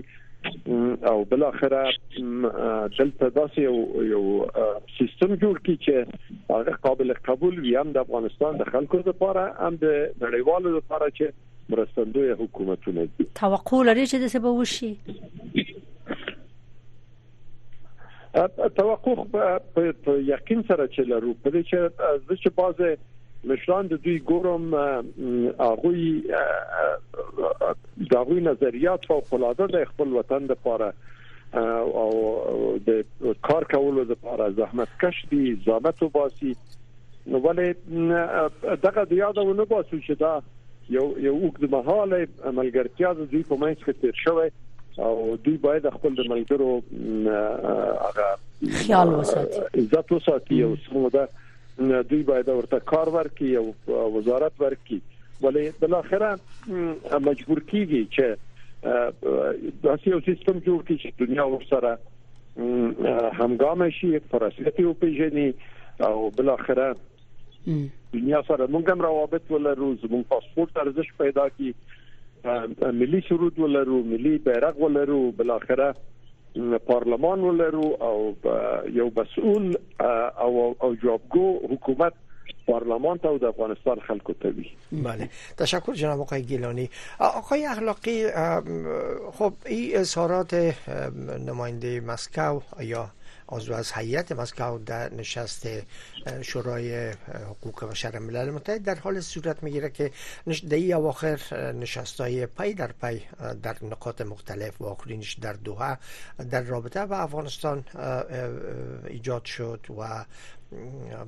او 1.09 1.23
بل 1.31 1.43
اخره 1.43 1.81
دلته 2.97 3.29
داسې 3.29 3.59
یو 3.59 3.77
یو 4.11 4.23
سیستم 4.97 5.31
جوړ 5.35 5.55
کی 5.67 5.75
چې 5.85 5.95
هغه 6.53 6.73
قابل 6.85 7.13
قبول 7.27 7.59
وي. 7.59 7.73
هم 7.81 7.89
د 7.97 7.97
افغانستان 8.05 8.51
د 8.61 8.63
خلکو 8.71 8.97
لپاره 9.09 9.43
هم 9.59 9.73
د 9.83 9.85
نړیوالو 10.21 10.69
لپاره 10.77 11.07
چې 11.09 11.25
مرستندوی 11.75 12.31
حکومتونه 12.39 13.01
دي. 13.17 13.25
توقع 13.41 13.81
لري 13.89 14.05
چې 14.05 14.17
د 14.23 14.25
به 14.45 14.51
وشي؟ 14.61 14.93
توقع 18.81 19.15
په 19.75 20.11
یقین 20.33 20.61
سره 20.67 20.87
چې 20.87 21.01
لرو. 21.13 21.31
په 21.43 21.49
دې 21.49 21.61
چې 21.69 21.77
زه 22.27 22.35
چې 22.35 22.49
بازه 22.61 22.87
مشران 23.49 23.87
د 23.87 23.93
دوی 24.05 24.17
ګورم 24.31 24.63
هغه 25.59 25.91
د 28.09 28.13
هغه 28.17 28.37
نظریات 28.47 29.01
فوق 29.11 29.33
العاده 29.37 29.65
د 29.75 29.85
خپل 29.93 30.07
وطن 30.17 30.41
لپاره 30.51 30.87
او 32.01 32.11
د 32.89 32.89
کار 33.49 33.63
کولو 33.71 34.03
لپاره 34.11 34.49
زحمت 34.59 34.91
کش 35.05 35.17
دي 35.31 35.45
زحمت 35.65 36.03
وباسي. 36.03 36.53
نو 37.27 37.37
ولې 37.45 37.69
دغه 38.83 39.01
د 39.09 39.11
یادونه 39.21 39.65
باسو 39.71 39.97
چې 39.97 40.13
دا 40.21 40.33
یو 40.97 41.05
یو 41.25 41.35
وګړي 41.41 41.67
مهاله 41.73 42.19
عملګرتیا 42.51 43.09
د 43.17 43.21
دوی 43.33 43.43
په 43.49 43.55
منځ 43.63 43.77
کې 43.85 43.93
تیر 44.01 44.15
شوی 44.23 44.49
او 45.07 45.35
دوی 45.43 45.57
باید 45.65 45.83
خپل 45.97 46.11
د 46.15 46.21
ملګرو 46.31 46.71
هغه 48.05 48.27
خیال 48.79 49.07
وساتي. 49.19 49.61
عزت 49.81 50.11
وساتي. 50.11 50.57
او 50.63 50.71
سموده 50.87 51.23
دوی 52.09 52.23
باید 52.29 52.49
ورته 52.49 52.79
کار 52.93 53.07
ورکړي 53.17 53.51
او 53.61 54.11
وزارت 54.17 54.63
ورکړي. 54.63 54.99
ولې 55.43 55.65
بل 55.83 55.93
اخره 55.99 57.19
مجبور 57.27 57.61
کیږي 57.71 58.01
چې 58.15 58.25
داسې 59.85 60.07
یو 60.13 60.19
سیستم 60.25 60.59
جوړ 60.65 60.79
کړي 60.87 60.97
چې 61.03 61.09
دنیا 61.25 61.45
ورسره 61.53 61.91
همگام 63.39 63.89
شي 63.99 64.11
پراسیت 64.33 64.79
او 64.85 64.93
پیژني 65.05 65.47
او 66.09 66.29
بل 66.37 66.49
اخره 66.49 66.95
دنیا 68.13 68.41
سره 68.47 68.67
موږ 68.67 68.89
هم 68.93 69.01
روابط 69.07 69.51
ولرو 69.55 69.89
زموږ 70.03 70.23
پاسپورت 70.33 70.79
ارزش 70.83 71.11
پیدا 71.17 71.47
کی 71.57 71.73
ملي 73.01 73.21
سرود 73.29 73.59
ولرو 73.65 74.03
ملي 74.13 74.37
بیرغ 74.47 74.81
ولرو 74.85 75.19
بل 75.41 75.53
اخره 75.57 75.93
پارلمان 76.87 77.39
ولرو 77.39 77.97
او 78.03 78.35
یو 78.93 79.11
مسؤل 79.15 79.75
او 80.41 80.75
او 80.79 80.95
جوابگو 80.95 81.59
حکومت 81.71 82.13
پارلمان 82.67 83.17
ته 83.17 83.37
د 83.37 83.43
افغانستان 83.43 83.99
خلکو 83.99 84.33
ته 84.33 84.49
وي. 84.49 84.67
بله. 84.91 85.29
تشکر 85.57 85.93
جناب 85.93 86.21
آقای 86.21 86.43
گیلانی. 86.43 86.89
آقای 87.19 87.65
اخلاقی 87.65 88.27
خب 89.33 89.53
این 89.65 89.97
اظهارات 89.97 90.53
نماینده 91.47 92.01
مسکو 92.01 92.61
یا 92.79 93.09
عضو 93.51 93.73
از 93.73 93.91
هیئت 93.91 94.31
مسکو 94.31 94.77
در 94.77 95.13
نشست 95.13 95.67
شورای 96.41 97.11
حقوق 97.49 97.85
بشر 97.85 98.19
ملل 98.19 98.49
متحد 98.49 98.83
در 98.83 98.95
حال 98.95 99.19
صورت 99.19 99.63
می‌گیره 99.63 99.89
که 99.89 100.11
در 100.69 100.93
اواخر 100.93 101.39
نشست 101.73 102.21
های 102.21 102.45
پی 102.45 102.73
در 102.73 102.91
پی 102.91 103.21
در 103.63 103.77
نقاط 103.81 104.21
مختلف 104.21 104.81
و 104.81 104.85
آخرینش 104.85 105.33
در 105.33 105.53
دوحه 105.53 105.97
در 106.49 106.61
رابطه 106.61 107.05
با 107.05 107.17
افغانستان 107.17 107.85
ایجاد 109.07 109.45
شد 109.45 109.85
و 109.99 110.25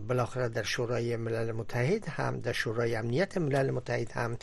بالاخره 0.08 0.50
در 0.50 0.64
شورای 0.64 1.16
ملل 1.16 1.52
متحد 1.52 2.08
هم 2.08 2.40
در 2.40 2.52
شورای 2.54 2.96
امنیت 2.96 3.38
ملل 3.38 3.72
متحد 3.72 4.12
هم 4.12 4.38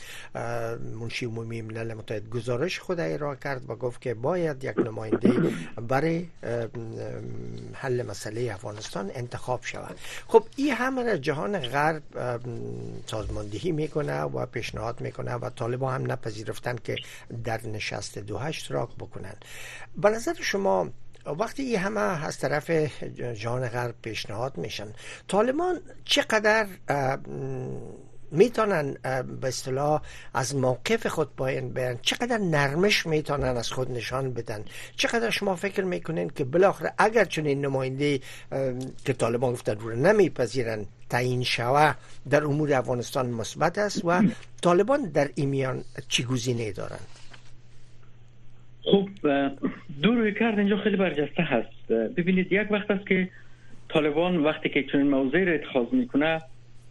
منشی 1.00 1.26
عمومی 1.26 1.62
ملل 1.62 1.94
متحد 1.94 2.28
گزارش 2.28 2.78
خود 2.78 3.00
ارائه 3.00 3.36
کرد 3.36 3.70
و 3.70 3.74
گفت 3.74 4.00
که 4.00 4.14
باید 4.14 4.64
یک 4.64 4.78
نماینده 4.78 5.32
برای 5.88 6.26
حل 7.72 8.02
مسئله 8.02 8.54
افغانستان 8.54 9.10
انتخاب 9.14 9.60
شود. 9.62 9.98
خب 10.28 10.44
این 10.56 10.74
همه 10.74 11.02
را 11.02 11.16
جهان 11.16 11.58
غرب 11.58 12.02
سازماندهی 13.06 13.72
می‌کنه 13.72 14.20
و 14.22 14.46
پیشنهاد 14.46 15.00
می‌کنه 15.00 15.34
و 15.34 15.50
طالبان 15.50 15.94
هم 15.94 16.12
نپذیرفتن 16.12 16.76
که 16.84 16.96
در 17.44 17.66
نشست 17.66 18.18
دو 18.18 18.36
اشتراک 18.36 18.88
بکنن 18.96 19.34
به 19.96 20.10
نظر 20.10 20.34
شما 20.40 20.88
وقتی 21.26 21.62
این 21.62 21.78
همه 21.78 22.00
از 22.00 22.38
طرف 22.38 22.70
جهان 23.34 23.68
غرب 23.68 23.94
پیشنهاد 24.02 24.58
میشن 24.58 24.86
طالبان 25.28 25.80
چقدر 26.04 26.66
می‌تونن 28.32 28.92
به 29.40 29.48
اصطلاح 29.48 30.02
از 30.34 30.56
موقف 30.56 31.06
خود 31.06 31.36
باین 31.36 31.68
بیان؟ 31.68 31.98
چقدر 32.02 32.38
نرمش 32.38 33.06
می‌تونن 33.06 33.56
از 33.56 33.70
خود 33.70 33.90
نشان 33.90 34.32
بدن؟ 34.32 34.64
چقدر 34.96 35.30
شما 35.30 35.56
فکر 35.56 35.84
می‌کنین 35.84 36.30
که 36.30 36.44
بالاخره 36.44 36.92
اگر 36.98 37.24
چنین 37.24 37.64
نماینده 37.64 38.20
که 39.04 39.12
طالبان 39.12 39.52
گفتن 39.52 39.78
رو 39.78 39.96
نمیپذیرن 39.96 40.86
تعیین 41.10 41.44
شوه 41.44 41.94
در 42.30 42.44
امور 42.44 42.74
افغانستان 42.74 43.30
مثبت 43.30 43.78
است 43.78 44.04
و 44.04 44.22
طالبان 44.62 45.02
در 45.02 45.30
ایمیان 45.34 45.84
چی 46.08 46.24
گزینه 46.24 46.72
دارن؟ 46.72 46.98
خب 48.82 49.08
دو 50.02 50.14
روی 50.14 50.34
کرد 50.34 50.58
اینجا 50.58 50.76
خیلی 50.76 50.96
برجسته 50.96 51.42
هست. 51.42 51.92
ببینید 51.92 52.52
یک 52.52 52.70
وقت 52.70 52.90
است 52.90 53.06
که 53.06 53.28
طالبان 53.88 54.36
وقتی 54.36 54.68
که 54.68 54.82
چنین 54.82 55.08
موضوعی 55.08 55.44
را 55.44 55.52
اتخاذ 55.52 55.86
می‌کنه 55.92 56.40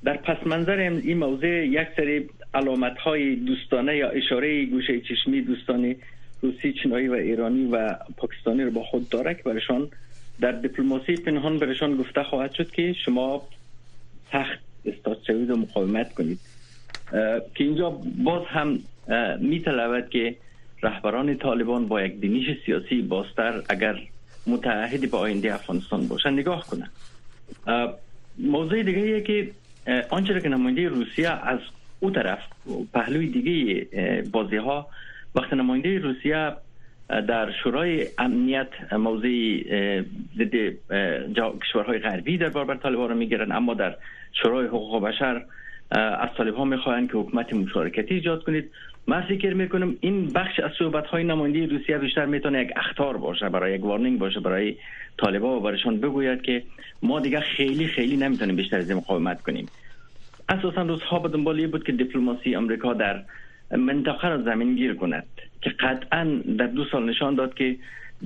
در 0.04 0.18
پس 0.18 0.48
منظر 0.48 0.78
این 0.78 1.18
موضوع 1.18 1.50
یک 1.50 1.88
سری 1.98 2.30
علامت 2.54 2.98
های 2.98 3.36
دوستانه 3.36 3.96
یا 3.96 4.10
اشاره 4.10 4.66
گوشه 4.66 5.02
چشمی 5.02 5.42
دوستانه 5.42 5.96
روسی 6.42 6.74
چینایی 6.74 7.08
و 7.08 7.14
ایرانی 7.14 7.66
و 7.66 7.96
پاکستانی 8.18 8.64
رو 8.64 8.72
با 8.72 8.84
خود 8.84 9.10
داره 9.10 9.34
که 9.34 9.44
برشان 9.44 9.90
در 10.42 10.52
دیپلماسی 10.52 11.16
پنهان 11.16 11.60
برشان 11.60 11.98
گفته 11.98 12.24
خواهد 12.24 12.54
شد 12.54 12.72
که 12.72 12.94
شما 12.94 13.48
سخت 14.32 14.60
استاد 14.86 15.18
شوید 15.28 15.52
و 15.52 15.56
مقاومت 15.56 16.14
کنید. 16.14 16.40
که 17.56 17.64
اینجا 17.64 17.90
باز 18.24 18.44
هم 18.48 18.80
می 19.40 19.64
که 20.10 20.36
رهبران 20.84 21.38
طالبان 21.38 21.88
با 21.88 22.02
یک 22.02 22.14
دینیش 22.20 22.46
سیاسی 22.66 23.02
باستر 23.02 23.62
اگر 23.70 23.96
متعهد 24.48 25.12
با 25.12 25.20
آینده 25.20 25.54
افغانستان 25.54 26.08
باشن 26.08 26.34
نگاه 26.34 26.68
کنن. 26.68 26.90
موضوع 28.38 28.84
دیگه 28.84 29.22
که 29.22 29.52
آنچه 30.10 30.42
که 30.42 30.50
نماینده 30.50 30.88
روسیه 30.88 31.30
از 31.30 31.60
او 32.00 32.12
طرف 32.12 32.40
پهلوی 32.94 33.28
دیگه 33.28 33.88
بازی 34.32 34.56
ها 34.56 34.88
وقت 35.36 35.54
نماینده 35.54 36.00
روسیه 36.00 36.52
در 37.10 37.52
شورای 37.64 38.08
امنیت 38.18 38.94
موضوع 38.94 39.62
ضد 40.38 40.56
کشورهای 41.62 42.00
غربی 42.00 42.38
در 42.38 42.50
برابر 42.50 42.76
طالبان 42.76 43.10
را 43.10 43.16
می‌گیرن 43.16 43.52
اما 43.52 43.74
در 43.74 43.96
شورای 44.34 44.68
حقوق 44.68 45.04
بشر 45.04 45.46
از 45.92 46.30
طالب 46.38 46.60
می‌خواهند 46.60 47.12
که 47.12 47.18
حکومت 47.18 47.54
مشارکتی 47.54 48.14
ایجاد 48.14 48.44
کنید. 48.44 48.72
من 49.08 49.22
فکر 49.22 49.54
می‌کنم 49.54 49.96
این 50.02 50.34
بخش 50.34 50.60
از 50.60 50.72
صحبت 50.80 51.08
های 51.08 51.24
نماینده 51.24 51.66
روسیه 51.66 51.98
بیشتر 51.98 52.26
می‌تونه 52.26 52.62
یک 52.62 52.72
اختار 52.76 53.18
باشه 53.18 53.50
برای 53.50 53.76
یک 53.76 53.86
وارنینگ 53.86 54.20
باشه 54.20 54.40
برای 54.40 54.76
طالبا 55.18 55.58
و 55.58 55.60
برایشان 55.60 56.00
بگوید 56.00 56.42
که 56.42 56.64
ما 57.04 57.20
دیگه 57.20 57.40
خیلی 57.40 57.88
خیلی 57.88 58.18
نمی‌تونیم 58.18 58.56
بیشتر 58.56 58.78
از 58.78 58.92
مقاومت 58.92 59.42
کنیم. 59.42 59.66
اساسا 60.50 60.82
روزها 60.82 61.20
به 61.20 61.30
دنبال 61.30 61.68
بود 61.68 61.84
که 61.84 61.92
دیپلماسی 61.92 62.56
امریکا 62.56 62.94
در 62.94 63.24
منطقه 63.78 64.28
را 64.28 64.42
زمین 64.42 64.76
گیر 64.76 64.94
کند 64.94 65.26
که 65.62 65.70
قطعا 65.70 66.42
در 66.58 66.68
دو 66.68 66.86
سال 66.86 67.10
نشان 67.10 67.36
داد 67.36 67.54
که 67.54 67.76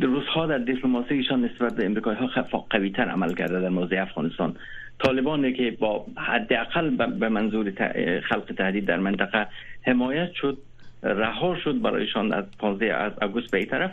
روزها 0.01 0.45
در 0.45 0.57
دیپلماسیشان 0.57 1.45
نسبت 1.45 1.75
به 1.75 1.85
امریکایی 1.85 2.17
ها 2.17 2.65
قوی 2.69 2.89
تر 2.89 3.09
عمل 3.09 3.33
کرده 3.33 3.59
در 3.59 3.69
موضوع 3.69 4.01
افغانستان. 4.01 4.55
طالبانی 4.99 5.53
که 5.53 5.71
با 5.79 6.05
حداقل 6.17 6.89
به 6.89 7.29
منظور 7.29 7.71
خلق 8.29 8.53
تهدید 8.57 8.85
در 8.85 8.99
منطقه 8.99 9.47
حمایت 9.81 10.31
شد 10.31 10.57
رها 11.03 11.55
شد 11.55 11.81
برایشان 11.81 12.33
از 12.33 12.45
15 12.59 12.93
از 12.93 13.11
اگوست 13.21 13.51
به 13.51 13.57
این 13.57 13.67
طرف. 13.67 13.91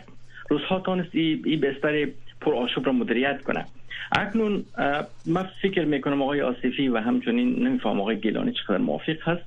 روزها 0.49 0.79
تانست 0.79 1.15
این 1.15 1.61
بستر 1.61 2.07
پر 2.41 2.55
آشوب 2.55 2.85
را 2.85 2.91
مدیریت 2.91 3.41
کنه. 3.41 3.65
اکنون 4.11 4.65
من 5.25 5.49
فکر 5.61 5.85
می‌کنم 5.85 6.21
آقای 6.21 6.41
آصفی 6.41 6.87
و 6.87 6.97
همچنین 6.97 7.67
نمیفهم 7.67 8.01
آقای 8.01 8.19
گیلانی 8.19 8.51
چقدر 8.51 8.77
موافق 8.77 9.21
هست. 9.21 9.41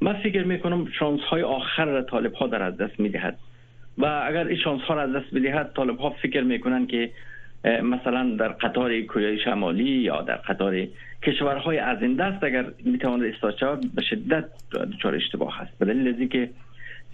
من 0.00 0.12
فکر 0.22 0.44
می‌کنم 0.44 0.86
شانس 0.98 1.20
های 1.20 1.42
آخر 1.42 1.84
را 1.84 2.02
طالب 2.02 2.32
ها 2.32 2.46
در 2.46 2.62
از 2.62 2.76
دست 2.76 3.00
می‌دهد. 3.00 3.38
و 3.98 4.06
اگر 4.26 4.46
این 4.46 4.58
شانس 4.64 4.80
ها 4.82 4.94
را 4.94 5.02
از 5.02 5.12
دست 5.12 5.34
بدهد 5.34 5.72
طالب 5.76 5.98
ها 5.98 6.10
فکر 6.10 6.42
می‌کنن 6.42 6.86
که 6.86 7.10
مثلا 7.64 8.36
در 8.36 8.48
قطار 8.48 9.00
کره 9.00 9.36
شمالی 9.36 9.90
یا 9.90 10.22
در 10.22 10.36
قطار 10.36 10.86
کشورهای 11.22 11.78
از 11.78 12.02
این 12.02 12.14
دست 12.14 12.44
اگر 12.44 12.66
می‌تواند 12.84 13.24
استاد 13.24 13.56
شود 13.60 13.94
به 13.94 14.02
شدت 14.02 14.44
دچار 14.92 15.14
اشتباه 15.14 15.58
هست 15.58 15.78
به 15.78 15.84
دلیل 15.84 16.28
که 16.28 16.50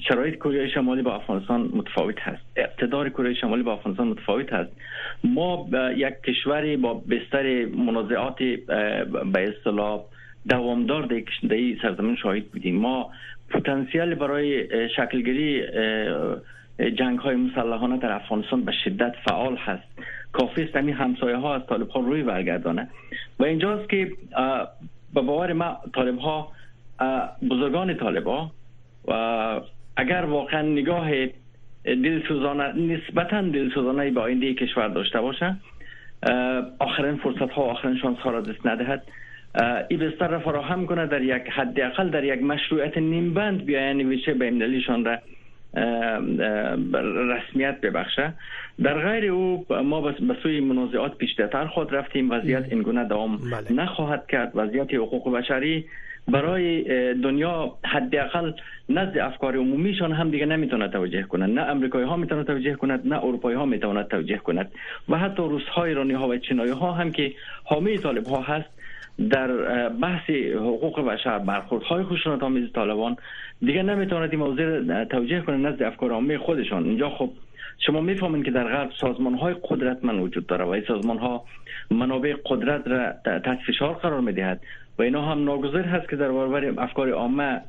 شرایط 0.09 0.34
کره 0.34 0.68
شمالی 0.68 1.03
با 1.03 1.14
افغانستان 1.14 1.70
متفاوت 1.74 2.20
هست. 2.20 2.42
اقتدار 2.57 3.09
کره 3.09 3.34
شمالی 3.34 3.62
با 3.62 3.72
افغانستان 3.72 4.09
متفاوت 4.09 4.53
هست. 4.53 4.70
ما 5.24 5.68
یک 5.96 6.14
کشوری 6.22 6.76
با 6.76 6.94
بستر 6.94 7.64
منازعات 7.66 8.38
به 9.32 9.48
اصطلاح 9.48 10.05
دوامدار 10.48 11.07
در 11.07 11.55
این 11.55 11.78
سرزمین 11.82 12.16
شاهد 12.16 12.44
بودیم. 12.44 12.76
ما 12.76 13.11
پتانسیل 13.51 14.14
برای 14.14 14.68
شکلگیری 14.88 15.62
جنگ 16.98 17.18
های 17.18 17.36
مسلحانه 17.36 17.98
در 17.98 18.12
افغانستان 18.12 18.64
به 18.64 18.72
شدت 18.84 19.14
فعال 19.24 19.57
هست. 19.57 19.88
کافی 20.33 20.62
است 20.62 20.76
همین 20.76 20.95
همسایه 20.95 21.37
ها 21.37 21.55
از 21.55 21.66
طالب 21.66 21.89
ها 21.89 22.01
روی 22.01 22.22
برگردانه. 22.22 22.89
و 23.39 23.45
اینجاست 23.45 23.89
که 23.89 24.12
به 25.14 25.20
باور 25.20 25.53
ما 25.53 25.76
طالب 25.95 26.18
ها 26.18 26.53
بزرگان 27.51 27.95
طالب 27.97 28.26
ها 28.26 28.51
و 29.09 29.12
اگر 29.97 30.24
واقعا 30.24 30.62
نگاه 30.62 31.11
دلسوزانه 31.85 32.72
نسبتا 32.72 33.43
دلسوزانه 33.43 34.11
به 34.11 34.20
آینده 34.20 34.55
کشور 34.55 34.89
داشته 34.89 35.20
باشه 35.20 35.57
آخرین 36.78 37.16
فرصت 37.16 37.51
ها 37.51 37.62
و 37.62 37.70
آخرین 37.70 37.97
شانس 37.97 38.18
ها 38.18 38.31
را 38.31 38.41
دست 38.41 38.66
ندهد. 38.66 39.03
این 39.89 40.01
بستر 40.01 40.28
را 40.28 40.41
فراهم 40.41 40.87
کنه 40.87 41.07
در 41.07 41.22
یک 41.22 41.43
حداقل 41.53 42.09
در 42.09 42.24
یک 42.24 42.43
مشروعیت 42.43 42.99
نیمبند 42.99 43.64
بیاین 43.64 43.97
نویشه 43.97 44.35
به 44.35 44.51
ملیشان 44.51 45.05
را 45.05 45.18
رسمیت 47.35 47.81
ببخشه. 47.81 48.33
در 48.83 48.99
غیر 48.99 49.33
او 49.33 49.66
ما 49.85 50.01
به 50.01 50.37
سوی 50.43 50.61
منازعات 50.61 51.18
پیشتر 51.18 51.66
خود 51.66 51.95
رفتیم. 51.95 52.31
وضعیت 52.31 52.64
این 52.71 52.83
گونه 52.83 53.05
دوام 53.05 53.37
بله. 53.37 53.73
نخواهد 53.73 54.27
کرد. 54.27 54.53
وضعیت 54.55 54.95
حقوق 54.95 55.37
بشری 55.37 55.85
برای 56.29 56.85
دنیا 57.14 57.73
حداقل 57.85 58.53
نزد 58.89 59.18
افکار 59.18 59.57
عمومیشان 59.57 60.12
هم 60.12 60.31
دیگه 60.31 60.47
نمی‌تونه 60.47 60.89
توجه 60.89 61.23
کنند 61.23 61.59
نه 61.59 61.62
امریکایی 61.62 62.07
ها 62.07 62.16
می‌تونه 62.16 62.45
توجه 62.45 62.75
کنند 62.75 63.07
نه 63.07 63.25
اروپایی 63.25 63.57
ها 63.57 63.66
می‌تونه 63.66 64.05
توجه 64.05 64.37
کنند 64.37 64.73
و 65.09 65.18
حتی 65.18 65.43
روس 65.43 65.62
ها 65.62 65.85
ایرانی 65.85 66.12
ها 66.12 66.29
و 66.29 66.37
چینایی 66.37 66.71
ها 66.71 66.93
هم 66.93 67.12
که 67.12 67.33
حامی 67.64 67.99
طالب 67.99 68.27
ها 68.27 68.41
هست 68.41 68.80
در 69.31 69.49
بحث 69.89 70.31
حقوق 70.55 71.01
بشر 71.01 71.39
برخورد 71.39 71.83
های 71.83 72.05
خشونت 72.05 72.43
آمیز 72.43 72.73
طالبان 72.73 73.17
دیگه 73.61 73.83
نمی‌تواند 73.83 74.31
این 74.31 74.41
موضوع 74.41 75.05
توجیه 75.05 75.41
کنه 75.41 75.57
نزد 75.57 75.83
افکار 75.83 76.11
عامه 76.11 76.39
خودشان. 76.39 76.85
اینجا 76.85 77.11
خب 77.11 77.31
شما 77.79 78.01
می‌فهمید 78.01 78.45
که 78.45 78.51
در 78.51 78.65
غرب 78.65 78.91
سازمان 79.01 79.35
های 79.35 79.55
قدرتمند 79.69 80.21
وجود 80.21 80.47
داره 80.47 80.65
و 80.65 80.69
این 80.69 80.85
سازمان 80.89 81.19
ها 81.19 81.45
منابع 81.91 82.35
قدرت 82.47 82.89
را 82.89 83.13
تحت 83.39 83.59
فشار 83.67 83.95
قرار 83.95 84.21
می‌دهد 84.21 84.61
و 84.99 85.03
اینا 85.03 85.23
هم 85.23 85.45
ناگزیر 85.45 85.81
هست 85.81 86.09
که 86.09 86.17
در 86.17 86.29
برابر 86.29 86.65
افکار 86.79 87.11
عامه 87.11 87.61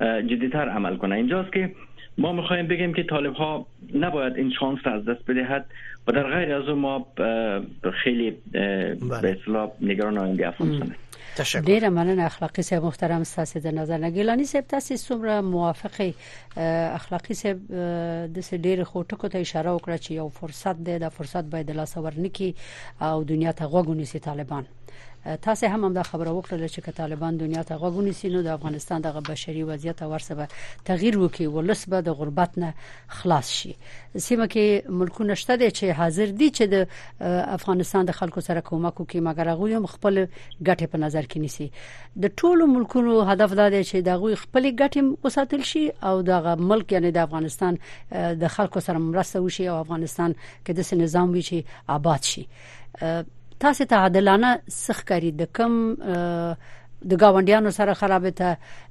جدیتر 0.00 0.68
عمل 0.68 0.96
کنه 0.96 1.14
اینجاست 1.14 1.52
که 1.52 1.72
ما 2.18 2.32
می‌خوایم 2.32 2.66
بگیم 2.66 2.94
که 2.94 3.02
طالب 3.02 3.34
ها 3.34 3.66
نباید 3.94 4.36
این 4.36 4.50
شانس 4.50 4.78
را 4.84 4.92
از 4.92 5.04
دست 5.04 5.30
بدهد. 5.30 5.66
و 6.06 6.12
در 6.12 6.22
غیر 6.22 6.54
از 6.54 6.68
ما 6.68 7.06
خیلی 8.04 8.30
به 8.52 8.96
بله. 9.10 9.38
اصلاح 9.40 9.70
نگران 9.80 10.18
آینده 10.18 10.48
افغانستان 10.48 10.94
ډیره 11.64 11.88
مننه 11.88 12.24
اخلاقی 12.24 12.62
صاحب 12.62 12.84
محترم 12.84 13.24
ستاسو 13.24 13.60
د 13.60 13.66
نظر 13.66 13.98
نه. 13.98 14.10
ګیلانی 14.10 14.44
صاحب 14.44 14.66
تاسو 14.66 14.96
څومره 14.96 15.40
موافقه 15.40 16.14
اخلاقی 16.94 17.34
صاحب 17.34 17.58
د 18.34 18.40
سه 18.40 18.56
ډیره 18.56 18.84
خوټکو 18.84 19.28
ته 19.32 19.38
اشاره 19.38 19.76
وکړه 19.76 19.96
چې 20.04 20.10
یو 20.10 20.28
فرصت 20.28 20.76
دی 20.88 20.98
د 20.98 21.08
فرصت 21.08 21.44
باید 21.54 21.70
لاس 21.70 21.96
ورنکي 21.96 22.54
او 23.00 23.24
دنیا 23.24 23.52
ته 23.52 23.64
غوګونی 23.64 24.04
سي 24.12 24.18
طالبان 24.18 24.64
تاسو 25.24 25.66
هم 25.66 25.84
هم 25.84 25.92
دا 25.92 26.02
خبره 26.02 26.30
وکړه 26.30 26.68
چې 26.74 26.90
طالبان 26.96 27.36
دنیا 27.36 27.62
ته 27.62 27.76
غوګونی 27.76 28.12
سي 28.12 28.28
نو 28.28 28.42
د 28.42 28.46
افغانستان 28.46 29.02
د 29.02 29.20
بشري 29.28 29.62
وضعیت 29.62 30.02
ورسره 30.02 30.36
به 30.36 30.46
تغییر 30.84 31.18
وکړي. 31.18 31.46
ولس 31.46 31.88
به 31.88 32.00
د 32.00 32.08
غربت 32.08 32.58
نه 32.58 32.74
خلاص 33.08 33.50
شي. 33.50 33.76
سیمه 34.18 34.46
کې 34.46 34.90
ملکونه 34.90 35.34
شته 35.34 35.56
دي 35.56 35.70
چې 35.70 35.84
حاضر 35.98 36.26
دي 36.26 36.50
چې 36.50 36.64
د 36.74 36.86
افغانستان 37.58 38.04
د 38.06 38.12
خلکو 38.12 38.40
سره 38.40 38.60
کومک 38.60 38.94
وکړي. 39.00 39.20
مګر 39.28 39.48
هغه 39.48 39.76
هم 39.76 39.86
خپل 39.86 40.26
ګټه 40.68 40.86
په 40.92 40.98
نظر 41.04 41.22
کې 41.22 41.38
نیسي. 41.38 41.70
د 42.22 42.24
ټولو 42.36 42.66
ملکونو 42.66 43.20
هدف 43.20 43.54
دا 43.60 43.68
دی 43.68 43.84
چې 43.84 43.96
د 44.08 44.18
غوي 44.22 44.34
خپل 44.44 44.70
ګټه 44.70 45.00
وساتل 45.24 45.62
شي 45.62 45.84
او 46.02 46.22
د 46.22 46.58
ملک 46.72 46.92
یعنی 46.92 47.10
د 47.10 47.18
افغانستان 47.28 47.78
د 48.42 48.48
خلکو 48.56 48.80
سره 48.80 48.98
مرسته 48.98 49.40
وشي 49.46 49.68
او 49.68 49.76
افغانستان 49.84 50.34
کې 50.64 50.72
د 50.72 51.00
نظام 51.04 51.30
وي 51.32 51.42
چې 51.42 51.58
آباد 51.86 52.22
شي 52.32 52.44
تاسو 53.64 53.84
ته 53.90 54.04
عادلانه 54.04 54.52
سخکاري 54.76 55.30
د 55.40 55.50
کم 55.58 55.74
د 57.10 57.18
گاونډیانو 57.22 57.70
سره 57.78 57.98
خرابته 58.00 58.48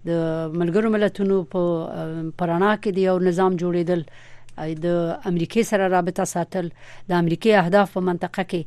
د 0.09 0.11
ملګرو 0.59 0.93
ملتونو 0.95 1.39
په 1.55 1.61
پرانا 2.41 2.71
کې 2.83 2.89
د 2.97 2.99
یو 3.07 3.15
نظام 3.29 3.57
جوړیدل 3.63 4.05
د 4.85 4.87
امریکای 5.31 5.63
سره 5.71 5.89
رابطه 5.95 6.25
ساتل 6.33 6.69
د 7.11 7.17
امریکای 7.19 7.55
اهداف 7.63 7.93
په 7.97 8.07
منطقه 8.09 8.45
کې 8.53 8.61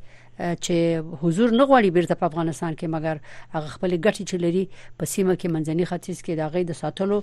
چې 0.64 0.76
حضور 1.22 1.54
نه 1.58 1.64
غواړي 1.68 1.90
بیرته 1.96 2.14
په 2.22 2.26
افغانستان 2.32 2.76
کې 2.78 2.86
مګر 2.94 3.16
هغه 3.56 3.68
خپل 3.74 3.96
ګټې 4.06 4.24
چې 4.30 4.36
لري 4.44 4.64
په 4.98 5.12
سیمه 5.14 5.36
کې 5.40 5.48
منځني 5.54 5.84
ختیځ 5.90 6.18
کې 6.24 6.34
د 6.40 6.52
غي 6.54 6.64
د 6.70 6.80
ساتلو 6.82 7.18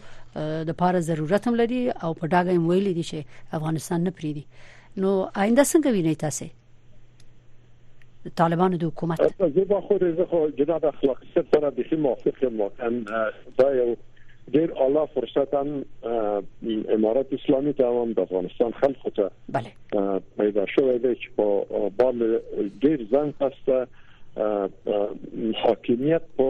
د 0.70 0.80
پاره 0.82 1.04
ضرورت 1.10 1.52
هم 1.52 1.62
لري 1.62 1.82
او 1.90 2.14
په 2.14 2.26
ډاګه 2.34 2.54
ویلي 2.72 2.94
دي 3.00 3.06
چې 3.12 3.60
افغانستان 3.60 4.10
نه 4.10 4.18
پریدي 4.22 4.46
نو 5.04 5.12
آینده 5.44 5.64
څنګه 5.72 5.90
ویني 5.98 6.16
تاسو 6.26 6.50
طالبان 8.36 8.78
د 8.78 8.84
حکومت. 8.84 9.22
زه 9.40 9.66
با 9.66 9.82
خود 9.82 10.04
زه 10.16 10.26
خو 10.26 10.48
جناب 10.58 10.86
اخلاقی 10.86 11.28
سره 11.36 11.70
د 11.70 11.84
خې 11.84 11.94
موافق 11.94 12.44
یم 12.44 12.62
ان 12.62 13.04
دا 13.58 13.70
یو 13.76 13.96
ډیر 14.54 14.72
اعلی 14.84 15.06
فرصت 15.14 15.54
هم 15.54 15.86
امارات 16.98 17.34
اسلامي 17.34 17.74
ته 17.74 17.86
هم 17.98 18.14
د 18.14 18.20
افغانستان 18.20 18.72
خلکو 18.82 19.10
ته 19.10 19.32
بله. 19.58 20.20
پیدا 20.38 20.66
شوی 20.76 20.98
دی 21.06 21.16
چې 21.16 21.30
په 21.36 21.90
بال 21.98 22.18
ډیر 22.86 23.06
ځان 23.12 23.32
پسته 23.42 23.88
حاکمیت 25.64 26.28
په 26.42 26.50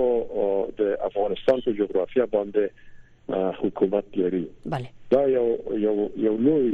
د 0.82 0.96
افغانستان 1.10 1.62
په 1.68 1.72
جغرافیه 1.82 2.26
باندې 2.26 2.66
حکومت 3.62 4.18
لري 4.18 4.44
بله 4.66 4.90
دا 5.12 5.22
یو 5.28 5.48
یو 5.84 6.10
یو 6.26 6.38
لوی 6.38 6.68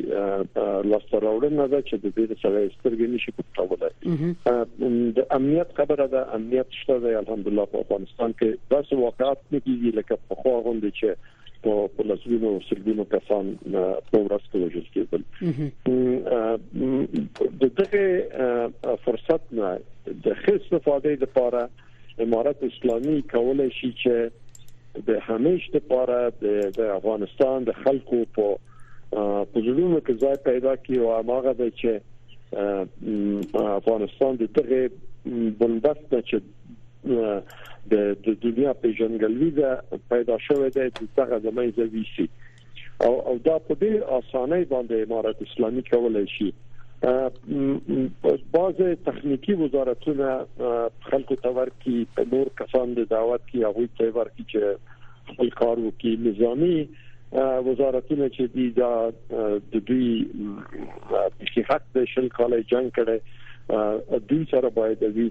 لاستراوړنه 0.91 1.65
ده 1.73 1.79
چې 1.87 1.95
د 2.03 2.05
دې 2.17 2.35
سره 2.41 2.59
سترګې 2.75 3.07
نشي 3.13 3.31
پټولای 3.37 3.93
د 5.19 5.25
امنیت 5.37 5.73
خبره 5.79 6.05
ده 6.13 6.21
امنیت 6.39 6.77
شته 6.81 6.99
دی 7.05 7.13
الحمدلله 7.21 7.65
په 7.73 7.77
افغانستان 7.85 8.29
کې 8.41 8.49
داسې 8.75 8.93
واقعات 9.05 9.39
نه 9.55 9.59
کیږي 9.65 9.91
لکه 9.99 10.19
په 10.29 10.35
خو 10.43 10.53
غونډه 10.67 10.89
چې 10.99 11.09
په 11.65 11.73
پولیسونو 11.97 12.49
سرګونو 12.69 13.03
کسان 13.13 13.45
په 14.11 14.17
ورځ 14.25 14.43
کې 14.51 14.57
وژل 14.63 14.87
کېدل 14.95 15.21
د 17.61 17.63
دغه 17.81 18.05
فرصت 19.05 19.43
نه 19.61 19.67
د 20.25 20.27
خص 20.41 20.59
استفاده 20.61 21.11
لپاره 21.25 21.61
امارات 22.25 22.59
اسلامي 22.67 23.17
کولای 23.31 23.69
شي 23.79 23.89
چې 24.03 24.13
د 25.09 25.19
همیش 25.27 25.69
لپاره 25.75 26.17
د 26.77 26.81
افغانستان 26.95 27.67
د 27.69 27.77
خلکو 27.83 28.21
په 28.37 28.45
پوزیشنونو 29.53 29.99
کې 30.05 30.13
ځای 30.23 30.37
پیدا 30.49 30.75
کړي 30.75 30.97
او 30.99 31.09
هغه 31.31 31.53
د 31.61 31.69
چې 31.79 31.91
افغانستان 33.79 34.41
د 34.41 34.53
دغه 34.59 34.81
بنبست 35.61 36.15
چې 36.29 36.37
د 37.91 37.95
د 38.25 38.37
دنیا 38.45 38.73
په 38.83 38.93
جنګلوي 38.99 39.51
ده 39.59 39.99
پیدا 40.13 40.37
شوې 40.47 40.69
ده 40.77 40.89
چې 40.95 41.03
څنګه 41.15 41.37
د 41.45 41.47
مې 41.55 41.67
زویسي 41.77 42.27
او 43.07 43.13
او 43.31 43.35
دا 43.47 43.57
په 43.67 43.73
ډېر 43.81 43.97
اسانه 44.19 44.59
باندې 44.73 44.95
امارات 45.07 45.43
اسلامي 45.47 45.83
کولای 45.91 46.25
شي 46.37 46.49
بعضه 47.01 48.95
تخنیکی 49.05 49.53
وزارتونه 49.53 50.45
خلکو 51.01 51.35
ته 51.35 51.49
ورکی 51.49 52.05
په 52.15 52.25
نور 52.31 52.47
کسان 52.61 52.93
د 52.93 53.09
دعوت 53.09 53.43
کې 53.49 53.57
هغه 53.65 53.89
ته 53.99 54.15
ورکی 54.15 54.45
چې 54.53 54.61
خپل 55.33 55.49
کار 55.59 55.77
وکړي 55.83 56.13
نظامی 56.29 56.79
وزارتونه 57.67 58.29
چې 58.29 58.43
دی 58.55 58.69
دا 58.79 59.09
د 59.75 59.85
دوی 59.91 60.09
په 61.11 61.65
حق 61.69 61.85
د 61.99 62.09
شل 62.15 62.27
کال 62.39 62.57
جنگ 62.73 62.91
کړي 62.99 63.19
دوی 64.33 64.43
سره 64.51 64.69
باید 64.79 65.07
دی 65.19 65.29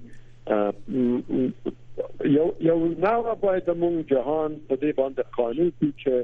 یو 2.36 2.48
یو 2.70 2.78
نو 3.04 3.34
باید 3.44 3.70
مونږ 3.70 4.08
جهان 4.14 4.58
په 4.68 4.76
دې 4.82 4.92
باندې 5.00 5.22
قانون 5.38 5.70
چې 5.82 6.14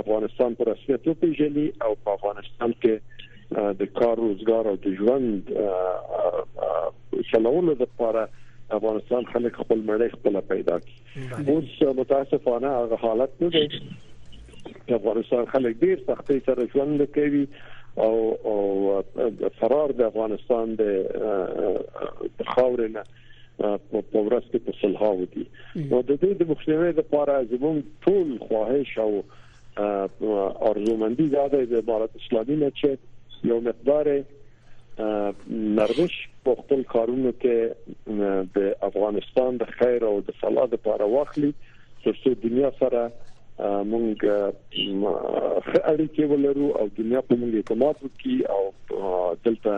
افغانستان 0.00 0.54
پر 0.58 0.68
رسمیت 0.72 1.08
وپیژني 1.08 1.66
او 1.86 1.94
په 2.04 2.18
افغانستان 2.18 2.74
کې 2.82 3.09
د 3.52 3.82
کار 4.00 4.16
روزګار 4.24 4.64
او 4.72 4.76
د 4.84 4.94
ژوند 5.00 5.50
چلولو 7.30 7.72
لپاره 7.80 8.28
افغانستان 8.78 9.24
خلک 9.32 9.56
خپل 9.62 9.80
مړی 9.86 10.08
خپل 10.18 10.40
پیدا 10.52 10.76
کړي. 10.78 10.96
اوس 11.54 11.96
متاسفانه 12.00 12.70
هغه 12.76 12.96
حالت 13.04 13.42
نه 13.44 13.48
دی. 13.56 13.64
افغانستان 14.98 15.44
خلک 15.54 15.80
ډیر 15.84 15.98
سختي 16.06 16.38
سره 16.46 16.68
ژوند 16.74 17.04
کوي 17.18 17.44
او 18.06 18.14
او 18.52 18.58
فرار 19.58 19.96
د 20.00 20.02
افغانستان 20.12 20.74
د 20.80 20.82
خاورینه 22.54 23.02
په 23.60 24.20
ورځ 24.26 24.44
کې 24.50 24.58
په 24.66 24.72
صلح 24.80 25.02
ودی 25.20 25.44
نو 25.90 26.02
د 26.02 26.20
دې 26.22 26.32
د 26.42 26.50
مخنیوي 26.50 26.92
لپاره 27.00 27.34
زموږ 27.52 27.76
ټول 28.06 28.28
خواهش 28.48 28.98
او 29.06 29.12
ارزومندي 30.70 31.28
دا 31.34 31.44
ده 31.54 31.64
د 31.72 31.82
امارات 31.84 32.12
اسلامي 32.20 32.56
نه 32.62 32.70
چې 32.82 32.88
یو 33.48 33.58
مقدار 33.66 34.06
نرمش 35.78 36.14
په 36.44 36.52
خپل 36.60 36.80
کارونو 36.92 37.30
کې 37.42 37.56
د 38.56 38.58
افغانستان 38.88 39.50
د 39.62 39.64
خیر 39.78 40.00
او 40.08 40.14
د 40.28 40.28
صلاح 40.40 40.66
لپاره 40.72 41.04
واخلي. 41.14 41.52
ترڅو 42.04 42.30
دنیا 42.42 42.70
سره 42.80 43.00
مونږ 43.92 44.16
اړیکې 45.92 46.24
ولرو 46.32 46.68
او 46.82 46.86
دنیا 46.98 47.20
په 47.30 47.34
مونږ 47.40 47.52
اعتماد 47.56 47.96
وکړي 48.04 48.36
او 48.54 48.62
دلته 49.48 49.72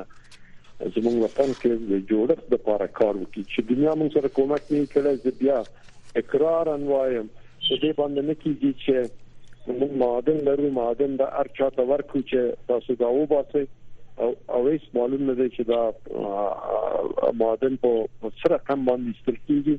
زموږ 0.95 1.17
وطن 1.25 1.51
کې 1.61 1.71
د 1.91 1.93
جوړښت 2.11 2.47
لپاره 2.55 2.87
کار 3.01 3.15
وکړي. 3.17 3.43
چې 3.53 3.61
دنیا 3.73 3.93
مونږ 4.01 4.11
سره 4.19 4.29
کومک 4.39 4.63
نه 4.75 4.87
کړي 4.95 5.15
چې 5.23 5.31
بیا 5.43 5.59
اقرار 6.23 6.65
انوایم 6.77 7.27
په 7.67 7.75
دې 7.83 7.93
باندې 7.99 8.21
نه 8.29 8.35
کیږي 8.43 8.73
چې 8.85 8.95
موږ 9.69 9.93
معادن 10.03 10.39
لرو 10.51 10.71
معادن 10.77 11.17
د 11.23 11.33
هر 11.39 11.51
چا 11.59 11.71
ته 11.79 11.89
ورکو 11.91 12.23
چې 12.31 12.69
تاسو 12.71 12.95
دا 13.03 13.11
وباسي 13.17 13.65
او 14.23 14.31
او 14.55 14.61
هیڅ 14.69 14.97
معلوم 14.99 15.23
نه 15.31 15.35
دی 15.41 15.49
چې 15.57 15.63
دا 15.73 15.83
معادن 17.43 17.77
په 17.85 18.33
سره 18.45 18.59
کم 18.71 18.85
باندې 18.89 19.11
استل 19.17 19.39
کیږي 19.49 19.77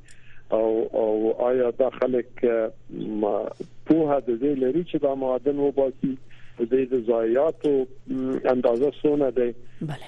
او 0.59 0.67
او 1.01 1.09
آیا 1.49 1.69
دا 1.81 1.89
خلک 1.97 2.31
په 2.43 4.19
د 4.27 4.39
دې 4.41 4.53
لري 4.63 4.83
چې 4.91 4.97
دا 5.07 5.13
معادن 5.25 5.61
وباسي 5.65 6.13
د 6.57 6.71
دې 6.71 7.03
ضایعاتو 7.11 7.73
اندازه 8.55 8.89
سونه 9.01 9.29
ده 9.37 9.47
بله 9.91 10.07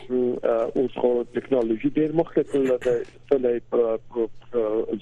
اوس 0.82 0.94
خو 1.04 1.14
ټکنالوژي 1.38 1.90
ډیر 2.02 2.12
مخکې 2.20 2.44
ده 2.84 2.94
ټول 3.30 3.44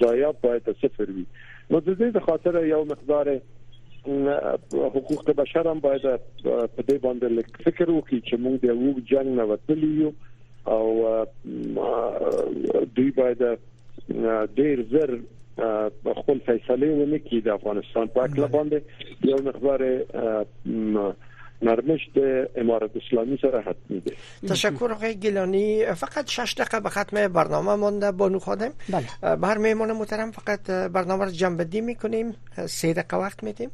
ضایعات 0.03 0.45
باید 0.45 0.69
صفر 0.85 1.07
وي 1.17 1.25
نو 1.71 1.79
د 1.87 1.99
دې 1.99 2.25
خاطر 2.29 2.53
یو 2.69 2.81
مقدار 2.93 3.31
حقوق 4.07 5.31
بشر 5.35 5.67
هم 5.67 5.79
باید 5.79 6.01
په 6.05 6.81
دې 6.87 6.97
باندې 7.03 7.63
فکر 7.65 7.87
وکړي 7.91 8.19
چې 8.27 8.35
موږ 8.45 8.55
د 8.63 8.65
یو 8.65 8.93
جنگ 9.11 9.35
نه 9.39 9.43
وتلی 9.51 9.91
یو 10.01 10.11
او 10.65 10.85
دوی 12.97 13.11
باید 13.19 13.41
ډیر 14.55 14.77
زر 14.91 15.15
خپل 16.19 16.37
فیصله 16.45 16.87
ونه 16.93 17.17
کړي 17.17 17.39
د 17.41 17.49
افغانستان 17.59 18.05
په 18.07 18.19
اړه 18.23 18.47
باندې. 18.55 18.79
یو 19.31 19.39
مقدار 19.49 19.79
نرمش 21.63 22.09
د 22.15 22.19
امارت 22.55 22.91
اسلامی 22.95 23.37
سره 23.41 23.61
حتمی 23.61 23.99
ده 23.99 24.15
تشکر 24.49 24.91
آقای 24.91 25.15
گیلانی. 25.15 25.85
فقط 25.85 26.27
شش 26.27 26.53
دقیقه 26.57 26.79
به 26.79 26.89
ختم 26.89 27.27
برنامه 27.27 27.75
مونده 27.75 28.11
بانو 28.11 28.39
خادم. 28.39 28.71
بله. 28.89 29.35
بر 29.35 29.57
میمون 29.57 29.91
محترم 29.91 30.31
فقط 30.31 30.69
برنامه 30.69 31.25
رو 31.25 31.31
جنبندی 31.31 31.81
می‌کنیم. 31.81 32.35
سه 32.65 32.93
دقیقه 32.93 33.17
وقت 33.17 33.43
میتیم 33.43 33.69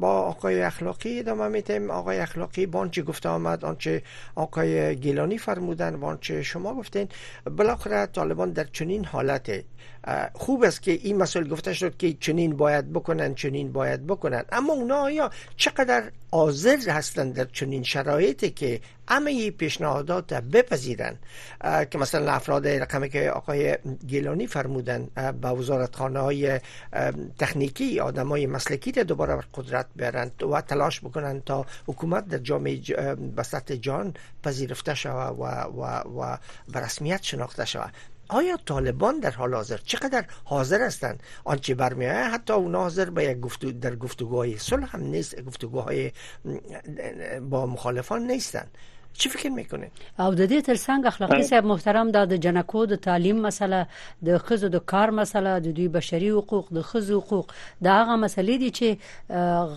با 0.00 0.12
آقای 0.32 0.62
اخلاقی 0.62 1.18
ادامه 1.18 1.48
میتیم 1.48 1.90
آقای 1.90 2.18
اخلاقی 2.18 2.66
بانچه 2.66 3.02
گفته 3.02 3.28
آمد 3.28 3.64
آنچه 3.64 4.02
آقای 4.34 4.96
گیلانی 4.96 5.38
فرمودن 5.38 6.00
بانچه 6.00 6.42
شما 6.42 6.74
گفتین 6.74 7.08
بالاخره 7.56 8.06
طالبان 8.06 8.50
در 8.50 8.64
چنین 8.64 9.04
حالت 9.04 9.50
خوب 10.34 10.64
است 10.64 10.82
که 10.82 10.92
این 10.92 11.16
مسئله 11.16 11.48
گفته 11.48 11.74
شد 11.74 11.96
که 11.96 12.12
چنین 12.12 12.56
باید 12.56 12.92
بکنن 12.92 13.34
چنین 13.34 13.72
باید 13.72 14.06
بکنن. 14.06 14.44
اما 14.52 14.72
اونا 14.72 14.96
آیا 14.96 15.30
چقدر 15.56 16.10
حاضر 16.30 16.76
هستند 16.88 17.34
در 17.34 17.44
چنین 17.44 17.82
شرایطی 17.82 18.50
که 18.50 18.80
همه 19.08 19.50
پیشنهادات 19.50 20.34
بپذیرن؟ 20.34 21.16
که 21.90 21.98
مثلا 21.98 22.32
افراد 22.32 22.68
رقمی 22.68 23.08
که 23.08 23.30
آقای 23.30 23.76
گیلانی 24.06 24.46
فرمودن 24.46 25.08
به 25.14 25.48
وزارتخانه 25.48 26.20
های 26.20 26.60
تکنیکی 27.38 28.00
آدم 28.00 28.28
های 28.28 28.46
مسلکی 28.46 28.92
را 28.92 29.02
دوباره 29.02 29.42
قدرت 29.54 29.86
بیارن 29.96 30.30
و 30.52 30.60
تلاش 30.60 31.00
بکنن 31.00 31.40
تا 31.40 31.66
حکومت 31.86 32.28
در 32.28 32.38
جامعه 32.38 32.80
به 33.14 33.42
سطح 33.42 33.74
جان 33.74 34.14
پذیرفته 34.42 34.94
شود 34.94 35.38
و, 35.38 35.44
و, 35.44 35.82
و 36.20 36.38
به 36.72 36.80
رسمیت 36.80 37.22
شناخته 37.22 37.64
شود. 37.64 37.92
آیا 38.28 38.56
طالبان 38.56 39.20
در 39.20 39.30
حال 39.30 39.54
حاضر 39.54 39.76
چقدر 39.84 40.24
حاضر 40.44 40.86
هستند؟ 40.86 41.22
آنچه 41.44 41.74
برمیآید 41.74 42.32
حتی 42.32 42.52
اونا 42.52 42.80
حاضر 42.80 43.10
به 43.10 43.24
یک 43.24 43.40
گفتگو 43.40 43.72
در 43.72 43.96
گفتگوهای 43.96 44.58
صلح 44.58 44.96
هم 44.96 45.00
نیست 45.02 45.42
گفتگوهای 45.42 46.12
با 47.50 47.66
مخالفان 47.66 48.22
نیستند. 48.26 48.70
چی 49.22 49.28
فکر 49.34 49.50
میکنه 49.58 49.90
او 50.18 50.34
د 50.34 50.48
دې 50.50 50.60
ترڅنګ 50.68 51.06
اخلاقی 51.12 51.42
صاحب 51.50 51.64
محترم 51.72 52.10
د 52.16 52.34
جنکو 52.46 52.84
د 52.92 53.00
تعلیم 53.08 53.42
مسله 53.46 53.80
د 54.30 54.38
خزو 54.48 54.68
د 54.76 54.84
کار 54.94 55.14
مسله 55.20 55.58
د 55.66 55.76
دوی 55.80 55.88
بشري 55.98 56.30
حقوق 56.38 56.72
د 56.78 56.86
خزو 56.92 57.20
حقوق. 57.20 57.54
دا 57.88 57.94
هغه 58.00 58.16
مسلې 58.24 58.56
دي 58.62 58.70
چې 58.78 58.88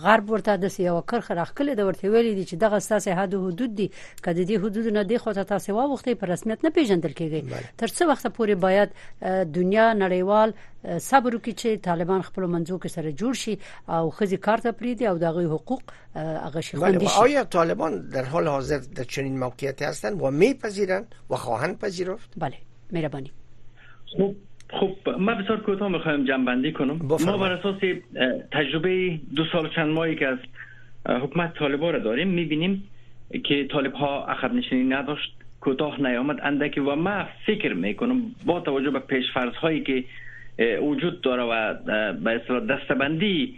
غرب 0.06 0.30
ورته 0.30 0.56
د 0.64 0.74
سیاو 0.78 1.00
کرخ 1.12 1.30
راخکل 1.40 1.74
د 1.74 1.90
ورته 1.90 2.08
ویلي 2.08 2.34
دي 2.34 2.44
چې 2.50 2.54
دغه 2.64 2.78
ستاسو 2.88 3.18
حد 3.20 3.34
حدود 3.34 3.74
دي. 3.82 3.88
کله 4.24 4.44
دې 4.44 4.56
حدود 4.64 4.86
نه 4.98 5.02
دی 5.12 5.18
خو 5.18 5.32
تاسو 5.54 5.76
واوخته 5.76 6.14
په 6.24 6.32
رسمیت 6.32 6.64
نه 6.64 6.70
پیژندل 6.80 7.12
کیږي 7.20 7.40
تر 7.84 7.88
څو 7.96 8.10
وخت 8.10 8.26
پورې 8.26 8.54
باید 8.66 8.88
دنیا 9.54 9.86
نړیوال 10.02 10.52
صبر 11.04 11.34
وکړي 11.36 11.54
چې 11.60 11.82
طالبان 11.86 12.22
خپل 12.26 12.44
منځو 12.52 12.76
کې 12.82 12.88
سره 12.96 13.10
جوړ 13.20 13.32
شي 13.42 13.54
او 13.96 14.10
خزي 14.18 14.38
کار 14.46 14.58
ته 14.66 14.72
پریدي 14.82 15.08
او 15.10 15.16
دغه 15.24 15.42
حقوق 15.54 15.82
هغه 16.16 16.60
شي 16.68 16.76
خوندي 16.76 17.06
شي. 17.06 17.18
آیا 17.24 17.42
طالبان 17.56 17.98
در 18.14 18.24
حال 18.34 18.48
حاضر 18.48 18.78
در 19.00 19.04
چنین 19.04 19.29
موقعیتی 19.38 19.84
هستند 19.84 20.22
و 20.22 20.30
میپذیرند 20.30 21.14
و 21.30 21.34
خواهند 21.34 21.78
پذیرفت؟ 21.78 22.34
بله 22.36 22.54
مهربانی. 22.92 23.30
خب 24.18 24.34
خب 24.80 25.08
من 25.18 25.42
بسیار 25.42 25.60
کوتاه 25.60 25.88
می‌خوایم 25.88 26.24
جنبندی 26.24 26.72
کنم. 26.72 26.98
ما 27.26 27.38
بر 27.38 27.52
اساس 27.52 27.76
تجربه 28.52 29.20
دو 29.36 29.44
سال 29.52 29.70
چند 29.74 29.88
ماهی 29.88 30.16
که 30.16 30.26
از 30.26 30.38
حکومت 31.08 31.54
طالبان 31.54 31.92
را 31.92 31.98
داریم 31.98 32.28
می‌بینیم 32.28 32.84
که 33.44 33.66
طالب 33.72 33.92
ها 33.92 34.26
عقب 34.26 34.54
نشینی 34.54 34.84
نداشت 34.84 35.32
کوتاه 35.60 36.02
نیامد. 36.02 36.36
اندکی 36.42 36.80
و 36.80 36.94
من 36.94 37.26
فکر 37.46 37.72
می‌کنم 37.74 38.22
با 38.46 38.60
توجه 38.60 38.90
به 38.90 38.98
پیشفرض 38.98 39.54
هایی 39.54 39.82
که 39.82 40.04
وجود 40.82 41.20
داره 41.20 41.42
و 41.42 41.74
به 42.12 42.30
اصطلاح 42.30 42.66
دستبندی 42.66 43.56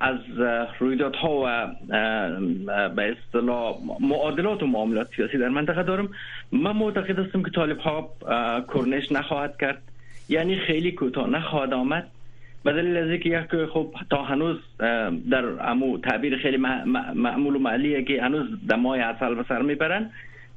از 0.00 0.18
رویدادها 0.78 1.42
و 1.44 1.66
به 2.88 3.16
اصطلاح 3.16 3.76
معادلات 4.00 4.62
و 4.62 4.66
معاملات 4.66 5.08
سیاسی 5.16 5.38
در 5.38 5.48
منطقه 5.48 5.82
دارم. 5.82 6.08
من 6.52 6.72
معتقد 6.72 7.18
هستم 7.18 7.42
که 7.42 7.50
طالب 7.50 7.78
ها 7.78 8.10
کرنش 8.74 9.12
نخواهد 9.12 9.56
کرد. 9.60 9.82
یعنی 10.28 10.56
خیلی 10.56 10.92
کوتاه 10.92 11.30
نخواهد 11.30 11.74
آمد. 11.74 12.06
به 12.64 12.72
دلیل 12.72 12.96
از 12.96 13.10
اینکه 13.10 13.28
یک 13.28 13.64
خب 13.64 13.94
تا 14.10 14.22
هنوز 14.22 14.56
در 15.30 15.44
امو 15.70 15.98
تعبیر 15.98 16.38
خیلی 16.38 16.56
معمول 17.14 17.56
و 17.56 17.58
معلیه 17.58 18.04
که 18.04 18.22
هنوز 18.22 18.46
دمای 18.68 19.00
اصل 19.00 19.34
به 19.34 19.44
سر 19.48 19.62
می‌برن 19.62 20.10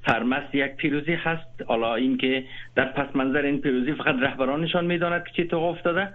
سرمست 0.06 0.56
یک 0.56 0.76
پیروزی 0.76 1.14
هست. 1.14 1.64
حالا 1.68 1.96
اینکه 1.96 2.44
در 2.76 2.86
پس 2.86 3.16
منظر 3.16 3.42
این 3.42 3.62
پیروزی 3.62 3.94
فقط 3.94 4.16
رهبرانشان 4.20 4.86
می‌داند 4.86 5.24
که 5.24 5.32
چی 5.36 5.42
اتفاق 5.42 5.64
افتاده. 5.64 6.10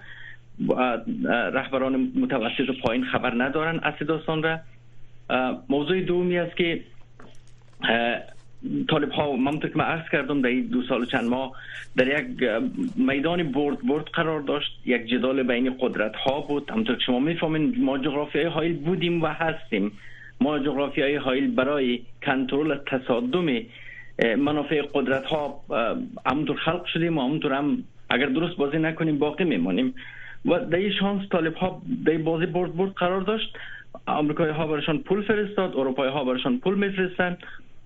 رهبران 1.52 2.12
متوسط 2.14 2.68
و 2.68 2.72
پایین 2.82 3.04
خبر 3.04 3.34
ندارن 3.44 3.78
اصل 3.78 4.04
داستان 4.04 4.42
را 4.42 4.59
موضوع 5.68 6.00
دومی 6.00 6.38
است 6.38 6.56
که 6.56 6.80
طالب 8.88 9.11
ها 9.11 9.32
همونطور 9.32 9.70
که 9.70 9.78
عرض 9.78 10.11
کردم 10.12 10.42
در 10.42 10.48
این 10.48 10.66
دو 10.66 10.82
سال 10.82 11.02
و 11.02 11.04
چند 11.04 11.24
ماه 11.24 11.52
در 11.96 12.20
یک 12.20 12.26
میدان 12.96 13.52
برد 13.52 13.86
برد 13.86 14.04
قرار 14.04 14.40
داشت 14.40 14.80
یک 14.86 15.06
جدال 15.06 15.42
بین 15.42 15.76
قدرت 15.80 16.16
ها 16.16 16.40
بود. 16.40 16.70
همونطور 16.70 16.96
که 16.96 17.02
شما 17.02 17.18
می‌فهمین 17.18 17.74
ما 17.84 17.98
جغرافی 17.98 18.38
های 18.38 18.46
حایل 18.46 18.76
بودیم 18.76 19.22
و 19.22 19.26
هستیم. 19.26 19.92
ما 20.40 20.59
جغرافی 20.59 21.02
های 21.02 21.16
حایل 21.16 21.50
برای 21.50 22.00
کنترل 22.22 22.78
تصادم 22.86 23.46
منافع 24.38 24.82
قدرت 24.94 25.24
ها 25.24 25.61
همونطور 26.26 26.56
خلق 26.56 26.84
شدیم 26.84 27.18
و 27.18 27.22
همونطور 27.22 27.52
هم 27.52 27.84
اگر 28.11 28.26
درست 28.26 28.56
بازی 28.56 28.78
نکنیم 28.78 29.18
باقی 29.18 29.44
میمانیم. 29.44 29.94
و 30.45 30.59
در 30.59 30.76
این 30.76 30.93
شانس 31.01 31.28
طالب 31.30 31.55
ها 31.55 31.82
در 32.07 32.18
بازی 32.18 32.47
برد 32.47 32.76
برد 32.76 32.93
قرار 32.93 33.20
داشت. 33.20 33.57
امریکایی 34.09 34.53
ها 34.53 34.66
برشان 34.66 34.99
پول 34.99 35.22
فرستاد 35.22 35.76
اروپایی 35.76 36.12
ها 36.12 36.24
برشان 36.24 36.59
پول 36.59 36.74
میفرستن. 36.74 37.36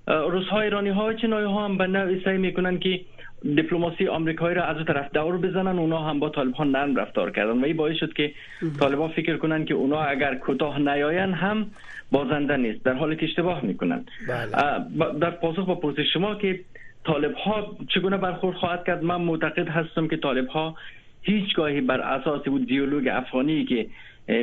روس 0.06 0.46
ها 0.46 0.60
ایرانی 0.60 0.88
ها 0.88 1.12
چینایی 1.12 1.46
ها 1.46 1.64
هم 1.64 1.78
به 1.78 1.86
نوعی 1.86 2.20
سعی 2.24 2.38
می‌کنن 2.38 2.78
که 2.78 3.00
دیپلماسی 3.42 4.08
آمریکایی 4.08 4.54
را 4.54 4.64
از 4.64 4.76
اون 4.76 4.84
طرف 4.84 5.12
دور 5.12 5.38
بزنن 5.38 5.78
اونا 5.78 5.98
هم 5.98 6.20
با 6.20 6.28
طالب 6.28 6.54
ها 6.54 6.64
نرم 6.64 6.96
رفتار 6.96 7.30
کردن 7.30 7.60
و 7.60 7.64
این 7.64 7.76
باعث 7.76 7.96
شد 7.96 8.12
که 8.12 8.32
طالب 8.80 9.06
فکر 9.08 9.36
کنن 9.36 9.64
که 9.64 9.74
اونا 9.74 10.00
اگر 10.00 10.34
کوتاه 10.34 10.78
نیاین 10.78 11.32
هم 11.32 11.66
بازنده 12.12 12.56
نیست 12.56 12.84
در 12.84 12.92
حالی 12.92 13.16
که 13.16 13.26
اشتباه 13.26 13.64
می‌کنن. 13.64 14.04
بله. 14.28 15.18
در 15.20 15.30
پاسخ 15.30 15.66
با 15.66 15.74
پرسش 15.74 16.12
شما 16.12 16.34
که 16.34 16.60
طالب 17.04 17.34
ها 17.34 17.76
چگونه 17.88 18.16
برخورد 18.16 18.56
خواهد 18.56 18.84
کرد 18.84 19.04
من 19.04 19.20
معتقد 19.20 19.68
هستم 19.68 20.08
که 20.08 20.16
طالب 20.16 20.48
ها 20.48 20.74
هیچگاهی 21.22 21.80
بر 21.80 22.00
اساس 22.00 22.48
او 22.48 22.58
دیالوگ 22.58 23.08
افغانی 23.12 23.64
که 23.64 23.86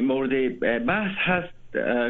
مورد 0.02 0.60
بحث 0.86 1.12
هست 1.18 1.54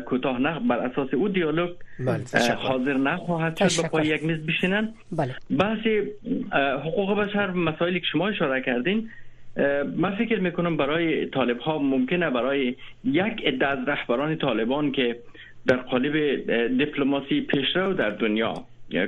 کوتاه 0.05 0.39
نه 0.39 0.59
بر 0.59 0.78
اساس 0.78 1.13
او 1.13 1.30
دیالوگ 1.30 1.70
بله، 1.99 2.53
حاضر 2.55 2.93
نخواهد 2.93 3.70
شد 3.70 3.82
با 3.82 3.89
پای 3.89 4.07
یک 4.07 4.24
میز 4.24 4.45
بشینن. 4.45 4.93
بله. 5.11 5.36
بحث 5.59 5.88
حقوق 6.86 7.20
بشر 7.20 7.51
مسائلی 7.51 7.99
که 7.99 8.05
شما 8.11 8.28
اشاره 8.28 8.61
کردین 8.61 9.09
من 9.97 10.15
فکر 10.15 10.39
می‌کنم 10.39 10.78
برای 10.78 11.26
طالب 11.26 11.59
ها 11.59 11.80
ممکنه 11.80 12.30
برای 12.30 12.76
یک 13.03 13.45
عده 13.45 13.67
از 13.67 13.88
رهبران 13.88 14.36
طالبان 14.36 14.91
که 14.91 15.15
در 15.67 15.76
قالب 15.78 16.36
دیپلماسی 16.78 17.41
پیشرو 17.41 17.93
در 17.93 18.09
دنیا 18.09 18.53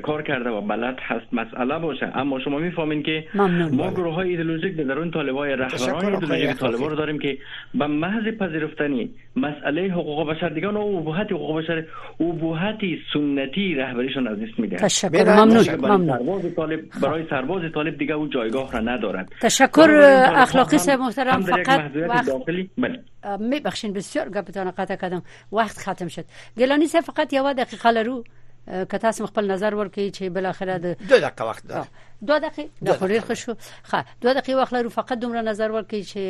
کار 0.04 0.22
کرده 0.22 0.50
و 0.50 0.62
بلد 0.62 0.98
هست 1.02 1.34
مسئله 1.34 1.80
باشه. 1.80 2.12
اما 2.16 2.40
شما 2.40 2.58
می‌فهمین 2.58 3.04
که 3.04 3.26
ممنون. 3.36 3.76
ما 3.76 3.92
گروه 3.92 4.14
های 4.14 4.30
ایدئولوژیک 4.30 4.76
در 4.76 5.00
اون 5.00 5.12
طالبای 5.12 5.56
رهبران 5.56 6.06
ایدئولوژیک 6.06 6.58
طالبان 6.58 6.90
رو 6.90 6.96
داریم 6.96 7.20
که 7.20 7.38
به 7.74 7.88
محض 7.88 8.24
پذیرفتنی 8.40 9.10
مسئله 9.36 9.82
حقوق 9.82 10.30
بشر 10.30 10.50
دیگه 10.50 10.68
و 10.68 10.78
ابهت 10.78 11.32
حقوق 11.32 11.58
بشر 11.58 11.86
ابهت 12.20 12.80
سنتی 13.14 13.76
رهبریشون 13.76 14.28
از 14.28 14.40
دست 14.40 14.60
میده 14.60 14.76
تشکر. 14.76 15.24
ممنون. 15.24 15.76
ممنون. 15.76 16.18
سرباز 16.18 16.56
طالب 16.56 16.80
برای 17.02 17.26
سرباز 17.30 17.62
طالب 17.74 17.98
دیگه 17.98 18.14
او 18.14 18.28
جایگاه 18.28 18.72
را 18.72 18.80
ندارد 18.80 19.30
تشکر 19.42 19.90
اخلاقی 20.36 20.78
صاحب 20.78 21.00
محترم. 21.00 21.42
فقط 21.42 21.92
وقت 21.96 22.28
داخلی 22.28 22.70
بله. 22.78 23.00
میبخشین 23.40 23.94
بسیار 23.94 24.30
گپتان 24.30 24.72
قطع 24.72 24.96
کردم. 24.96 25.24
وقت 25.52 25.78
ختم 25.78 26.08
شد. 26.08 26.26
گلانی 26.58 26.88
صاحب 26.88 27.04
فقط 27.04 27.34
یو 27.34 27.54
دقیقه 27.54 27.92
لرو 27.92 28.24
که 28.72 28.98
تاسو 28.98 29.26
خپل 29.32 29.52
نظر 29.52 29.76
ورکړئ 29.76 30.08
چې 30.18 30.24
بل 30.36 30.46
اخره 30.46 30.78
د 30.78 30.98
دو 31.12 31.18
دقیقه 31.18 31.46
وخت 31.50 31.68
دار. 31.68 31.88
دو 32.32 32.40
دقیقه 32.40 32.90
د 32.90 33.00
خوري 33.00 33.20
خشو 33.30 33.56
ښه 33.90 34.04
دو 34.26 34.34
دقیقه 34.40 34.60
وخت 34.62 34.74
لرو 34.74 34.90
فقط 34.98 35.18
دومره 35.24 35.42
نظر 35.48 35.72
ورکړئ 35.72 36.02
چې 36.12 36.22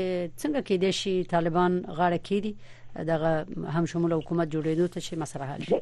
څنګه 0.42 0.62
کې 0.68 0.76
د 0.86 0.92
شي 1.00 1.16
طالبان 1.34 1.82
غاړه 1.98 2.20
کړي 2.28 2.54
دغه 3.12 3.32
هم 3.76 3.86
شمول 3.92 4.14
حکومت 4.14 4.48
جوړېدو 4.56 4.88
ته 4.94 5.00
چې 5.00 5.14
مسله 5.18 5.46
حل 5.46 5.62
شي. 5.64 5.76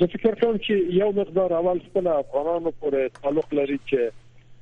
زه 0.00 0.06
فکر 0.14 0.34
کوم 0.40 0.56
چې 0.56 0.72
یو 1.02 1.12
مقدار 1.20 1.52
اول 1.60 1.78
خپل 1.86 2.10
افغانانو 2.16 2.72
پورې 2.80 3.22
تعلق 3.22 3.54
لري 3.60 3.78
چې 3.86 4.10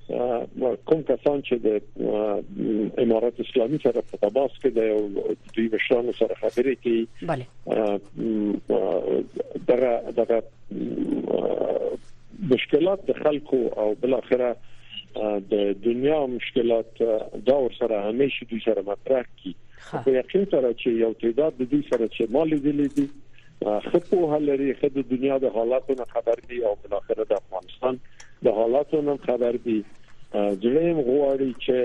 کوم 0.09 1.03
کسان 1.09 1.43
چې 1.47 1.55
د 1.65 1.67
امارات 3.03 3.41
اسلامي 3.45 3.79
سره 3.83 4.03
په 4.13 4.21
تماس 4.23 4.55
کې 4.63 4.71
د 4.79 4.81
دوی 5.57 5.67
مشرانو 5.75 6.15
سره 6.21 6.39
خبرې 6.43 6.75
کوي 6.83 7.05
bale. 7.33 7.47
دغه 10.21 10.43
مشکلات 12.55 13.07
د 13.11 13.21
خلکو 13.23 13.61
او 13.83 13.89
بل 14.01 14.15
اخره 14.21 14.51
د 15.53 15.55
دنیا 15.85 16.19
مشکلات 16.37 17.03
دا 17.47 17.59
سره 17.79 18.01
همیشه 18.09 18.51
دوی 18.51 18.61
سره 18.65 18.83
مطرح 18.91 19.23
کی 19.43 19.55
په 19.93 20.11
یقین 20.19 20.45
سره 20.51 20.73
چې 20.73 20.89
یو 21.05 21.13
تعداد 21.25 21.59
د 21.63 21.71
دوی 21.73 21.83
سره 21.91 22.09
چې 22.09 22.23
مال 22.39 22.51
دي 22.67 22.89
دي 22.99 23.07
خپو 23.91 24.25
هلري 24.33 24.73
خد 24.81 24.99
دنیا 25.13 25.39
د 25.45 25.55
حالاتونو 25.59 26.05
خبر 26.17 26.43
دي 26.49 26.65
او 26.71 26.75
بل 26.83 26.99
اخره 27.03 27.25
د 27.31 27.41
افغانستان 27.43 28.01
د 28.49 28.59
حالاتونو 28.59 29.17
خبر 29.29 29.63
دي 29.69 29.79
ځلیم 30.35 30.99
غواړي 31.09 31.51
چې 31.65 31.77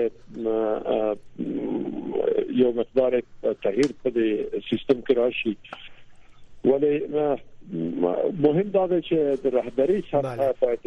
یو 2.60 2.70
مقدار 2.78 3.12
تغییر 3.66 3.90
په 4.02 4.10
سیستم 4.70 5.00
کې 5.06 5.12
راشي 5.16 5.54
ولی 6.70 6.94
مهم 8.44 8.68
دا 8.74 8.86
ده 8.86 9.00
چې 9.00 9.16
د 9.44 9.46
رهبری 9.56 10.00
سطح 10.10 10.52
باید 10.60 10.80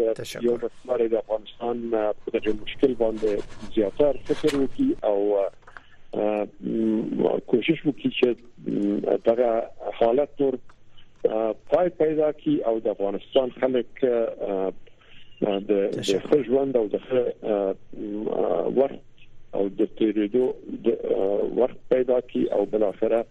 یو 0.47 0.55
مقدار 0.63 0.99
د 1.07 1.15
افغانستان 1.23 1.75
په 1.93 2.27
دغه 2.37 2.53
مشکل 2.61 2.93
باندې 3.01 3.31
زیاتر 3.75 4.13
فکر 4.29 4.51
وکړي 4.59 4.89
او 5.09 5.19
کوشش 7.53 7.79
وکړي 7.85 8.11
چې 8.19 8.27
دغه 9.29 9.49
حالت 10.01 10.41
نور 10.41 10.55
پای 11.73 11.89
پیدا 11.89 12.31
کړي 12.31 12.55
او 12.71 12.79
د 12.79 12.87
افغانستان 12.97 13.47
خلک 13.61 13.89
د 15.41 15.71
د 15.71 16.43
ژوند 16.47 16.77
او 16.77 16.87
د 16.87 16.95
وخت 18.77 19.01
او 19.53 19.69
د 19.69 19.81
تیرېدو 19.97 20.45
د 20.85 20.87
وخت 21.57 21.77
پیدا 21.89 22.21
کی 22.21 22.47
او 22.51 22.65
بل 22.65 22.83
اخره 22.83 23.25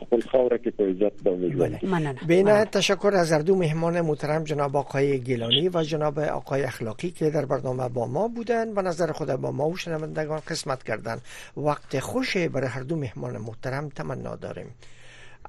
خپل 0.00 0.20
خوره 0.20 0.58
که 0.58 0.70
په 0.70 0.84
عزت 0.84 1.22
باندې 1.24 2.24
بین 2.26 2.64
تشکر 2.64 3.14
از 3.14 3.32
هر 3.32 3.38
دو 3.38 3.56
مهمان 3.56 4.00
محترم 4.00 4.44
جناب 4.44 4.76
آقای 4.76 5.20
گیلانی 5.20 5.68
و 5.68 5.82
جناب 5.82 6.18
آقای 6.18 6.62
اخلاقی 6.62 7.10
که 7.10 7.30
در 7.30 7.44
برنامه 7.44 7.88
با 7.88 8.06
ما 8.06 8.28
بودن 8.28 8.68
و 8.68 8.82
نظر 8.82 9.12
خود 9.12 9.28
با 9.28 9.52
ما 9.52 9.68
و 9.68 9.76
شنوندگان 9.76 10.40
قسمت 10.48 10.82
کردن. 10.82 11.18
وقت 11.56 11.98
خوش 11.98 12.36
برای 12.36 12.68
هر 12.68 12.80
دو 12.80 12.96
مهمان 12.96 13.38
محترم 13.38 13.88
تمنا 13.88 14.36
داریم. 14.36 14.74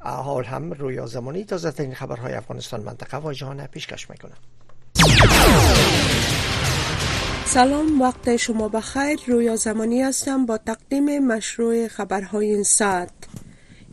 حال 0.02 0.44
هم 0.44 0.74
رویا 0.74 1.06
زمانی. 1.06 1.44
تازه 1.44 1.72
ترین 1.72 1.94
خبرهای 1.94 2.34
افغانستان 2.34 2.82
منطقه 2.82 3.18
و 3.18 3.34
جهان 3.34 3.68
پیشکش 3.68 4.10
می‌کنم. 4.10 4.38
سلام 7.46 8.02
وقت 8.02 8.36
شما 8.36 8.68
بخیر. 8.68 9.20
رویا 9.28 9.56
زمانی 9.56 10.02
هستم 10.02 10.46
با 10.46 10.58
تقدیم 10.58 11.28
مشروع 11.28 11.88
خبرهای 11.88 12.54
این 12.54 12.64
ساعت. 12.64 13.10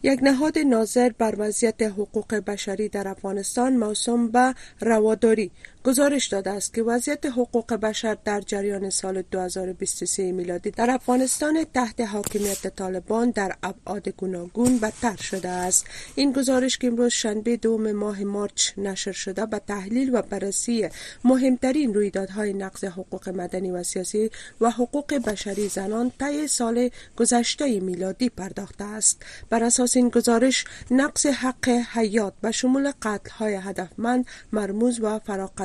یک 0.02 0.20
نهاد 0.22 0.58
ناظر 0.58 1.10
بر 1.18 1.34
وضعیت 1.38 1.82
حقوق 1.82 2.34
بشری 2.34 2.88
در 2.88 3.08
افغانستان 3.08 3.76
موسوم 3.76 4.28
به 4.28 4.54
رواداری. 4.80 5.50
گزارش 5.84 6.26
داده 6.26 6.50
است 6.50 6.74
که 6.74 6.82
وضعیت 6.82 7.26
حقوق 7.26 7.74
بشر 7.74 8.16
در 8.24 8.40
جریان 8.40 8.90
سال 8.90 9.22
2023 9.22 10.32
میلادی 10.32 10.70
در 10.70 10.90
افغانستان 10.90 11.64
تحت 11.74 12.00
حاکمیت 12.00 12.66
طالبان 12.66 13.30
در 13.30 13.56
ابعاد 13.62 14.08
گوناگون 14.08 14.78
بدتر 14.78 15.16
شده 15.16 15.48
است. 15.48 15.86
این 16.14 16.32
گزارش 16.32 16.78
که 16.78 16.86
امروز 16.86 17.12
شنبه 17.12 17.56
دوم 17.56 17.92
ماه 17.92 18.24
مارچ 18.24 18.70
نشر 18.78 19.12
شده 19.12 19.46
به 19.46 19.58
تحلیل 19.58 20.14
و 20.14 20.22
بررسی 20.22 20.88
مهمترین 21.24 21.94
رویدادهای 21.94 22.52
نقض 22.52 22.84
حقوق 22.84 23.28
مدنی 23.28 23.70
و 23.70 23.82
سیاسی 23.82 24.30
و 24.60 24.70
حقوق 24.70 25.14
بشری 25.14 25.68
زنان 25.68 26.12
طی 26.20 26.46
سال 26.46 26.90
گذشته 27.16 27.80
میلادی 27.80 28.28
پرداخته 28.28 28.84
است. 28.84 29.22
بر 29.50 29.64
اساس 29.64 29.96
این 29.96 30.08
گزارش 30.08 30.64
نقض 30.90 31.26
حق 31.26 31.68
حیات 31.68 32.32
به 32.40 32.50
شمول 32.50 32.92
قتل 33.02 33.30
های 33.30 33.54
هدفمند 33.54 34.26
مرموز 34.52 35.00
و 35.00 35.18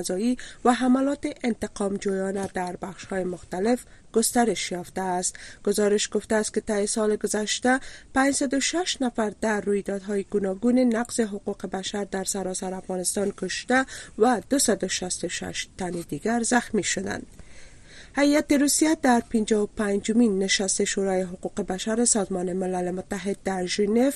فراقضایی 0.06 0.38
و 0.66 0.74
حملات 0.74 1.28
انتقام 1.44 1.98
جویانه 1.98 2.50
در 2.54 2.76
بخش 2.76 3.06
های 3.06 3.24
مختلف 3.24 3.86
گسترش 4.14 4.72
یافته 4.72 5.02
است. 5.02 5.36
گزارش 5.66 6.10
گفته 6.12 6.36
است 6.36 6.54
که 6.54 6.62
طی 6.62 6.88
سال 6.88 7.16
گذشته 7.16 7.80
506 8.14 8.98
نفر 9.02 9.34
در 9.42 9.62
رویدادهای 9.62 10.24
گوناگون 10.24 10.80
نقض 10.80 11.20
حقوق 11.20 11.66
بشر 11.66 12.04
در 12.04 12.24
سراسر 12.24 12.74
افغانستان 12.74 13.34
کشته 13.38 13.86
و 14.18 14.42
266 14.50 15.68
تن 15.78 15.92
دیگر 15.92 16.44
زخمی 16.44 16.84
شدند. 16.84 17.26
هیئت 18.18 18.52
روسیه 18.52 18.98
در 19.02 19.24
55 19.30 20.12
مین 20.12 20.40
نشست 20.40 20.84
شورای 20.84 21.22
حقوق 21.22 21.62
بشر 21.62 22.06
سازمان 22.06 22.54
ملل 22.54 22.92
متحد 22.92 23.38
در 23.44 23.66
ژنو 23.66 24.12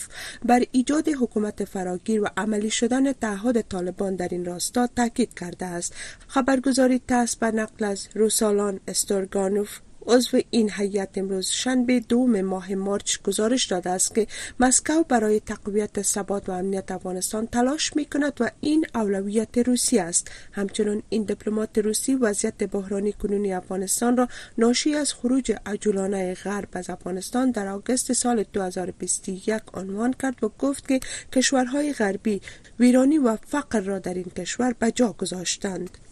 بر 0.46 0.64
ایجاد 0.72 1.10
حکومت 1.10 1.66
فراگیر 1.66 2.22
و 2.22 2.28
عملی 2.38 2.70
شدن 2.70 3.14
تعهد 3.14 3.62
طالبان 3.62 4.16
در 4.16 4.28
این 4.32 4.46
راستا 4.46 4.88
تاکید 4.88 5.34
کرده 5.34 5.66
است. 5.66 5.94
خبرگزاری 6.28 7.02
تاس 7.08 7.36
به 7.36 7.52
نقل 7.52 7.86
از 7.86 8.08
روسالان 8.16 8.80
استورگانوف 8.88 9.80
عضو 10.10 10.40
این 10.50 10.72
هیئت 10.72 11.18
امروز 11.18 11.48
شنبه 11.48 12.00
دوم 12.00 12.42
ماه 12.42 12.76
مارچ 12.76 13.18
گزارش 13.22 13.66
داده 13.66 13.90
است 13.90 14.16
که 14.16 14.28
مسکو 14.60 15.04
برای 15.04 15.40
تقویت 15.40 16.02
ثبات 16.02 16.50
و 16.50 16.52
امنیت 16.52 16.92
افغانستان 16.92 17.48
تلاش 17.48 17.96
می 17.96 18.06
کند 18.06 18.34
و 18.40 18.52
این 18.62 18.86
اولویت 18.96 19.58
روسی 19.58 20.00
است. 20.00 20.32
همچنین 20.52 21.04
این 21.10 21.24
دیپلمات 21.24 21.78
روسی 21.78 22.16
وضعیت 22.16 22.64
بحرانی 22.64 23.12
کنونی 23.12 23.54
افغانستان 23.54 24.18
را 24.18 24.28
ناشی 24.58 24.96
از 24.96 25.14
خروج 25.14 25.54
عجولانه 25.66 26.34
غرب 26.34 26.70
از 26.74 26.90
افغانستان 26.90 27.52
در 27.52 27.68
آگوست 27.68 28.14
سال 28.14 28.44
2021 28.54 29.62
عنوان 29.74 30.14
کرد 30.14 30.44
و 30.44 30.52
گفت 30.60 30.88
که 30.88 31.00
کشورهای 31.34 31.94
غربی 31.94 32.42
ویرانی 32.80 33.18
و 33.18 33.36
فقر 33.48 33.82
را 33.82 34.00
در 34.00 34.14
این 34.14 34.32
کشور 34.38 34.74
به 34.80 34.92
جا 34.92 35.12
گذاشتند. 35.14 36.09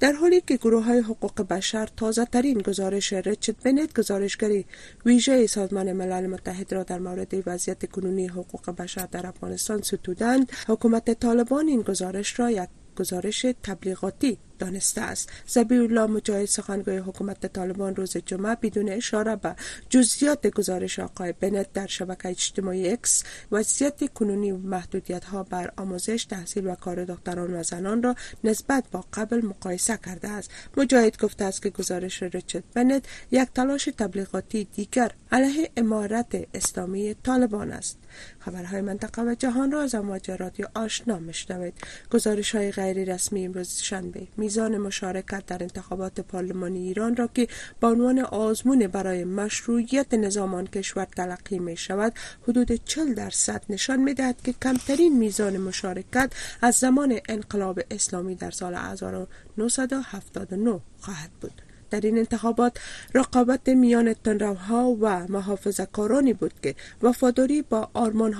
در 0.00 0.12
حالی 0.12 0.40
که 0.40 0.56
گروه 0.56 0.84
های 0.84 0.98
حقوق 0.98 1.42
بشر 1.42 1.88
تازه 1.96 2.24
ترین 2.24 2.58
گزارش 2.58 3.12
ریچارد 3.12 3.62
بنت 3.62 3.98
گزارشگری 3.98 4.66
ویژه 5.06 5.46
سازمان 5.46 5.92
ملل 5.92 6.26
متحد 6.26 6.74
را 6.74 6.82
در 6.82 6.98
مورد 6.98 7.42
وضعیت 7.46 7.90
کنونی 7.90 8.26
حقوق 8.26 8.70
بشر 8.70 9.08
در 9.12 9.26
افغانستان 9.26 9.82
ستودند 9.82 10.52
حکومت 10.68 11.20
طالبان 11.20 11.68
این 11.68 11.82
گزارش 11.82 12.40
را 12.40 12.50
یک 12.50 12.68
گزارش 12.96 13.46
تبلیغاتی 13.62 14.38
دانسته 14.58 15.00
است. 15.00 15.32
زبی 15.46 15.76
الله 15.76 16.06
مجاهد 16.06 16.44
سخنگوی 16.44 16.96
حکومت 16.96 17.46
طالبان 17.46 17.96
روز 17.96 18.16
جمعه 18.16 18.54
بدون 18.54 18.88
اشاره 18.88 19.36
به 19.36 19.56
جزئیات 19.90 20.46
گزارش 20.46 20.98
آقای 20.98 21.34
بنت 21.40 21.72
در 21.72 21.86
شبکه 21.86 22.28
اجتماعی 22.28 22.88
اکس 22.88 23.22
وضعیت 23.52 24.12
کنونی 24.12 24.50
و 24.50 24.56
محدودیت 24.56 25.24
ها 25.24 25.42
بر 25.42 25.70
آموزش 25.76 26.24
تحصیل 26.24 26.66
و 26.66 26.74
کار 26.74 27.04
دختران 27.04 27.54
و 27.54 27.62
زنان 27.62 28.02
را 28.02 28.14
نسبت 28.44 28.84
با 28.92 29.04
قبل 29.12 29.44
مقایسه 29.44 29.98
کرده 30.06 30.28
است. 30.28 30.50
مجاهد 30.76 31.22
گفته 31.22 31.44
است 31.44 31.62
که 31.62 31.70
گزارش 31.70 32.22
ریچارد 32.22 32.64
بنت 32.74 33.04
یک 33.30 33.48
تلاش 33.54 33.88
تبلیغاتی 33.98 34.64
دیگر 34.64 35.12
علیه 35.32 35.70
امارت 35.76 36.46
اسلامی 36.54 37.14
طالبان 37.14 37.72
است. 37.72 37.98
خبرهای 38.38 38.80
منطقه 38.80 39.22
و 39.22 39.34
جهان 39.38 39.72
را 39.72 39.82
از 39.82 39.94
امواج 39.94 40.30
رادیو 40.30 40.66
آشنا 40.74 41.18
میشنوید. 41.18 41.74
گزارش 42.10 42.54
های 42.54 42.70
غیر 42.70 43.14
رسمی 43.14 43.44
امروز 43.44 43.78
شنبه 43.78 44.28
میزان 44.36 44.78
مشارکت 44.78 45.46
در 45.46 45.62
انتخابات 45.62 46.20
پارلمانی 46.20 46.78
ایران 46.78 47.16
را 47.16 47.28
که 47.34 47.48
به 47.80 47.86
عنوان 47.86 48.18
آزمون 48.18 48.86
برای 48.86 49.24
مشروعیت 49.24 50.14
نظام 50.14 50.54
آن 50.54 50.66
کشور 50.66 51.04
تلقی 51.04 51.58
می 51.58 51.76
شود 51.76 52.12
حدود 52.48 52.84
40 52.84 53.14
درصد 53.14 53.64
نشان 53.68 54.00
می 54.00 54.14
دهد 54.14 54.42
که 54.42 54.52
کمترین 54.52 55.18
میزان 55.18 55.56
مشارکت 55.56 56.32
از 56.62 56.74
زمان 56.74 57.18
انقلاب 57.28 57.80
اسلامی 57.90 58.34
در 58.34 58.50
سال 58.50 58.74
1979 58.74 60.80
خواهد 61.00 61.30
بود. 61.40 61.65
در 61.90 62.00
این 62.00 62.18
انتخابات 62.18 62.78
رقابت 63.14 63.68
میان 63.68 64.12
تنروها 64.12 64.96
و 65.00 65.26
محافظه 65.28 65.86
کارانی 65.86 66.32
بود 66.32 66.52
که 66.62 66.74
وفاداری 67.02 67.62
با 67.62 67.90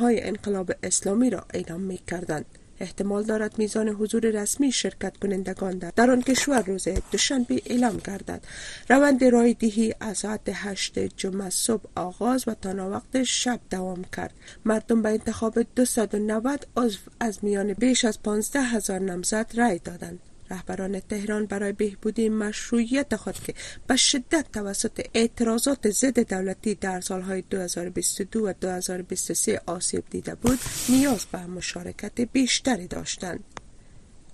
های 0.00 0.22
انقلاب 0.22 0.72
اسلامی 0.82 1.30
را 1.30 1.44
اعلام 1.54 1.80
می 1.80 1.98
کردند. 2.06 2.44
احتمال 2.80 3.22
دارد 3.22 3.58
میزان 3.58 3.88
حضور 3.88 4.26
رسمی 4.26 4.72
شرکت 4.72 5.16
کنندگان 5.16 5.78
در 5.78 6.10
آن 6.10 6.22
کشور 6.22 6.62
روز 6.62 6.88
دوشنبه 7.12 7.62
اعلام 7.66 7.96
گردد. 7.96 8.44
روند 8.88 9.24
رای 9.24 9.54
دهی 9.54 9.94
از 10.00 10.18
ساعت 10.18 10.40
هشت 10.48 10.98
جمعه 10.98 11.50
صبح 11.50 11.84
آغاز 11.94 12.48
و 12.48 12.54
تا 12.54 12.90
وقت 12.90 13.22
شب 13.22 13.60
دوام 13.70 14.04
کرد. 14.16 14.34
مردم 14.64 15.02
به 15.02 15.08
انتخاب 15.08 15.58
290 15.76 16.66
عضو 16.76 16.98
از 17.20 17.38
میان 17.42 17.72
بیش 17.72 18.04
از 18.04 18.22
15 18.22 18.60
هزار 18.60 18.98
نامزد 18.98 19.50
رای 19.54 19.78
دادند. 19.84 20.18
رهبران 20.50 21.00
تهران 21.00 21.46
برای 21.46 21.72
بهبودی 21.72 22.28
مشروعیت 22.28 23.16
خود 23.16 23.34
که 23.34 23.54
به 23.86 23.96
شدت 23.96 24.46
توسط 24.52 25.06
اعتراضات 25.14 25.90
ضد 25.90 26.28
دولتی 26.28 26.74
در 26.74 27.00
سالهای 27.00 27.42
2022 27.50 28.48
و 28.48 28.52
2023 28.60 29.60
آسیب 29.66 30.04
دیده 30.10 30.34
بود 30.34 30.58
نیاز 30.88 31.24
به 31.32 31.46
مشارکت 31.46 32.20
بیشتری 32.20 32.86
داشتند. 32.86 33.44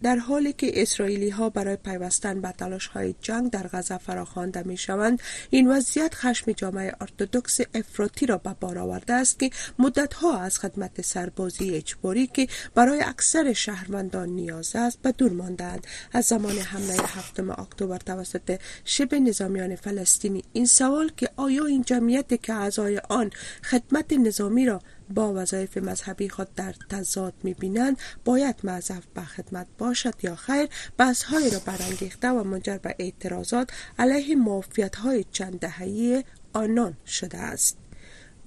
در 0.03 0.17
حالی 0.17 0.53
که 0.53 0.83
اسرائیلی 0.83 1.31
ها 1.31 1.51
برای 1.51 1.77
پیوستن 1.77 2.41
به 2.41 2.53
تلاش 2.53 2.87
های 2.87 3.15
جنگ 3.21 3.51
در 3.51 3.67
غزه 3.73 3.99
فراخوانده 3.99 4.63
می 4.63 4.77
شوند 4.77 5.23
این 5.51 5.71
وضعیت 5.71 6.15
خشم 6.15 6.53
جامعه 6.53 6.93
ارتودکس 7.01 7.61
افراطی 7.75 8.27
را 8.27 8.39
به 8.39 8.57
بار 8.61 8.79
آورده 8.79 9.13
است 9.13 9.39
که 9.39 9.51
مدت 9.79 10.15
ها 10.15 10.39
از 10.39 10.59
خدمت 10.59 11.01
سربازی 11.01 11.75
اجباری 11.75 12.27
که 12.27 12.47
برای 12.75 13.03
اکثر 13.03 13.53
شهروندان 13.53 14.29
نیاز 14.29 14.77
است 14.77 15.03
به 15.03 15.13
دور 15.13 15.33
ماندند 15.33 15.87
از 16.13 16.25
زمان 16.25 16.59
حمله 16.59 16.93
هفتم 16.93 17.51
اکتبر 17.51 17.99
توسط 17.99 18.61
شبه 18.85 19.21
نظامیان 19.21 19.77
فلسطینی 19.77 20.45
این 20.53 20.67
سوال 20.67 21.13
که 21.17 21.29
آیا 21.37 21.67
این 21.67 21.83
جمعیت 21.83 22.43
که 22.43 22.53
اعضای 22.53 22.99
آن 23.09 23.31
خدمت 23.65 24.13
نظامی 24.13 24.67
را 24.67 24.81
با 25.15 25.33
وظایف 25.35 25.77
مذهبی 25.77 26.29
خود 26.29 26.55
در 26.55 26.75
تضاد 26.91 27.35
می‌بینند 27.43 27.97
باید 28.25 28.57
معذف 28.65 29.03
به 29.15 29.23
خدمت 29.23 29.67
باشد 29.79 30.15
یا 30.23 30.37
خیر 30.37 30.69
بحث 30.97 31.23
های 31.23 31.51
را 31.51 31.59
برانگیخته 31.59 32.31
و 32.31 32.45
منجر 32.45 32.79
به 32.79 32.95
اعتراضات 32.99 33.71
علیه 33.99 34.37
موفیت 34.37 34.97
های 34.97 35.25
چند 35.33 35.59
دههی 35.59 36.25
آنان 36.53 36.97
شده 37.07 37.39
است. 37.39 37.79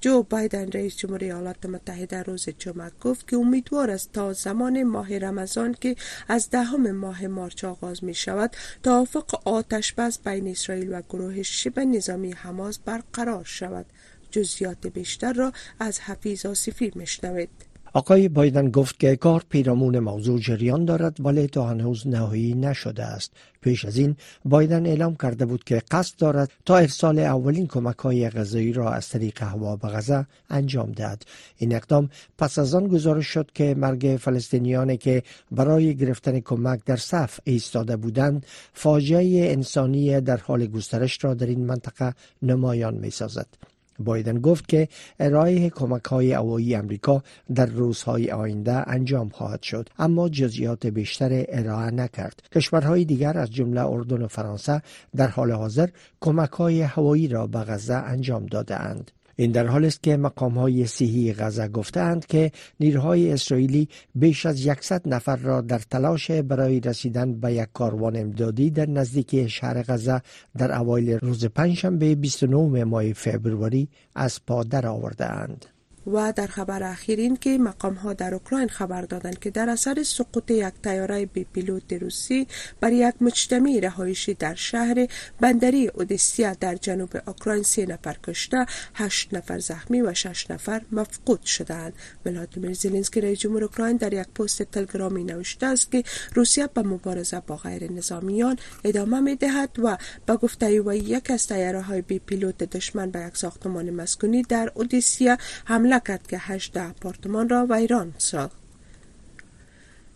جو 0.01 0.24
بایدن 0.24 0.72
رئیس 0.72 0.97
جمهوری 0.97 1.26
ایالات 1.26 1.66
متحده 1.66 2.24
روز 2.24 2.49
جمعه 2.49 2.91
گفت 3.01 3.28
که 3.28 3.36
امیدوار 3.36 3.91
است 3.91 4.11
تا 4.13 4.34
زمان 4.34 4.84
ماه 4.84 5.18
رمضان 5.18 5.74
که 5.74 5.95
از 6.28 6.49
دهم 6.49 6.91
ماه 6.91 7.28
مارچ 7.28 7.63
آغاز 7.63 8.03
می 8.03 8.13
شود 8.13 8.55
توافق 8.84 9.47
آتش 9.47 9.93
بس 9.93 10.20
بین 10.20 10.47
اسرائیل 10.47 10.93
و 10.93 11.01
گروه 11.09 11.43
شبه 11.43 11.86
نظامی 11.86 12.32
حماس 12.32 12.80
برقرار 12.80 13.43
شود. 13.43 13.86
جزیات 14.36 14.88
بیشتر 14.88 15.34
را 15.34 15.52
از 15.80 16.00
حفیظ 16.00 16.46
آصفی 16.46 16.92
مشنوید 16.96 17.50
آقای 17.96 18.30
بایدن 18.30 18.72
گفت 18.72 19.00
که 19.00 19.16
کار 19.16 19.44
پیرامون 19.50 20.00
موضوع 20.00 20.40
جریان 20.40 20.86
دارد 20.86 21.26
ولی 21.26 21.48
تا 21.48 21.68
هنوز 21.68 22.08
نهایی 22.08 22.54
نشده 22.54 23.04
است. 23.04 23.32
پیش 23.62 23.86
از 23.86 23.98
این 23.98 24.16
بایدن 24.46 24.86
اعلام 24.86 25.16
کرده 25.16 25.46
بود 25.46 25.64
که 25.64 25.82
قصد 25.92 26.18
دارد 26.18 26.52
تا 26.66 26.78
ارسال 26.78 27.20
اولین 27.20 27.68
کمک 27.68 27.98
های 27.98 28.30
غذایی 28.30 28.74
را 28.74 28.92
از 28.92 29.10
طریق 29.10 29.44
هوا 29.44 29.76
به 29.76 29.88
غزه 29.88 30.26
انجام 30.50 30.92
دهد. 30.92 31.24
این 31.58 31.76
اقدام 31.76 32.10
پس 32.38 32.60
از 32.60 32.76
آن 32.76 32.88
گزارش 32.88 33.28
شد 33.28 33.52
که 33.54 33.76
مرگ 33.78 34.18
فلسطینیانی 34.22 34.98
که 34.98 35.24
برای 35.52 35.96
گرفتن 35.96 36.40
کمک 36.40 36.80
در 36.86 36.98
صف 36.98 37.40
ایستاده 37.44 37.96
بودند 37.98 38.46
فاجعه 38.74 39.52
انسانی 39.52 40.22
در 40.22 40.38
حال 40.38 40.68
گسترش 40.68 41.24
را 41.24 41.34
در 41.34 41.46
این 41.48 41.66
منطقه 41.66 42.14
نمایان 42.42 42.94
می 42.94 43.10
سازد 43.10 43.48
بایدن 44.00 44.41
گفت 44.41 44.68
که 44.68 44.88
ارائه 45.20 45.70
کمک 45.70 46.06
های 46.06 46.34
هوایی 46.34 46.76
امریکا 46.76 47.24
در 47.56 47.66
روزهای 47.66 48.32
آینده 48.32 48.89
انجام 48.89 49.30
خواهد 49.30 49.62
شد 49.62 49.89
اما 50.00 50.30
جزئیات 50.30 50.86
بیشتر 50.86 51.46
ارائه 51.50 51.91
نکرد. 51.91 52.43
کشورهای 52.52 53.06
دیگر 53.06 53.38
از 53.38 53.52
جمله 53.52 53.86
اردن 53.86 54.22
و 54.22 54.28
فرانسه 54.28 54.82
در 55.16 55.28
حال 55.28 55.52
حاضر 55.52 55.89
کمک 56.22 56.52
های 56.52 56.82
هوایی 56.82 57.28
را 57.28 57.48
به 57.48 57.60
غزه 57.60 57.93
انجام 57.93 58.46
داده 58.46 58.76
اند 58.76 59.12
این 59.36 59.52
در 59.52 59.68
حال 59.68 59.86
است 59.86 60.04
که 60.04 60.18
مقام 60.18 60.58
های 60.58 60.86
صحی 60.86 61.34
غزه 61.34 61.68
گفتند 61.68 62.26
که 62.26 62.52
نیروهای 62.80 63.32
اسرائیلی 63.32 63.90
بیش 64.16 64.46
از 64.46 64.60
100 64.82 65.08
نفر 65.08 65.36
را 65.36 65.62
در 65.62 65.80
تلاش 65.80 66.32
برای 66.32 66.80
رسیدن 66.80 67.40
به 67.40 67.54
یک 67.54 67.70
کاروان 67.74 68.16
امدادی 68.16 68.70
در 68.72 68.90
نزدیکی 68.90 69.50
شهر 69.50 69.84
غزه 69.84 70.22
در 70.58 70.78
اوایل 70.78 71.20
روز 71.20 71.46
پنجشنبه 71.46 72.16
29 72.16 72.84
ماه 72.84 73.14
فوریه 73.14 73.88
از 74.16 74.46
پا 74.46 74.64
در 74.64 74.88
آورده 74.88 75.26
اند. 75.26 75.75
و 76.08 76.34
در 76.36 76.47
خبر 76.47 76.84
اخیر 76.84 77.20
این 77.20 77.38
که 77.38 77.58
مقام 77.58 77.93
ها 77.93 78.14
در 78.14 78.34
اوکراین 78.34 78.68
خبر 78.68 79.01
دادند 79.01 79.39
که 79.39 79.49
در 79.49 79.70
اثر 79.70 80.03
سقوط 80.03 80.51
یک 80.51 80.74
تیاره 80.84 81.26
بی 81.26 81.43
پیلوت 81.43 81.93
روسی 81.93 82.47
بر 82.80 82.91
یک 82.91 83.16
مجتمع 83.22 83.80
رهایشی 83.84 84.34
در 84.34 84.56
شهر 84.56 85.08
بندری 85.39 85.88
اودیسیا 85.88 86.53
در 86.53 86.76
جنوب 86.76 87.10
اوکراین 87.28 87.64
سه 87.64 87.86
نفر 87.86 88.16
کشته 88.24 88.66
هشت 88.93 89.34
نفر 89.34 89.60
زخمی 89.60 90.01
و 90.01 90.14
شش 90.14 90.51
نفر 90.51 90.82
مفقود 90.91 91.43
شدند 91.43 91.93
ولادیمیر 92.26 92.74
زلنسکی 92.74 93.22
رئیس 93.22 93.39
جمهور 93.39 93.64
اوکراین 93.64 93.97
در 93.97 94.14
یک 94.14 94.28
پست 94.28 94.64
تلگرامی 94.64 95.24
نوشته 95.24 95.66
است 95.66 95.91
که 95.91 96.03
روسیه 96.34 96.68
به 96.68 96.82
مبارزه 96.82 97.41
با 97.47 97.56
غیر 97.56 97.91
نظامیان 97.91 98.58
ادامه 98.84 99.20
می 99.20 99.36
دهد 99.36 99.80
و 99.84 99.97
به 100.26 100.36
گفته 100.36 100.82
و 100.82 100.93
یک 100.93 101.32
از 101.32 101.47
تیاره 101.47 101.82
های 101.82 102.01
بی 102.01 102.20
پیلوت 102.20 102.58
دشمن 102.58 103.12
به 103.12 103.20
یک 103.28 103.38
ساختمان 103.38 103.89
مسکونی 103.89 104.41
در 104.41 104.72
اودیسیا 104.76 105.38
حمله 105.66 105.95
کرد 106.00 106.28
که 106.28 106.38
هشت 106.38 106.78
آپارتمان 106.78 107.50
را 107.50 107.68
ویران 107.70 108.14
ساخت. 108.18 108.64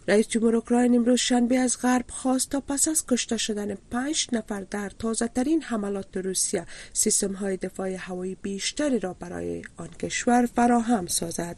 رئیس 0.09 0.27
جمهور 0.27 0.55
اوکراین 0.55 0.95
امروز 0.95 1.19
شنبه 1.19 1.59
از 1.59 1.77
غرب 1.81 2.05
خواست 2.09 2.49
تا 2.49 2.59
پس 2.59 2.87
از 2.87 3.05
کشته 3.07 3.37
شدن 3.37 3.75
پنج 3.91 4.27
نفر 4.31 4.61
در 4.61 4.89
تازه 4.89 5.27
ترین 5.27 5.61
حملات 5.61 6.17
روسیه 6.17 6.65
سیستم 6.93 7.33
های 7.33 7.57
دفاع 7.57 7.95
هوایی 7.95 8.37
بیشتری 8.41 8.99
را 8.99 9.13
برای 9.13 9.61
آن 9.77 9.87
کشور 9.87 10.45
فراهم 10.55 11.07
سازد. 11.07 11.55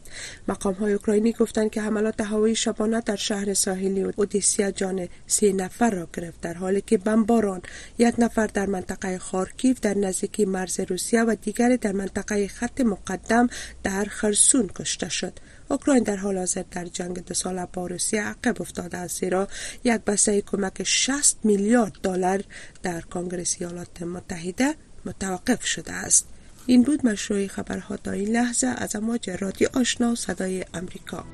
مقام 0.48 0.74
های 0.74 0.94
اوکراینی 0.94 1.32
گفتند 1.34 1.72
که 1.72 1.82
حملات 1.82 2.22
هوایی 2.22 2.56
شبانه 2.56 3.02
در 3.02 3.16
شهر 3.16 3.54
ساحلی 3.54 4.02
اودیسیا 4.02 4.72
جان 4.72 5.08
سه 5.28 5.54
نفر 5.54 5.90
را 5.90 6.08
گرفت 6.14 6.42
در 6.42 6.54
حالی 6.54 6.82
که 6.82 6.98
بمباران 6.98 7.62
یک 7.98 8.16
نفر 8.18 8.48
در 8.48 8.66
منطقه 8.66 9.18
خارکیف 9.18 9.80
در 9.80 9.98
نزدیکی 9.98 10.46
مرز 10.46 10.80
روسیه 10.80 11.24
و 11.24 11.36
دیگری 11.42 11.78
در 11.78 11.92
منطقه 11.92 12.48
خط 12.48 12.82
مقدم 12.82 13.48
در 13.84 14.06
خرسون 14.06 14.70
کشته 14.76 15.10
شد. 15.10 15.34
اوکراین 15.72 16.04
در 16.04 16.16
حال 16.16 16.38
حاضر 16.38 16.64
در 16.72 16.86
جنگ 16.86 17.26
دو 17.26 17.34
ساله 17.34 17.68
با 17.74 17.88
روسیه 17.88 18.22
عقب 18.24 18.62
افتاده 18.62 18.98
است 18.98 19.20
زیرا 19.20 19.48
یک 19.84 20.02
بسته 20.02 20.42
کمک 20.42 20.84
60 20.84 21.38
میلیارد 21.44 21.94
دلار 22.04 22.44
در 22.84 23.02
کنگره 23.02 23.46
ایالات 23.60 24.02
متحده 24.02 24.76
متوقف 25.06 25.66
شده 25.66 25.94
است. 25.94 26.28
این 26.66 26.84
بود 26.84 27.06
مشروع 27.06 27.48
خبرها 27.48 27.98
تا 27.98 28.12
این 28.12 28.30
لحظه. 28.30 28.68
از 28.68 28.96
امواج 28.96 29.30
رادیو 29.30 29.68
آشنا 29.74 30.16
صدای 30.16 30.66
امریکا 30.74 31.26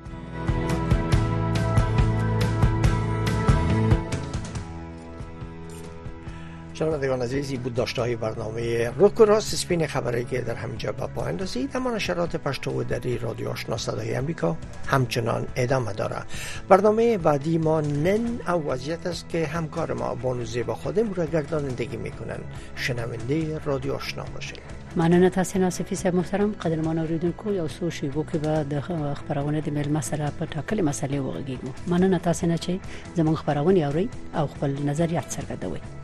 شنوندگان 6.77 7.21
عزیزی 7.21 7.57
بود 7.57 7.73
داشته 7.73 8.01
های 8.01 8.15
برنامه 8.15 8.89
روک 8.89 9.19
و 9.19 9.25
راست 9.25 9.55
سپین 9.55 9.87
خبری 9.87 10.23
که 10.25 10.41
در 10.41 10.55
همینجا 10.55 10.91
به 10.91 11.07
پایان 11.07 11.39
رسید. 11.39 11.71
اما 11.77 11.91
نشرات 11.91 12.35
پشتو 12.35 12.71
و 12.71 12.83
دری 12.83 13.17
رادیو 13.17 13.49
آشنا 13.49 13.77
صدای 13.77 14.15
امریکا 14.15 14.57
همچنان 14.87 15.47
ادامه 15.55 15.93
داره 15.93 16.15
برنامه 16.69 17.17
بعدی 17.17 17.57
ما 17.57 17.81
نن 17.81 18.39
او 18.47 18.63
وضعیت 18.71 19.07
است 19.07 19.29
که 19.29 19.45
همکار 19.47 19.93
ما 19.93 20.15
بانو 20.15 20.45
زیبا 20.45 20.75
خادم 20.75 21.13
را 21.13 21.25
گردانندگی 21.25 21.97
می‌کنن 21.97 22.39
شنونده 22.75 23.59
رادیو 23.65 23.93
آشنا 23.93 24.23
باشید. 24.33 24.59
مننه 24.95 25.29
تاسو 25.29 25.59
نه 25.59 25.69
سفیس 25.69 26.05
محترم 26.05 26.51
قدرمان 26.51 26.99
اوریدونکو 26.99 27.53
یو 27.53 27.67
څو 27.67 27.89
شیبو 27.89 28.23
کې 28.23 28.37
به 28.37 28.63
د 28.63 28.81
خبرونه 29.13 29.61
د 29.61 29.69
میل 29.69 29.89
مسله 29.89 30.31
په 30.39 30.45
ټاکلې 30.45 30.81
مسلې 30.81 31.19
وغږیږو. 31.19 31.89
مننه 31.89 32.17
تاسو 32.17 32.47
نه 32.47 32.57
چې 32.57 32.71
زموږ 33.17 33.35
خبرونه 33.35 33.79
اوري 33.79 34.09
او 34.35 34.47
خپل 34.47 34.69
نظریات 34.85 35.37
څرګندوي 35.37 35.96